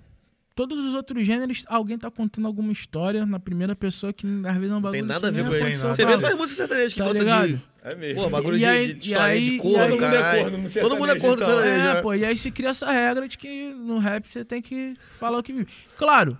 [0.55, 4.71] todos os outros gêneros, alguém tá contando alguma história na primeira pessoa que às vezes
[4.71, 5.63] é um Não bagulho tem nada a ver com ele.
[5.65, 7.49] aconteceu, Você vê essas músicas sertanejas que Tá conta ligado?
[7.49, 7.63] de.
[7.83, 8.23] É mesmo.
[8.23, 10.43] Pô, bagulho E de, aí- de história aí- de corno, aí- Todo mundo é caralho.
[10.43, 11.55] corno no Todo mundo é corno no então.
[11.55, 11.87] sertanejo.
[11.89, 12.03] É, né?
[12.03, 15.39] pô, e aí se cria essa regra de que no rap você tem que falar
[15.39, 15.69] o que vive.
[15.97, 16.37] Claro,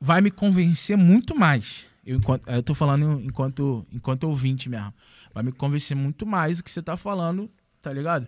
[0.00, 1.86] vai me convencer muito mais.
[2.08, 4.92] Eu, enquanto, eu tô falando enquanto, enquanto ouvinte mesmo.
[5.34, 7.50] Vai me convencer muito mais o que você tá falando,
[7.82, 8.26] tá ligado?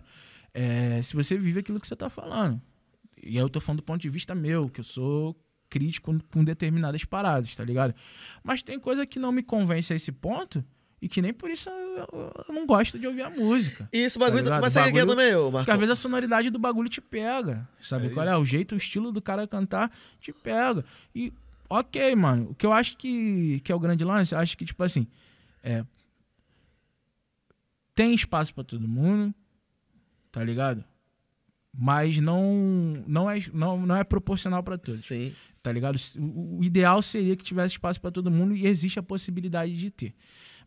[0.53, 2.61] É, se você vive aquilo que você tá falando.
[3.23, 5.35] E aí eu tô falando do ponto de vista meu, que eu sou
[5.69, 7.95] crítico com determinadas paradas, tá ligado?
[8.43, 10.63] Mas tem coisa que não me convence a esse ponto
[11.01, 13.89] e que nem por isso eu, eu- eu não gosto de ouvir a música.
[13.93, 14.43] E esse bagulho.
[14.43, 15.79] Tá mas sabe o que é também, ô, Porque às Marco?
[15.79, 17.67] vezes a sonoridade do bagulho te pega.
[17.81, 18.37] Sabe É qual é?
[18.37, 20.83] O jeito, o estilo do cara cantar te pega.
[21.15, 21.33] E,
[21.79, 22.51] ok, mano.
[22.51, 25.07] O que eu acho que, que é o grande lance, eu acho que, tipo assim,
[25.63, 25.85] é.
[27.95, 29.33] Tem espaço pra todo mundo,
[30.31, 30.83] tá ligado?
[31.73, 35.33] Mas não, não, é, não, não é proporcional pra todos Sim.
[35.61, 35.97] tá ligado?
[36.17, 39.89] O, o ideal seria que tivesse espaço para todo mundo e existe a possibilidade de
[39.89, 40.13] ter.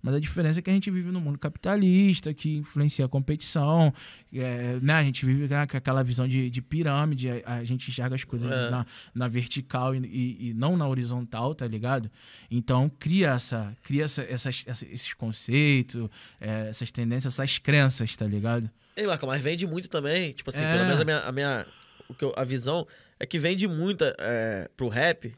[0.05, 3.91] Mas a diferença é que a gente vive num mundo capitalista, que influencia a competição,
[4.35, 4.93] é, né?
[4.93, 8.23] A gente vive né, com aquela visão de, de pirâmide, a, a gente enxerga as
[8.23, 8.69] coisas É.
[8.71, 12.11] na, na vertical e, e- e não na horizontal, tá ligado?
[12.51, 18.27] Então cria, essa, cria essa, essas, essa- esses conceitos, é, essas tendências, essas crenças, tá
[18.27, 18.69] ligado?
[18.95, 20.33] Ei, Marco, mas vende muito também.
[20.33, 20.73] Tipo assim, É.
[20.73, 21.67] pelo menos a minha, a minha
[22.11, 22.87] o que eu- a visão
[23.19, 25.35] é que vende muito é, pro rap,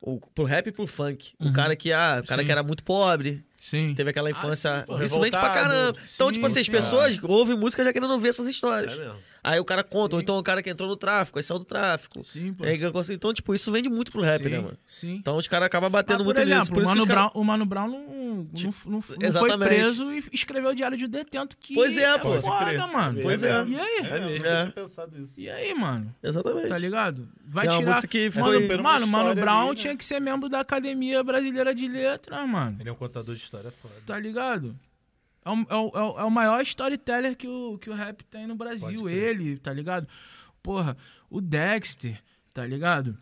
[0.00, 1.34] o, pro rap e pro funk.
[1.38, 1.52] O Uhum.
[1.52, 2.46] cara que, ah, o cara Sim.
[2.46, 3.94] que era muito pobre, Sim.
[3.94, 4.80] teve aquela infância.
[4.80, 5.90] sim, pô, isso vende pra caramba.
[5.90, 6.72] então, Sim, tipo assim, as sim.
[6.72, 8.92] pessoas ouvem música já querendo ver essas histórias.
[8.92, 9.28] É mesmo.
[9.40, 11.64] Aí o cara conta, ou então o cara que entrou no tráfico, aí saiu do
[11.64, 12.22] tráfico.
[12.24, 12.64] Sim, pô.
[12.64, 12.78] Aí,
[13.12, 14.76] então, tipo, isso vende muito pro rap, sim, né, mano?
[14.84, 15.14] Sim.
[15.14, 16.60] Então os caras acabam batendo Mas, muito por nisso.
[16.60, 19.58] exemplo, Por o Mano, os caras- Brown, o Mano Brown não, não, não, não foi
[19.58, 22.34] preso e escreveu o Diário de um Detento, que Pois é, pô.
[22.42, 23.20] foda, mano.
[23.22, 23.64] Pois é.
[23.66, 23.96] E aí?
[24.00, 24.28] É, mesmo.
[24.28, 24.64] eu É.
[24.64, 25.32] nunca tinha pensado isso.
[25.38, 26.14] E aí, mano?
[26.22, 26.68] Exatamente.
[26.68, 27.28] Tá ligado?
[27.46, 28.06] Vai É tirar...
[28.06, 29.74] que Mano, mano, Mano Brown né?
[29.76, 32.76] tinha que ser membro da Academia Brasileira de Letras, mano.
[32.80, 33.94] Ele é um contador de história foda.
[34.06, 34.78] Tá ligado?
[35.44, 38.22] É o, é o- é o- é o maior storyteller que o, que o rap
[38.24, 39.08] tem no Brasil.
[39.08, 40.06] Ele, tá ligado?
[40.62, 40.96] Porra,
[41.30, 42.20] o Dexter,
[42.52, 43.16] tá ligado?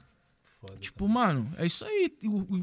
[0.60, 0.76] Foda.
[0.78, 2.10] Tipo, mano, é isso aí.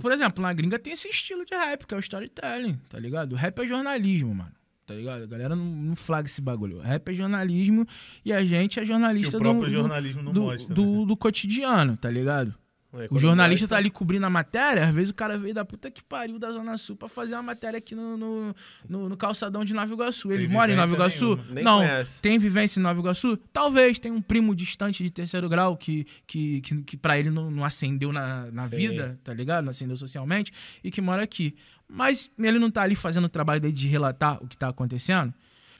[0.01, 3.33] Por exemplo, na gringa tem esse estilo de rap, que é o storytelling, tá ligado?
[3.33, 4.51] O rap é jornalismo, mano.
[4.85, 5.23] Tá ligado?
[5.23, 6.77] A galera não, não flaga esse bagulho.
[6.77, 7.85] O rap é jornalismo
[8.25, 10.75] e a gente é jornalista do, do, jornalismo do, mostra.
[10.75, 11.05] do- né?
[11.05, 12.53] do cotidiano, tá ligado?
[12.95, 15.89] É, O jornalista tá ali cobrindo a matéria, às vezes o cara veio da puta
[15.89, 18.55] que pariu da Zona Sul pra fazer uma matéria aqui no, no,
[18.87, 20.31] no- no calçadão de Nova Iguaçu.
[20.31, 21.39] Ele Tem mora em Nova Iguaçu?
[21.63, 21.79] Não.
[21.79, 22.21] conhece.
[22.21, 23.35] Tem vivência em Nova Iguaçu?
[23.51, 23.97] Talvez.
[23.99, 27.65] Tem um primo distante de terceiro grau que, que, que, que pra ele não, não
[27.65, 28.75] acendeu na, na Sim.
[28.75, 29.63] vida, tá ligado?
[29.65, 30.51] Não acendeu socialmente
[30.83, 31.55] e que mora aqui.
[31.87, 35.33] Mas ele não tá ali fazendo o trabalho dele de relatar o que tá acontecendo?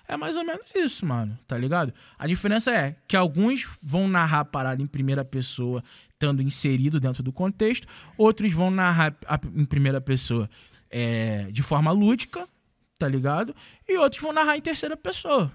[0.07, 1.93] É mais ou menos isso, mano, tá ligado?
[2.19, 5.81] A diferença é que alguns vão narrar a parada em primeira pessoa,
[6.23, 7.87] estando inserido dentro do contexto,
[8.17, 9.15] outros vão narrar
[9.53, 10.49] em primeira pessoa
[10.89, 12.47] é, de forma lúdica,
[12.97, 13.53] tá ligado?
[13.87, 15.51] E outros vão narrar em terceira pessoa.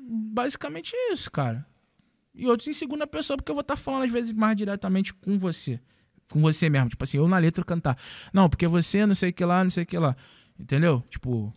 [0.00, 1.66] Basicamente isso, cara.
[2.32, 5.38] E outros em segunda pessoa, porque eu vou estar falando às vezes mais diretamente com
[5.38, 5.80] você.
[6.30, 6.88] Com você mesmo.
[6.88, 7.98] Tipo assim, eu na letra cantar.
[8.32, 10.16] Não, porque você não sei o que lá, não sei o que lá.
[10.58, 11.02] Entendeu?
[11.10, 11.52] Tipo,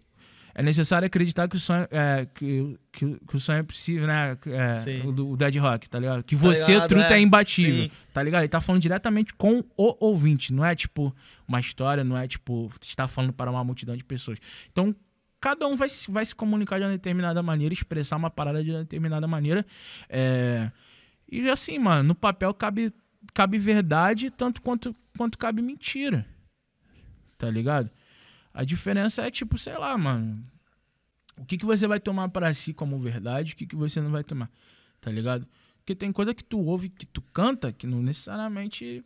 [0.60, 4.36] é necessário acreditar que o sonho é, que, que, que o sonho é possível, né?
[4.48, 6.24] É, o, o Dead Rock, tá ligado?
[6.24, 7.22] Que Tá você, ligado, truta, é, é.
[7.22, 7.84] imbatível.
[7.84, 7.92] Sim.
[8.12, 8.42] Tá ligado?
[8.42, 10.52] Ele tá falando diretamente com o ouvinte.
[10.52, 11.16] Não é tipo
[11.48, 14.40] uma história, não é tipo estar falando para uma multidão de pessoas.
[14.72, 14.96] Então,
[15.40, 18.72] cada um vai, se- vai se comunicar de uma determinada maneira, expressar uma parada de
[18.72, 19.64] uma determinada maneira.
[20.10, 20.72] É...
[21.32, 22.92] E assim, mano, no papel cabe,
[23.32, 26.26] cabe verdade tanto quanto, quanto cabe mentira.
[27.38, 27.92] Tá ligado?
[28.58, 30.44] A diferença é tipo, sei lá, mano.
[31.38, 34.10] O que, que você vai tomar pra si como verdade, o que, que você não
[34.10, 34.50] vai tomar.
[35.00, 35.48] Tá ligado?
[35.78, 39.06] Porque tem coisa que tu ouve, que tu canta, que não necessariamente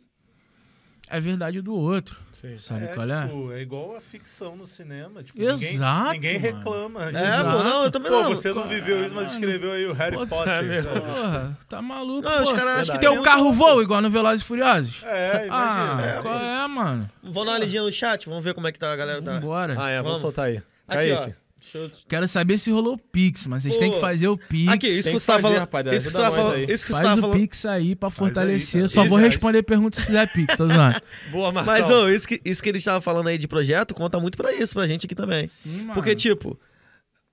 [1.10, 2.18] é verdade do outro.
[2.32, 2.58] Sim.
[2.58, 3.22] Sabe é, qual é?
[3.26, 5.22] tipo, é igual a ficção no cinema.
[5.22, 7.04] Tipo, Exato, Ninguém, ninguém reclama.
[7.10, 7.50] É, Exato.
[7.58, 8.28] pô, não, eu também Pô, não.
[8.30, 10.52] você não viveu isso, mas escreveu aí o Harry Pô, Potter.
[10.52, 10.88] é mesmo.
[10.90, 11.00] sabe?
[11.06, 12.56] Porra, tá maluco, Não, os pô.
[12.56, 15.02] caras acham que Tem o carro voa igual no Velozes e Furiosos?
[15.04, 15.96] É, imagina.
[15.96, 17.10] Ah, É, qual é, mano?
[17.22, 19.32] Vamos dar uma lidinha no chat, vamos ver como é que tá a galera tá.
[19.34, 19.76] Vambora.
[19.78, 20.20] Ah, é, vamos, Vamos.
[20.22, 20.62] soltar aí.
[20.88, 21.18] Aqui, ó.
[21.18, 21.24] Kaique.
[21.24, 21.41] Deixa
[21.74, 23.80] eu- Quero saber se rolou o Pix, mas vocês Pô.
[23.80, 24.72] têm que fazer o Pix.
[24.72, 25.92] Aqui, isso que você fazer, falando.
[25.94, 26.54] Isso que você nós falando.
[26.54, 26.64] aí.
[26.64, 27.36] Isso que você Faz o falando.
[27.38, 28.80] Pix aí pra fortalecer.
[28.82, 28.88] cara.
[28.88, 29.24] Só Isso vou aí.
[29.24, 31.00] responder perguntas se fizer Pix, tô zoando.
[31.30, 31.72] Boa, Marcão.
[31.72, 34.52] Mas, ô, isso que, isso que ele estava falando aí de projeto conta muito pra
[34.52, 35.46] isso, pra gente aqui também.
[35.46, 35.94] Sim, mano.
[35.94, 36.58] Porque, tipo,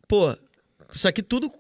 [0.07, 0.35] pô,
[0.93, 1.51] isso aqui tudo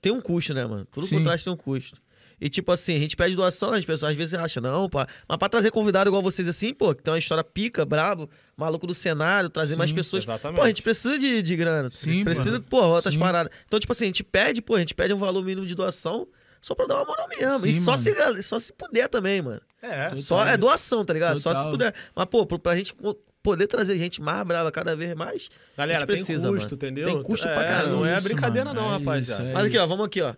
[0.00, 0.86] tem um custo, né, mano?
[0.90, 1.22] Tudo Sim.
[1.22, 2.00] trás tem um custo.
[2.40, 5.06] E tipo assim, a gente pede doação, as pessoas às vezes acham, não, pá.
[5.28, 8.86] Mas pra trazer convidado igual vocês assim, pô, que tem uma história pica, brabo, maluco
[8.86, 10.24] do cenário, trazer mais Sim, pessoas.
[10.24, 10.56] exatamente.
[10.56, 11.88] Pô, a gente precisa de, de grana.
[11.92, 12.78] Sim, Precisa, pô.
[12.80, 13.20] pô, outras Sim.
[13.20, 13.52] paradas.
[13.66, 16.26] Então, tipo assim, a gente pede, pô, a gente pede um valor mínimo de doação
[16.62, 17.58] só pra dar uma moral mesmo.
[17.58, 18.02] Sim, e só mano.
[18.02, 19.60] se, só se puder também, mano.
[19.82, 21.38] É, Só é doação, tá ligado?
[21.38, 21.70] Só se Total.
[21.70, 21.94] puder.
[22.14, 25.48] Mas, pô, pra gente po- poder trazer gente mais brava cada vez mais.
[25.76, 26.74] Galera, a gente tem precisa, custo, mano.
[26.76, 27.06] entendeu?
[27.06, 27.96] Tem custo é, pra caramba.
[27.96, 29.42] Não é Isso, brincadeira mano, não, é rapaziada.
[29.42, 30.34] isso, é Mas aqui, ó, vamos aqui, ó.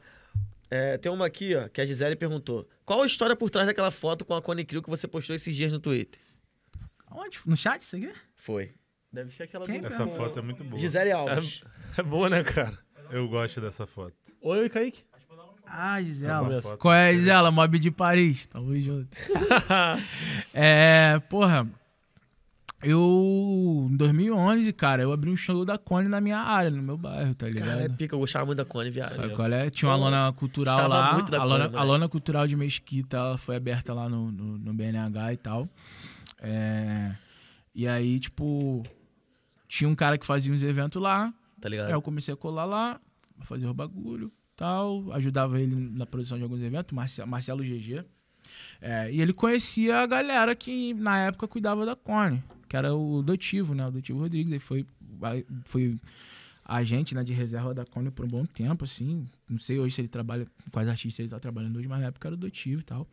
[0.74, 2.66] É, tem uma aqui, ó, que a Gisele perguntou.
[2.84, 5.54] Qual a história por trás daquela foto com a Cone Crew que você postou esses
[5.54, 6.18] dias no Twitter?
[7.10, 7.40] Onde?
[7.44, 8.10] No chat isso aqui?
[8.36, 8.72] Foi.
[9.12, 10.80] Deve ser aquela Quem do- Essa foto é muito boa.
[10.80, 11.62] Gisele Alves.
[11.98, 12.78] É boa, né, cara?
[13.10, 14.14] Eu gosto dessa foto.
[14.40, 15.04] Oi, Kaique.
[15.66, 16.76] Ah, É Gisela.
[16.78, 17.50] Qual é, Gisela?
[17.50, 18.46] Mob de Paris.
[18.46, 19.08] Tamo junto.
[20.54, 21.68] é, porra.
[22.82, 26.96] Eu, em 2011, cara, eu abri um show da Cone na minha área, no meu
[26.98, 27.68] bairro, tá ligado?
[27.68, 29.14] Cara, é pica, eu gostava muito da Cone, viado.
[29.16, 29.70] Sabe qual é?
[29.70, 31.12] Tinha uma Eu lona cultural lá.
[31.14, 31.86] muito da a, lona, Cone, a moleque.
[31.92, 35.68] lona cultural de Mesquita ela foi aberta lá no, no, no BNH e tal.
[36.40, 37.12] É,
[37.74, 38.82] e aí, tipo,
[39.68, 41.32] tinha um cara que fazia uns eventos lá.
[41.60, 41.86] Tá ligado?
[41.86, 43.00] Aí eu comecei a colar lá,
[43.42, 45.12] fazer o bagulho tal.
[45.12, 48.04] Ajudava ele na produção de alguns eventos, Marce- Marcelo GG.
[48.80, 52.42] É, e ele conhecia a galera que na época cuidava da Cone,
[52.72, 53.86] que era o Dotivo, né?
[53.86, 54.50] O Dotivo Rodrigues.
[54.50, 54.86] Ele foi,
[55.66, 55.98] foi
[56.64, 59.28] agente né, de reserva da Cone por um bom tempo, assim.
[59.46, 62.28] Não sei hoje se ele trabalha, quais artistas ele tá trabalhando hoje, mas na época
[62.28, 63.06] era o Dotivo e tal.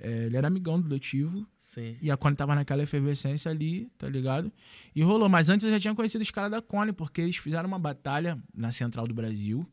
[0.00, 1.46] É, ele era amigão do Dotivo.
[1.58, 1.94] Sim.
[2.00, 4.50] E a Cone tava naquela efervescência ali, tá ligado?
[4.94, 5.28] E rolou.
[5.28, 8.38] Mas antes eu já tinha conhecido os caras da Cone, porque eles fizeram uma batalha
[8.54, 9.68] na Central do Brasil.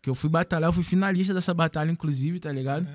[0.00, 2.86] Que eu fui batalhar, eu fui finalista dessa batalha, inclusive, tá ligado?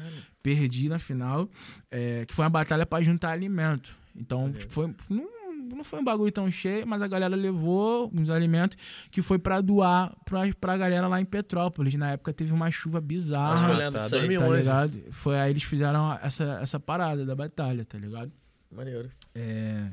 [0.42, 1.50] Perdi na final.
[1.92, 3.94] é, que foi uma batalha pra juntar alimento.
[4.16, 4.96] Então, tipo, foi.
[5.10, 8.78] Não, não foi um bagulho tão cheio, mas a galera levou uns alimentos
[9.12, 11.96] que foi pra doar pra, pra galera lá em Petrópolis.
[11.96, 13.74] Na época teve uma chuva bizarra.
[13.74, 14.28] lembro tá, disso aí.
[14.28, 14.50] 2011.
[14.50, 15.12] Tá ligado?
[15.12, 18.32] Foi aí eles fizeram essa, essa parada da batalha, tá ligado?
[18.72, 19.10] Maneiro.
[19.34, 19.92] É,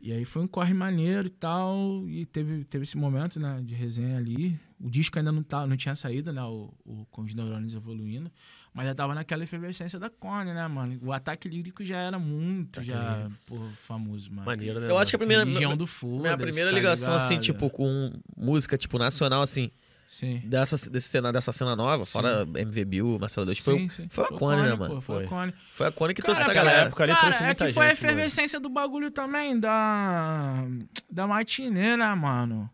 [0.00, 2.02] e aí foi um corre maneiro e tal.
[2.08, 4.58] E teve, teve esse momento, né, de resenha ali.
[4.80, 6.42] O disco ainda não, tá, não tinha saído, né?
[6.42, 8.30] O, o- com os neurônios evoluindo.
[8.74, 10.98] Mas já tava naquela efervescência da Cone, né, mano?
[11.02, 14.46] O ataque lírico já era muito já, pô, famoso, mano.
[14.46, 14.88] Maneiro, né?
[14.88, 17.44] Eu acho que a primeira, Religião do foda minha primeira ligação, assim, ligado?
[17.44, 19.70] tipo, com música, tipo, nacional, assim,
[20.08, 20.40] Sim.
[20.46, 24.06] dessa, desse cena, dessa cena nova, fora MV Bill, Marcelo Deus, foi, Sim, o- sim.
[24.08, 25.00] foi a Cone, né, pô, mano?
[25.02, 25.24] Foi, Foi.
[25.26, 25.54] a Cone.
[25.74, 26.86] Foi a Cone que Cara, trouxe essa galera.
[26.86, 28.12] época ali Cara, trouxe é muita que foi a gente, mano.
[28.14, 30.64] efervescência do bagulho também, da.
[31.10, 32.70] Da matinê, né, mano?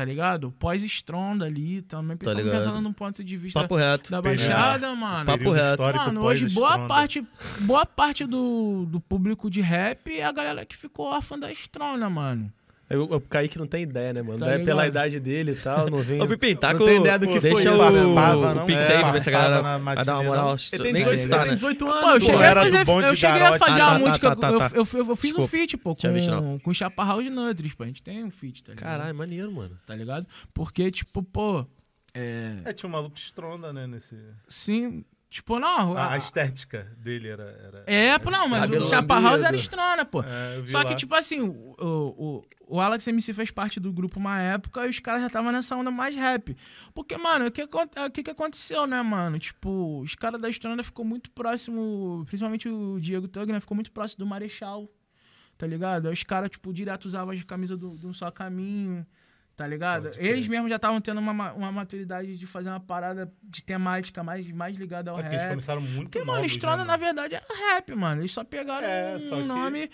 [0.00, 0.50] Tá ligado?
[0.58, 2.16] Pós-estronda ali também.
[2.16, 2.54] Tá Tá ligado.
[2.54, 4.10] pensando num ponto de vista Papo reto.
[4.10, 5.26] da Baixada, mano.
[5.26, 5.82] Papo reto.
[5.82, 7.22] Mano, hoje boa parte,
[7.60, 12.08] boa parte do, do público de rap é a galera que ficou órfã da estrona,
[12.08, 12.50] mano.
[12.96, 14.40] O, o Kaique não tem ideia, né, mano?
[14.40, 16.20] Tá Daí pela idade dele e tal, não vem.
[16.20, 18.52] Ô, Pipim, tá não com tem ideia do que deixa foi o, isso, Farpava, né?
[18.52, 18.66] o não?
[18.66, 20.46] Pix É, aí pra ver se a galera na vai dar uma moral.
[20.46, 20.56] não?
[20.72, 21.54] Ele tem Nem 18, sei se tá, ele tem né?
[21.56, 22.00] 18 anos.
[22.02, 22.20] Pô, eu pô.
[22.20, 22.84] cheguei a era do fazer.
[22.84, 24.28] bonde Eu cheguei a fazer Ah, uma tá, música.
[24.28, 24.70] tá, tá, eu, tá.
[24.74, 27.84] eu, eu, eu fiz um feat, pô, com, com o Chaparral de Nutris, pô.
[27.84, 28.88] A gente tem um feat, tá ligado?
[28.90, 29.76] Caralho, maneiro, mano.
[29.86, 30.26] Tá ligado?
[30.52, 31.64] Porque, tipo, pô.
[32.12, 32.56] É.
[32.64, 34.16] É, tinha um maluco estronda, né, nesse...
[34.48, 35.04] Sim.
[35.30, 35.96] Tipo, não.
[35.96, 37.44] A, a- estética dele era...
[37.64, 39.46] era É, pô, não, mas o Chaparral lambido.
[39.46, 40.22] era estrona, pô.
[40.24, 40.96] É, Só que, lá.
[40.96, 44.98] tipo assim, o, o, o Alex MC fez parte do grupo uma época e os
[44.98, 46.56] caras já estavam nessa onda mais rap.
[46.92, 49.38] Porque, mano, o que, o que, que aconteceu, né, mano?
[49.38, 53.60] Tipo, os caras da estrona ficou muito próximo, principalmente o Diego Tug, né?
[53.60, 54.90] Ficou muito próximo do Marechal,
[55.56, 56.08] tá ligado?
[56.08, 59.06] Aí os caras, tipo, direto usavam as camisas do, do Um Só Caminho,
[59.60, 60.04] tá ligado?
[60.04, 60.26] Pode.
[60.26, 64.24] Eles mesmos já estavam tendo uma, ma- uma maturidade de fazer uma parada de temática
[64.24, 65.50] mais, mais ligada ao É porque eles rap.
[65.50, 68.22] começaram muito Porque, mano, novos, Estrona, né, na verdade, era rap, mano.
[68.22, 69.90] Eles só pegaram É, um só que- nome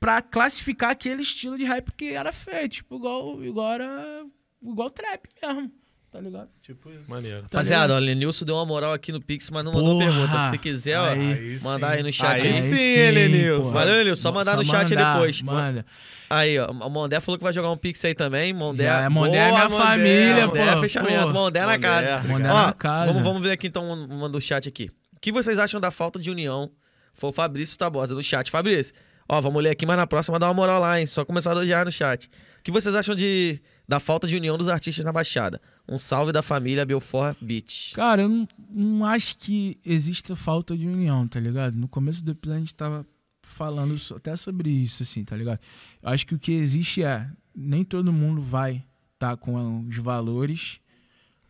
[0.00, 2.72] pra classificar aquele estilo de rap que era feito.
[2.78, 4.26] Tipo, igual, igual era.
[4.60, 5.70] Igual trap mesmo.
[6.16, 6.48] Tá ligado?
[6.62, 7.10] Tipo isso.
[7.10, 7.42] Maneiro.
[7.42, 8.02] Tá Rapaziada, ligado?
[8.02, 10.06] o Lenilson deu uma moral aqui no Pix, mas não mandou Porra.
[10.10, 10.32] pergunta.
[10.44, 11.60] Se você quiser, ó, Aí.
[11.60, 11.96] Mandar sim.
[11.96, 12.62] aí no chat Aí aí.
[12.76, 13.70] sim, Lenilson.
[13.70, 14.22] Valeu, Lenilson.
[14.22, 15.42] Só mandar no chat aí mandar, depois.
[15.42, 15.86] Manda.
[16.30, 16.70] Aí, ó.
[16.70, 18.52] O Mondé falou que vai jogar um Pix aí também.
[18.54, 18.84] Mondé.
[18.84, 19.76] Já é Mondé é minha Mondé.
[19.84, 20.80] família, Mondé é pô.
[20.80, 21.22] fechamento.
[21.24, 21.32] Pô.
[21.34, 21.78] Mondé na Mondé.
[21.80, 22.26] casa.
[22.28, 23.06] Mondé Ó, na casa.
[23.12, 24.90] Vamos, vamos ver aqui então uma do chat aqui.
[25.14, 26.70] O que vocês acham da falta de união?
[27.12, 28.50] Foi o Fabrício Tabosa no chat.
[28.50, 28.94] Fabrício,
[29.28, 31.06] ó, vamos ler aqui, mas na próxima dá uma moral lá, hein?
[31.06, 32.26] Só começar a elogiar no chat.
[32.26, 35.60] O que vocês acham de, da falta de união dos artistas na Baixada?
[35.88, 37.92] Um salve da família Belfort Beach.
[37.94, 41.76] Cara, eu não, não acho que exista falta de união, tá ligado?
[41.76, 43.06] No começo do episódio a gente tava
[43.42, 45.60] falando até sobre isso, assim, tá ligado?
[46.02, 48.84] Eu acho que o que existe é, nem todo mundo vai
[49.14, 50.80] estar com os valores,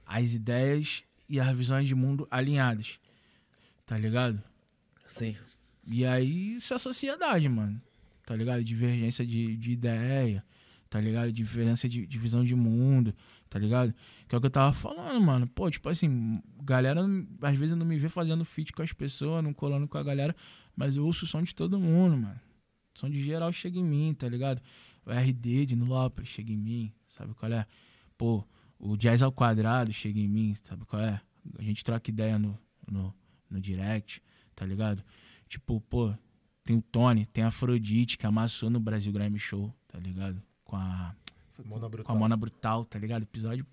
[0.05, 3.01] as ideias e as visões de mundo alinhadas,
[3.87, 4.41] tá ligado?
[5.09, 5.35] Sim.
[5.87, 7.81] E aí isso é sociedade, mano.
[8.27, 8.63] Tá ligado?
[8.63, 10.45] Divergência de, de ideia,
[10.91, 11.33] tá ligado?
[11.33, 13.15] Diferença de, de visão de mundo.
[13.49, 13.95] tá ligado?
[14.29, 15.47] Que é o que eu tava falando, mano.
[15.47, 17.01] Pô, tipo assim, galera
[17.43, 20.35] às vezes não me vê fazendo feat com as pessoas, não colando com a galera,
[20.75, 22.41] mas eu ouço o som de todo mundo, mano.
[22.95, 24.61] O som de geral chega em mim, tá ligado?
[25.05, 27.65] O RD de Nilópolis chega em mim, sabe qual é?
[28.19, 28.45] Pô,
[28.79, 31.21] o Jazz ao Quadrado chega em mim, sabe qual é?
[31.59, 32.59] A gente troca ideia no,
[32.91, 33.15] no,
[33.49, 34.21] no direct,
[34.57, 35.05] tá ligado?
[35.49, 36.13] Tipo, pô,
[36.65, 40.43] tem o Tony, tem a Afrodite, que amassou no Brasil Grammy Show, tá ligado?
[40.65, 41.15] Com a,
[41.65, 43.23] Mona com a Mona Brutal, tá ligado?
[43.23, 43.65] Episódio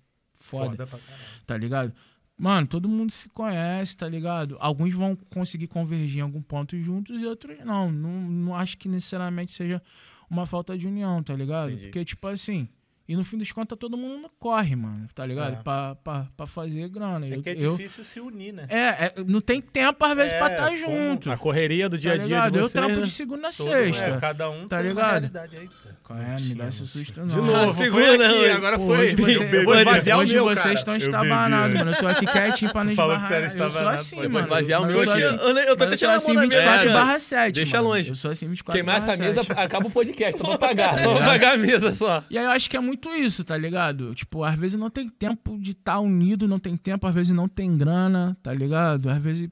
[0.44, 1.24] foda, Foda pra caralho.
[1.46, 1.92] tá ligado?
[2.36, 4.56] Mano, todo mundo se conhece, tá ligado?
[4.60, 7.90] Alguns vão conseguir convergir em algum ponto juntos e outros não.
[7.92, 9.80] Não, não acho que necessariamente seja
[10.28, 11.70] uma falta de união, tá ligado?
[11.70, 11.86] Entendi.
[11.86, 12.68] Porque, tipo assim,
[13.06, 15.54] e no fim das contas todo mundo corre, mano, tá ligado?
[15.54, 15.62] É.
[15.62, 17.26] Pra, pra, pra fazer grana.
[17.26, 18.66] É eu, que é eu- difícil se unir, né?
[18.68, 21.30] é, é, não tem tempo às vezes É, pra estar como- junto.
[21.30, 22.52] A correria do dia a tá dia ligado?
[22.52, 23.02] de eu trampo né?
[23.02, 24.04] de segunda a sexta.
[24.06, 25.12] é, cada um Tá tem uma ligado?
[25.12, 25.66] realidade aí.
[25.68, 25.88] pô.
[26.04, 26.36] Qual é?
[26.38, 27.44] Não dá esse susto, De não.
[27.46, 28.50] novo, segura, foi aqui, hoje.
[28.50, 28.98] agora Pô, foi.
[28.98, 29.22] hoje você-
[29.56, 31.90] eu vou o hoje meu, vocês estão Eu estabanados, mano.
[31.92, 33.32] Eu tô aqui quietinho pra não esbarrar.
[33.32, 34.40] Eu sou assim, mano.
[34.46, 35.22] esvaziar o meu eu aqui.
[35.24, 35.36] assim.
[35.36, 36.92] Eu, eu tô até eu tirando a assim mão da 24 mesa.
[36.98, 38.08] barra 7, Deixa longe.
[38.10, 39.58] Eu sou assim 24 Queimar barra essa mesa, 7.
[39.58, 40.90] acaba o podcast, só pra pagar.
[40.90, 41.26] Tá só pra ligado?
[41.26, 42.24] pagar a mesa só.
[42.28, 44.14] E aí eu acho que é muito isso, tá ligado?
[44.14, 47.48] Tipo, às vezes não tem tempo de estar unido, não tem tempo, às vezes não
[47.48, 49.08] tem grana, tá ligado?
[49.08, 49.48] Às vezes.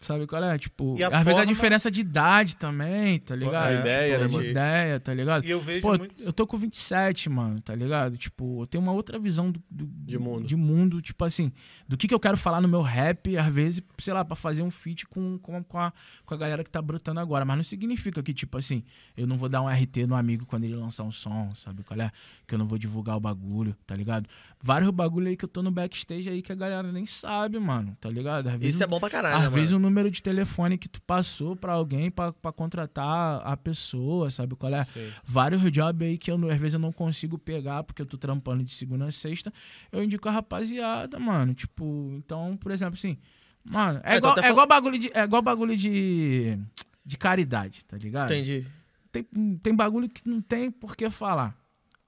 [0.00, 0.56] Sabe qual é?
[0.56, 3.66] Tipo, E às vezes a forma- diferença de idade também, tá ligado?
[3.66, 4.46] A ideia, tipo, né, de mano?
[4.48, 5.44] ideia, tá ligado?
[5.44, 6.14] E eu vejo Pô, muito.
[6.22, 8.16] eu tô com 27, mano, tá ligado?
[8.16, 10.46] Tipo, eu tenho uma outra visão do, do- De mundo.
[10.46, 11.50] de mundo, tipo assim,
[11.88, 14.62] do que, que eu quero falar no meu rap, às vezes, sei lá, pra fazer
[14.62, 15.92] um feat com, com, com, a,
[16.24, 17.44] com a galera que tá brotando agora.
[17.44, 18.84] Mas não significa que, tipo assim,
[19.16, 22.00] eu não vou dar um RT no amigo quando ele lançar um som, sabe qual
[22.00, 22.12] é?
[22.46, 24.28] Que eu não vou divulgar o bagulho, tá ligado?
[24.62, 27.96] Vários bagulho aí que eu tô no backstage aí que a galera nem sabe, mano,
[28.00, 28.46] tá ligado?
[28.46, 29.87] Às vezes Isso é bom pra caralho, às né, vezes mano?
[29.88, 34.74] Número de telefone que tu passou pra alguém pra pra contratar a pessoa, sabe qual
[34.74, 34.84] é?
[34.84, 35.08] Sim.
[35.24, 38.62] Vários jobs aí que eu, às vezes eu não consigo pegar porque eu tô trampando
[38.64, 39.52] de segunda a sexta.
[39.90, 41.54] Eu indico a rapaziada, mano.
[41.54, 43.16] Tipo, então, por exemplo, assim,
[43.64, 45.10] mano, é, É, igual, até é fal- igual bagulho de.
[45.14, 46.58] É igual bagulho de.
[47.04, 48.32] De caridade, tá ligado?
[48.34, 48.66] Entendi.
[49.10, 49.24] Tem,
[49.62, 51.56] tem bagulho que não tem por que falar.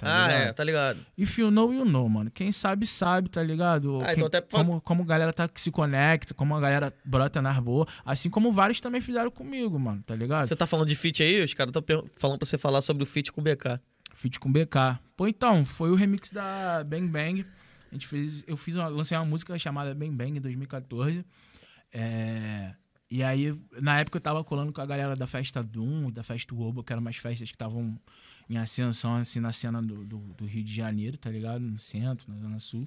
[0.00, 0.42] Tá ah, ligado?
[0.42, 1.06] é, tá ligado.
[1.16, 2.30] If you know, you know, mano.
[2.30, 4.00] Quem sabe, sabe, tá ligado?
[4.00, 7.42] Ah, Quem- então até como, como a galera tá, se conecta, como a galera brota
[7.42, 7.86] nas boas.
[8.02, 10.48] Assim como vários também fizeram comigo, mano, tá ligado?
[10.48, 11.44] Você tá falando de feat aí?
[11.44, 13.78] Os caras estão falando pra você falar sobre o feat com o BK.
[14.14, 14.98] Feat com BK.
[15.14, 17.44] Pô, então, foi o remix da Bang Bang.
[17.90, 21.22] A gente fez, eu fiz uma, lancei uma música chamada Bang Bang em 2014.
[21.92, 22.72] É,
[23.10, 26.54] e aí, na época eu tava colando com a galera da festa Doom, da festa
[26.54, 28.00] Obo, que eram umas festas que estavam
[28.50, 31.60] em ascensão, assim, na cena do, do, do Rio de Janeiro, tá ligado?
[31.60, 32.86] No centro, na Zona Sul.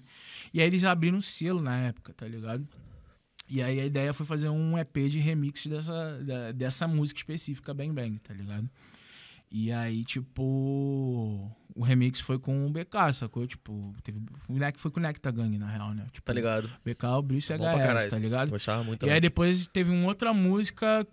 [0.53, 2.67] E aí eles abriram um selo na época, tá ligado?
[3.49, 7.73] E aí a ideia foi fazer um EP de remix dessa, da- dessa música específica,
[7.73, 8.69] Bang Bang, tá ligado?
[9.49, 10.41] E aí, tipo,
[11.75, 13.45] o remix foi com o BK, sacou?
[13.45, 14.19] Tipo, teve,
[14.49, 16.07] o Nec foi com o Necta Gang, na real, né?
[16.11, 16.69] Tipo, Tá ligado?
[16.83, 18.49] BK, o Brice Bom pra HS, tá ligado?
[18.49, 19.05] Gostava muito.
[19.05, 21.07] E aí depois teve uma outra música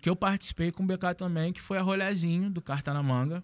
[0.00, 3.42] que eu participei com o BK também, que foi a Rolezinho, do Carta na Manga.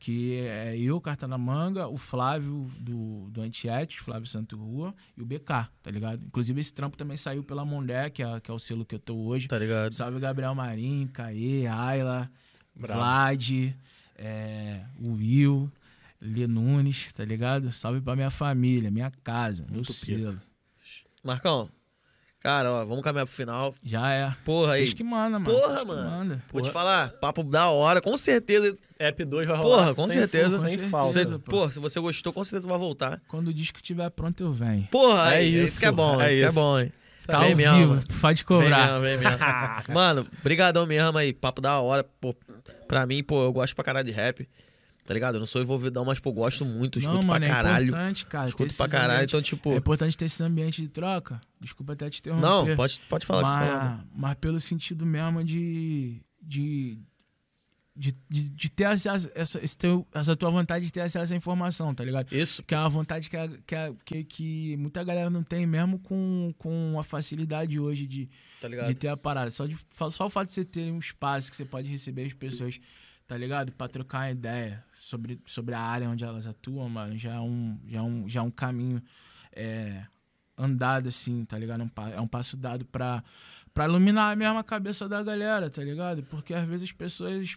[0.00, 5.22] Que é eu, Carta na Manga, o Flávio do, do Antiete, Flávio Santo Rua, e
[5.22, 6.24] o BK, tá ligado?
[6.24, 9.00] Inclusive esse trampo também saiu pela Mondé, que é, que é o selo que eu
[9.00, 9.48] tô hoje.
[9.48, 9.92] Tá ligado?
[9.92, 12.30] Salve Gabriel Marim, Caê, Ayla,
[12.76, 13.00] Brabo.
[13.00, 13.50] Vlad,
[14.16, 15.68] é, o Will,
[16.20, 17.72] Lê Nunes, tá ligado?
[17.72, 20.06] Salve pra minha família, minha casa, meu Muito pica.
[20.06, 20.40] selo.
[21.24, 21.68] Marcão,
[22.40, 23.74] cara, ó, vamos caminhar pro final.
[23.84, 24.34] Já é.
[24.44, 24.78] Porra aí.
[24.80, 25.44] Vocês que mandam, mano.
[25.58, 26.10] Porra, Vocês mano.
[26.10, 26.42] mandam.
[26.52, 28.76] Vou te falar, papo da hora, com certeza.
[28.98, 29.76] App 2 vai rolar.
[29.76, 30.68] Porra, com sem- certeza.
[30.68, 31.06] Sem falta.
[31.12, 33.20] Você, porra, se você gostou, com certeza vai voltar.
[33.28, 34.88] Quando o disco estiver pronto, eu venho.
[34.90, 36.54] Porra, É aí, isso, isso que é bom, é isso que é isso.
[36.54, 36.92] bom, hein?
[37.26, 38.02] Tá Vem ao mesmo, vivo, mano.
[38.22, 38.98] pode cobrar.
[39.00, 39.44] Vem mesmo, vem mesmo.
[39.92, 42.02] Mano, brigadão mesmo aí, papo da hora.
[42.02, 42.34] Pô,
[42.88, 44.48] pra mim, pô, eu gosto pra caralho de rap.
[45.08, 45.36] Tá ligado?
[45.36, 47.84] Eu não sou envolvidão, mas, pô, gosto muito, escuto Não, mano, pra caralho.
[47.86, 48.48] é importante, cara.
[48.50, 49.72] escuto pra caralho, ambientes- então, tipo...
[49.72, 51.40] É importante ter esse ambiente de troca.
[51.58, 52.42] Desculpa até te interromper.
[52.46, 53.42] não, pode, pode falar.
[53.42, 54.04] mas, favor.
[54.14, 56.20] mas pelo sentido mesmo de.
[56.42, 56.98] de
[58.00, 61.36] de, de, de ter acesso, essa, esse teu, essa tua vontade de ter acesso à
[61.36, 62.32] informação, tá ligado?
[62.32, 65.66] Isso, Que é uma vontade que, a- que, a- que, que muita galera não tem,
[65.66, 68.30] mesmo com, com a facilidade hoje de,
[68.60, 68.86] tá ligado?
[68.86, 69.50] de ter a parada.
[69.50, 69.76] Só, de,
[70.12, 72.78] só o fato de você ter um espaço que você pode receber as pessoas,
[73.28, 73.70] tá ligado?
[73.72, 77.78] Pra trocar uma ideia sobre, sobre a área onde elas atuam, mano, já é um,
[77.86, 79.00] já é um, já é um caminho
[79.54, 80.02] é,
[80.56, 81.82] andado, assim, tá ligado?
[81.82, 83.22] É um, é um passo dado pra,
[83.74, 86.22] pra iluminar a mesma cabeça da galera, tá ligado?
[86.24, 87.56] Porque às vezes as pessoas.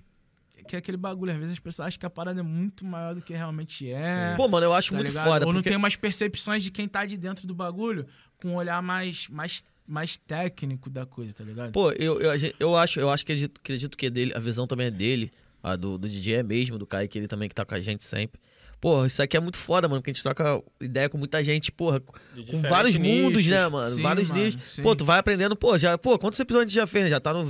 [0.68, 3.16] Que é aquele bagulho, às vezes as pessoas acham que a parada é muito maior
[3.16, 4.36] do que realmente é.
[4.38, 5.26] Pô, mano, eu acho tá muito ligado?
[5.26, 5.46] foda.
[5.48, 8.06] Ou não porque- tem umas percepções de quem tá de dentro do bagulho
[8.38, 11.72] com um olhar mais, mais, mais técnico da coisa, tá ligado?
[11.72, 14.34] Pô, eu, eu, a gente- eu acho, eu acho que acredito, acredito que é dele,
[14.36, 15.32] a visão também é dele,
[15.64, 18.04] a do, do DJ é mesmo, do Kaique, ele também que tá com a gente
[18.04, 18.40] sempre.
[18.80, 21.72] Porra, isso aqui é muito foda, mano, porque a gente troca ideia com muita gente,
[21.72, 22.02] porra,
[22.34, 23.72] De com vários mundos, né, nichos.
[23.72, 23.96] mano?
[23.96, 24.62] Sim, vários mano, nichos.
[24.72, 24.82] sim.
[24.82, 27.04] Pô, tu vai aprendendo, pô, já, pô, quantos episódios a gente já fez?
[27.04, 27.10] né?
[27.12, 27.44] Já tá no.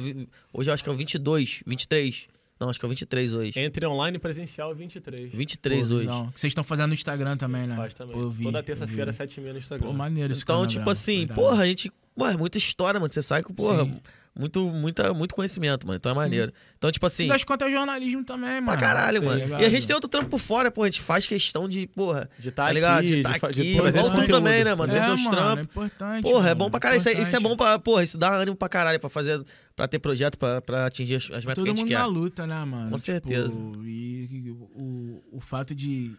[0.53, 2.27] Hoje eu acho que é o 22, 23.
[2.59, 3.53] Não, acho que é o 23 hoje.
[3.55, 5.31] Entre online e presencial, 23.
[5.31, 6.01] 23 Pô, hoje.
[6.01, 6.29] visão.
[6.31, 7.75] Que vocês estão fazendo no Instagram também, né?
[7.77, 8.15] Faz também.
[8.15, 9.17] Pô, vi, Toda eu terça-feira, vi.
[9.17, 9.87] 7h30 no Instagram.
[9.87, 11.89] Pô, maneiro esse Então, tipo assim, porra, a gente.
[12.15, 13.11] Mano, é muita história, mano.
[13.11, 13.99] Você sai com, porra, Sim.
[14.37, 15.97] Muito, muita, muito conhecimento, mano.
[15.97, 16.53] Então é maneiro.
[16.77, 17.27] Então, tipo assim.
[17.27, 18.65] Das contas é jornalismo também, mano.
[18.65, 19.39] Pra caralho, Tá mano.
[19.43, 19.61] ligado?
[19.61, 20.83] E a gente tem outro trampo por fora, pô.
[20.83, 22.29] A gente faz questão de, porra.
[22.39, 22.99] De estar Tá ligado?
[22.99, 24.27] aqui, De tá fa- aqui, esse tu conteúdo.
[24.27, 24.93] também, né, mano?
[24.93, 25.63] É, Dentro dos mano, é trampos.
[25.65, 26.23] importante.
[26.23, 26.97] Porra, é mano, bom pra caralho.
[26.99, 27.77] Isso, é- isso é bom pra.
[27.79, 29.43] Porra, isso dá ânimo pra caralho pra fazer.
[29.75, 31.97] Pra ter projeto, pra, pra atingir as, as metas que a Todo gente mundo quer.
[31.99, 32.83] na luta, né, mano?
[32.89, 33.59] Com Tipo, certeza.
[33.85, 36.13] E, o, o fato de,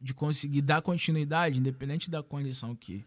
[0.00, 3.04] de conseguir dar continuidade, independente da condição que,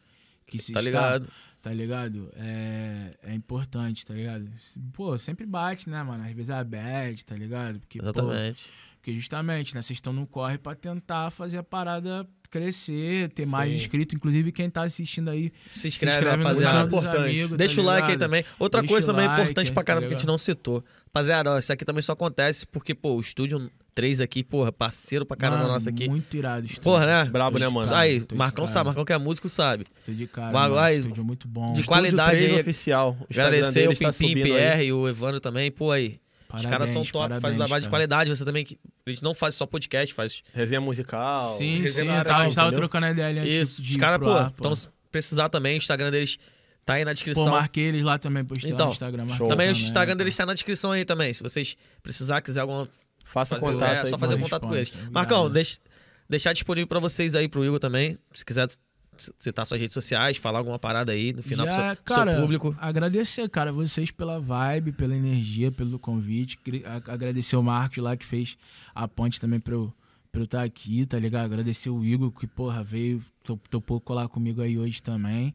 [0.58, 1.28] que se Tá está, ligado?
[1.62, 2.32] tá ligado?
[2.36, 4.48] É, é importante, tá ligado?
[4.94, 6.24] Pô, sempre bate, né, mano?
[6.24, 7.80] Às vezes é a bad, tá ligado?
[7.80, 8.66] Porque, pô, Exatamente.
[8.96, 13.72] porque justamente, né, vocês estão no corre pra tentar fazer a parada crescer, ter mais
[13.74, 13.80] Sim.
[13.80, 14.14] inscritos.
[14.16, 16.74] Inclusive, quem tá assistindo aí, Se inscreve, no rapaziada.
[16.74, 17.24] canal dos Importante.
[17.30, 18.46] amigos, Deixa tá o like aí também.
[18.60, 20.84] Outra Deixa coisa também like, importante pra tá caramba que a gente não citou.
[21.06, 25.26] Rapaziada, ó, isso aqui também só acontece porque, pô, o estúdio 3 aqui, porra, parceiro
[25.26, 26.08] pra caramba Mano, nosso aqui.
[26.08, 26.66] Muito irado.
[26.66, 26.82] estúdio.
[26.84, 27.26] Porra, né?
[27.26, 27.88] Brabo, né, mano?
[27.90, 29.86] cara, Aí, Marcão sabe, Marcão que é músico sabe.
[30.06, 31.74] Tô de cara, Vai, mano, estúdio muito bom.
[31.74, 32.62] De qualidade Estúdio 3 aí.
[32.62, 33.10] oficial.
[33.20, 34.78] O Instagram Agradecer o tá Pimpim, aí.
[34.78, 36.20] PR e o Evandro também, pô, aí.
[36.54, 38.30] Os caras são Parabéns, top, fazem um parabéns, trabalho de qualidade.
[38.30, 41.42] Você também, que a gente não faz só podcast, faz Resenha musical.
[41.44, 43.82] Sim, sim, resenha legal, tava, a gente tava trocando ideia ali antes isso.
[43.82, 46.38] de Os caras, pô, ar, então se precisar também, o Instagram deles
[46.86, 47.52] tá aí na Pô, descrição.
[47.52, 49.20] marquei eles lá também, postei lá Então, no Instagram.
[49.30, 49.30] show.
[49.30, 50.18] marquei também o também, Instagram tá.
[50.18, 51.34] deles tá na descrição aí também.
[51.34, 52.86] Se vocês precisar, quiser alguma
[53.32, 54.96] Faça fazer, contato é, só fazer contato com eles.
[55.12, 55.80] Marcão, deixa,
[56.30, 58.18] deixar disponível pra vocês aí, pro Igor também.
[58.34, 58.68] Se quiser
[59.40, 62.24] citar suas redes sociais, falar alguma parada aí no final pro Já, seu, pro seu
[62.26, 62.76] cara, público.
[62.80, 66.58] Agradecer, cara, vocês pela vibe, pela energia, pelo convite.
[67.08, 68.58] Agradecer o Marcos lá que fez
[68.96, 69.94] a ponte também pra eu
[70.32, 71.44] pra eu estar aqui, tá ligado?
[71.44, 75.54] Agradecer o Igor que, porra, veio, to- topou colar comigo aí hoje também.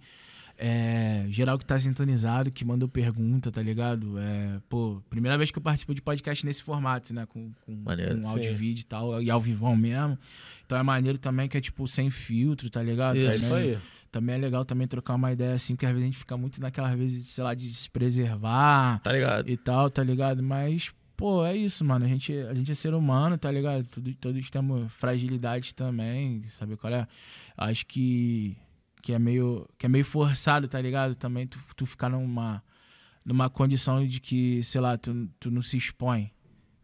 [0.58, 4.18] É, geral que tá sintonizado, que mandou pergunta, tá ligado?
[4.18, 7.26] É, pô, primeira vez que eu participo de podcast nesse formato, né?
[7.26, 10.18] Com, com, Maneiro, com áudio e vídeo e tal, e ao vivão mesmo.
[10.64, 13.16] Então é maneiro também que é, tipo, sem filtro, tá ligado?
[13.18, 13.26] Isso.
[13.26, 13.78] É Também- isso aí.
[14.10, 16.58] também é legal também trocar uma ideia assim, porque às vezes a gente fica muito
[16.60, 19.48] naquela vezes, sei lá, de se preservar Tá ligado?
[19.50, 20.42] e tal, tá ligado?
[20.42, 22.06] Mas, pô, é isso, mano.
[22.06, 23.84] A gente, a gente é ser humano, tá ligado?
[23.88, 27.06] Tudo, todos temos fragilidade também, sabe qual é?
[27.58, 28.56] Acho que,
[29.02, 31.14] que, é meio, que é meio forçado, tá ligado?
[31.14, 32.62] Também tu, tu ficar numa,
[33.24, 36.30] numa condição de que, sei lá, tu, tu não se expõe,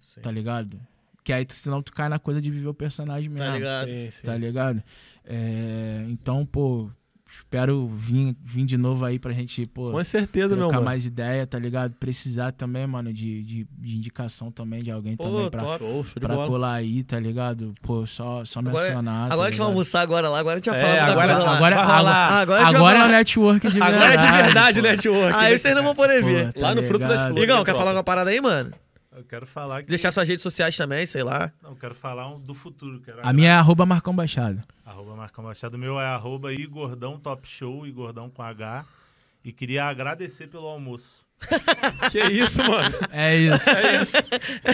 [0.00, 0.20] Sim.
[0.20, 0.80] tá ligado?
[1.24, 3.88] Que aí tu, senão tu cai na coisa de viver o personagem mesmo Tá ligado?
[3.88, 4.22] Sim, sim.
[4.24, 4.82] tá ligado?
[5.24, 6.90] É, então, pô,
[7.34, 10.82] espero vir, vir de novo aí pra gente, pô, Com certeza, meu mano.
[10.82, 11.94] mais ideia, tá ligado?
[11.98, 15.78] Precisar também, mano, de, de, de indicação também de alguém Pô, também pra.
[15.78, 17.74] Show, pra colar aí, tá ligado?
[17.82, 19.28] Pô, só, só Agora- mencionar.
[19.28, 21.12] tá Agora a gente vai almoçar agora lá, agora a gente vai É, falar muita
[21.12, 21.32] agora-.
[21.32, 22.10] Agora, Vai agora.
[22.42, 23.94] Agora a agora, gente vai é o network de verdade.
[23.94, 25.38] Agora é de verdade o network.
[25.38, 26.52] Aí vocês não vão poder Pô, ver.
[26.52, 27.22] tá Lá no Fruto das?
[27.26, 27.42] Flores.
[27.44, 28.72] Igão, quer falar uma parada aí, mano?
[29.14, 29.88] Eu quero falar que.
[29.88, 31.52] Deixar suas redes sociais também, sei lá.
[31.62, 33.00] Não, eu quero falar um do futuro.
[33.00, 34.62] Quero A minha é arroba Marcão Baixado.
[34.84, 35.74] Arroba Marcão Machado.
[35.74, 38.84] O meu é arroba Igordão Top Show, Igordão com H.
[39.44, 41.22] E queria agradecer pelo almoço.
[42.12, 42.94] Que isso, mano.
[43.10, 43.66] É isso.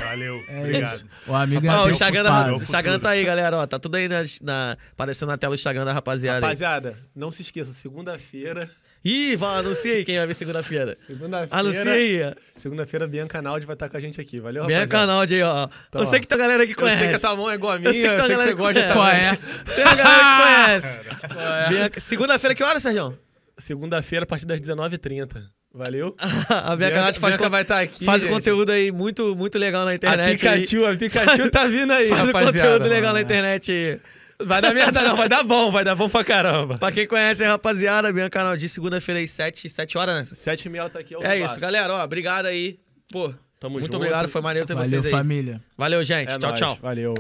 [0.01, 0.35] Valeu.
[0.49, 0.85] É obrigado.
[0.91, 1.07] isso.
[1.27, 3.57] O amigo é o Instagram, da, É o Instagram tá aí, galera.
[3.59, 6.39] Ó, tá tudo aí na, na- aparecendo na tela o Instagram da rapaziada.
[6.39, 6.43] aí.
[6.43, 8.71] Rapaziada, não se esqueça, segunda-feira.
[9.05, 10.97] Ih, anuncia aí quem vai ver segunda-feira.
[11.07, 11.57] Segunda-feira.
[11.57, 12.35] Anuncia aí.
[12.57, 14.41] Segunda-feira, Bianca Naldi vai estar com a gente aqui.
[14.41, 15.07] Valeu, Bianca rapaziada?
[15.13, 15.69] Naldi aí, ó.
[15.89, 17.15] Então, eu sei que tem uma galera que Eu sei que conhece.
[17.15, 17.89] essa mão é igual a minha.
[17.91, 18.93] Eu sei que tem uma galera que gosta conhece.
[18.93, 19.39] Qual é?
[19.75, 21.01] Tem uma galera que conhece.
[21.71, 23.19] Bianca- Segunda-feira, que hora, Sérgio?
[23.57, 25.43] Segunda-feira, a partir das 19h30.
[25.73, 26.15] Valeu?
[26.49, 28.05] A Bianca Naldi faz, Bianca vai estar aqui.
[28.05, 28.35] faz um gente.
[28.35, 30.49] conteúdo aí muito, muito legal na A internet.
[30.49, 30.61] aí.
[30.63, 32.53] Pikachu, a Pikachu tá vindo aí, Faz um rapaziada.
[32.59, 34.01] conteúdo legal na internet aí.
[34.41, 36.79] Vai dar merda não, vai dar bom, vai dar bom pra caramba.
[36.79, 40.37] Pra quem conhece, rapaziada, Bianca Naldi, segunda-feira aí, 7, 7 horas, né?
[40.37, 41.55] Sete e meia tá aqui É vivaço.
[41.55, 41.93] isso, galera.
[41.95, 42.79] Ó, obrigado aí.
[43.11, 43.97] Pô, Tamo muito junto.
[43.97, 44.29] obrigado.
[44.29, 45.11] Foi maneiro ter Valeu, vocês aí.
[45.11, 45.61] família.
[45.77, 46.31] Valeu, gente.
[46.33, 46.79] É tchau, nóis, tchau.
[46.81, 47.15] Valeu.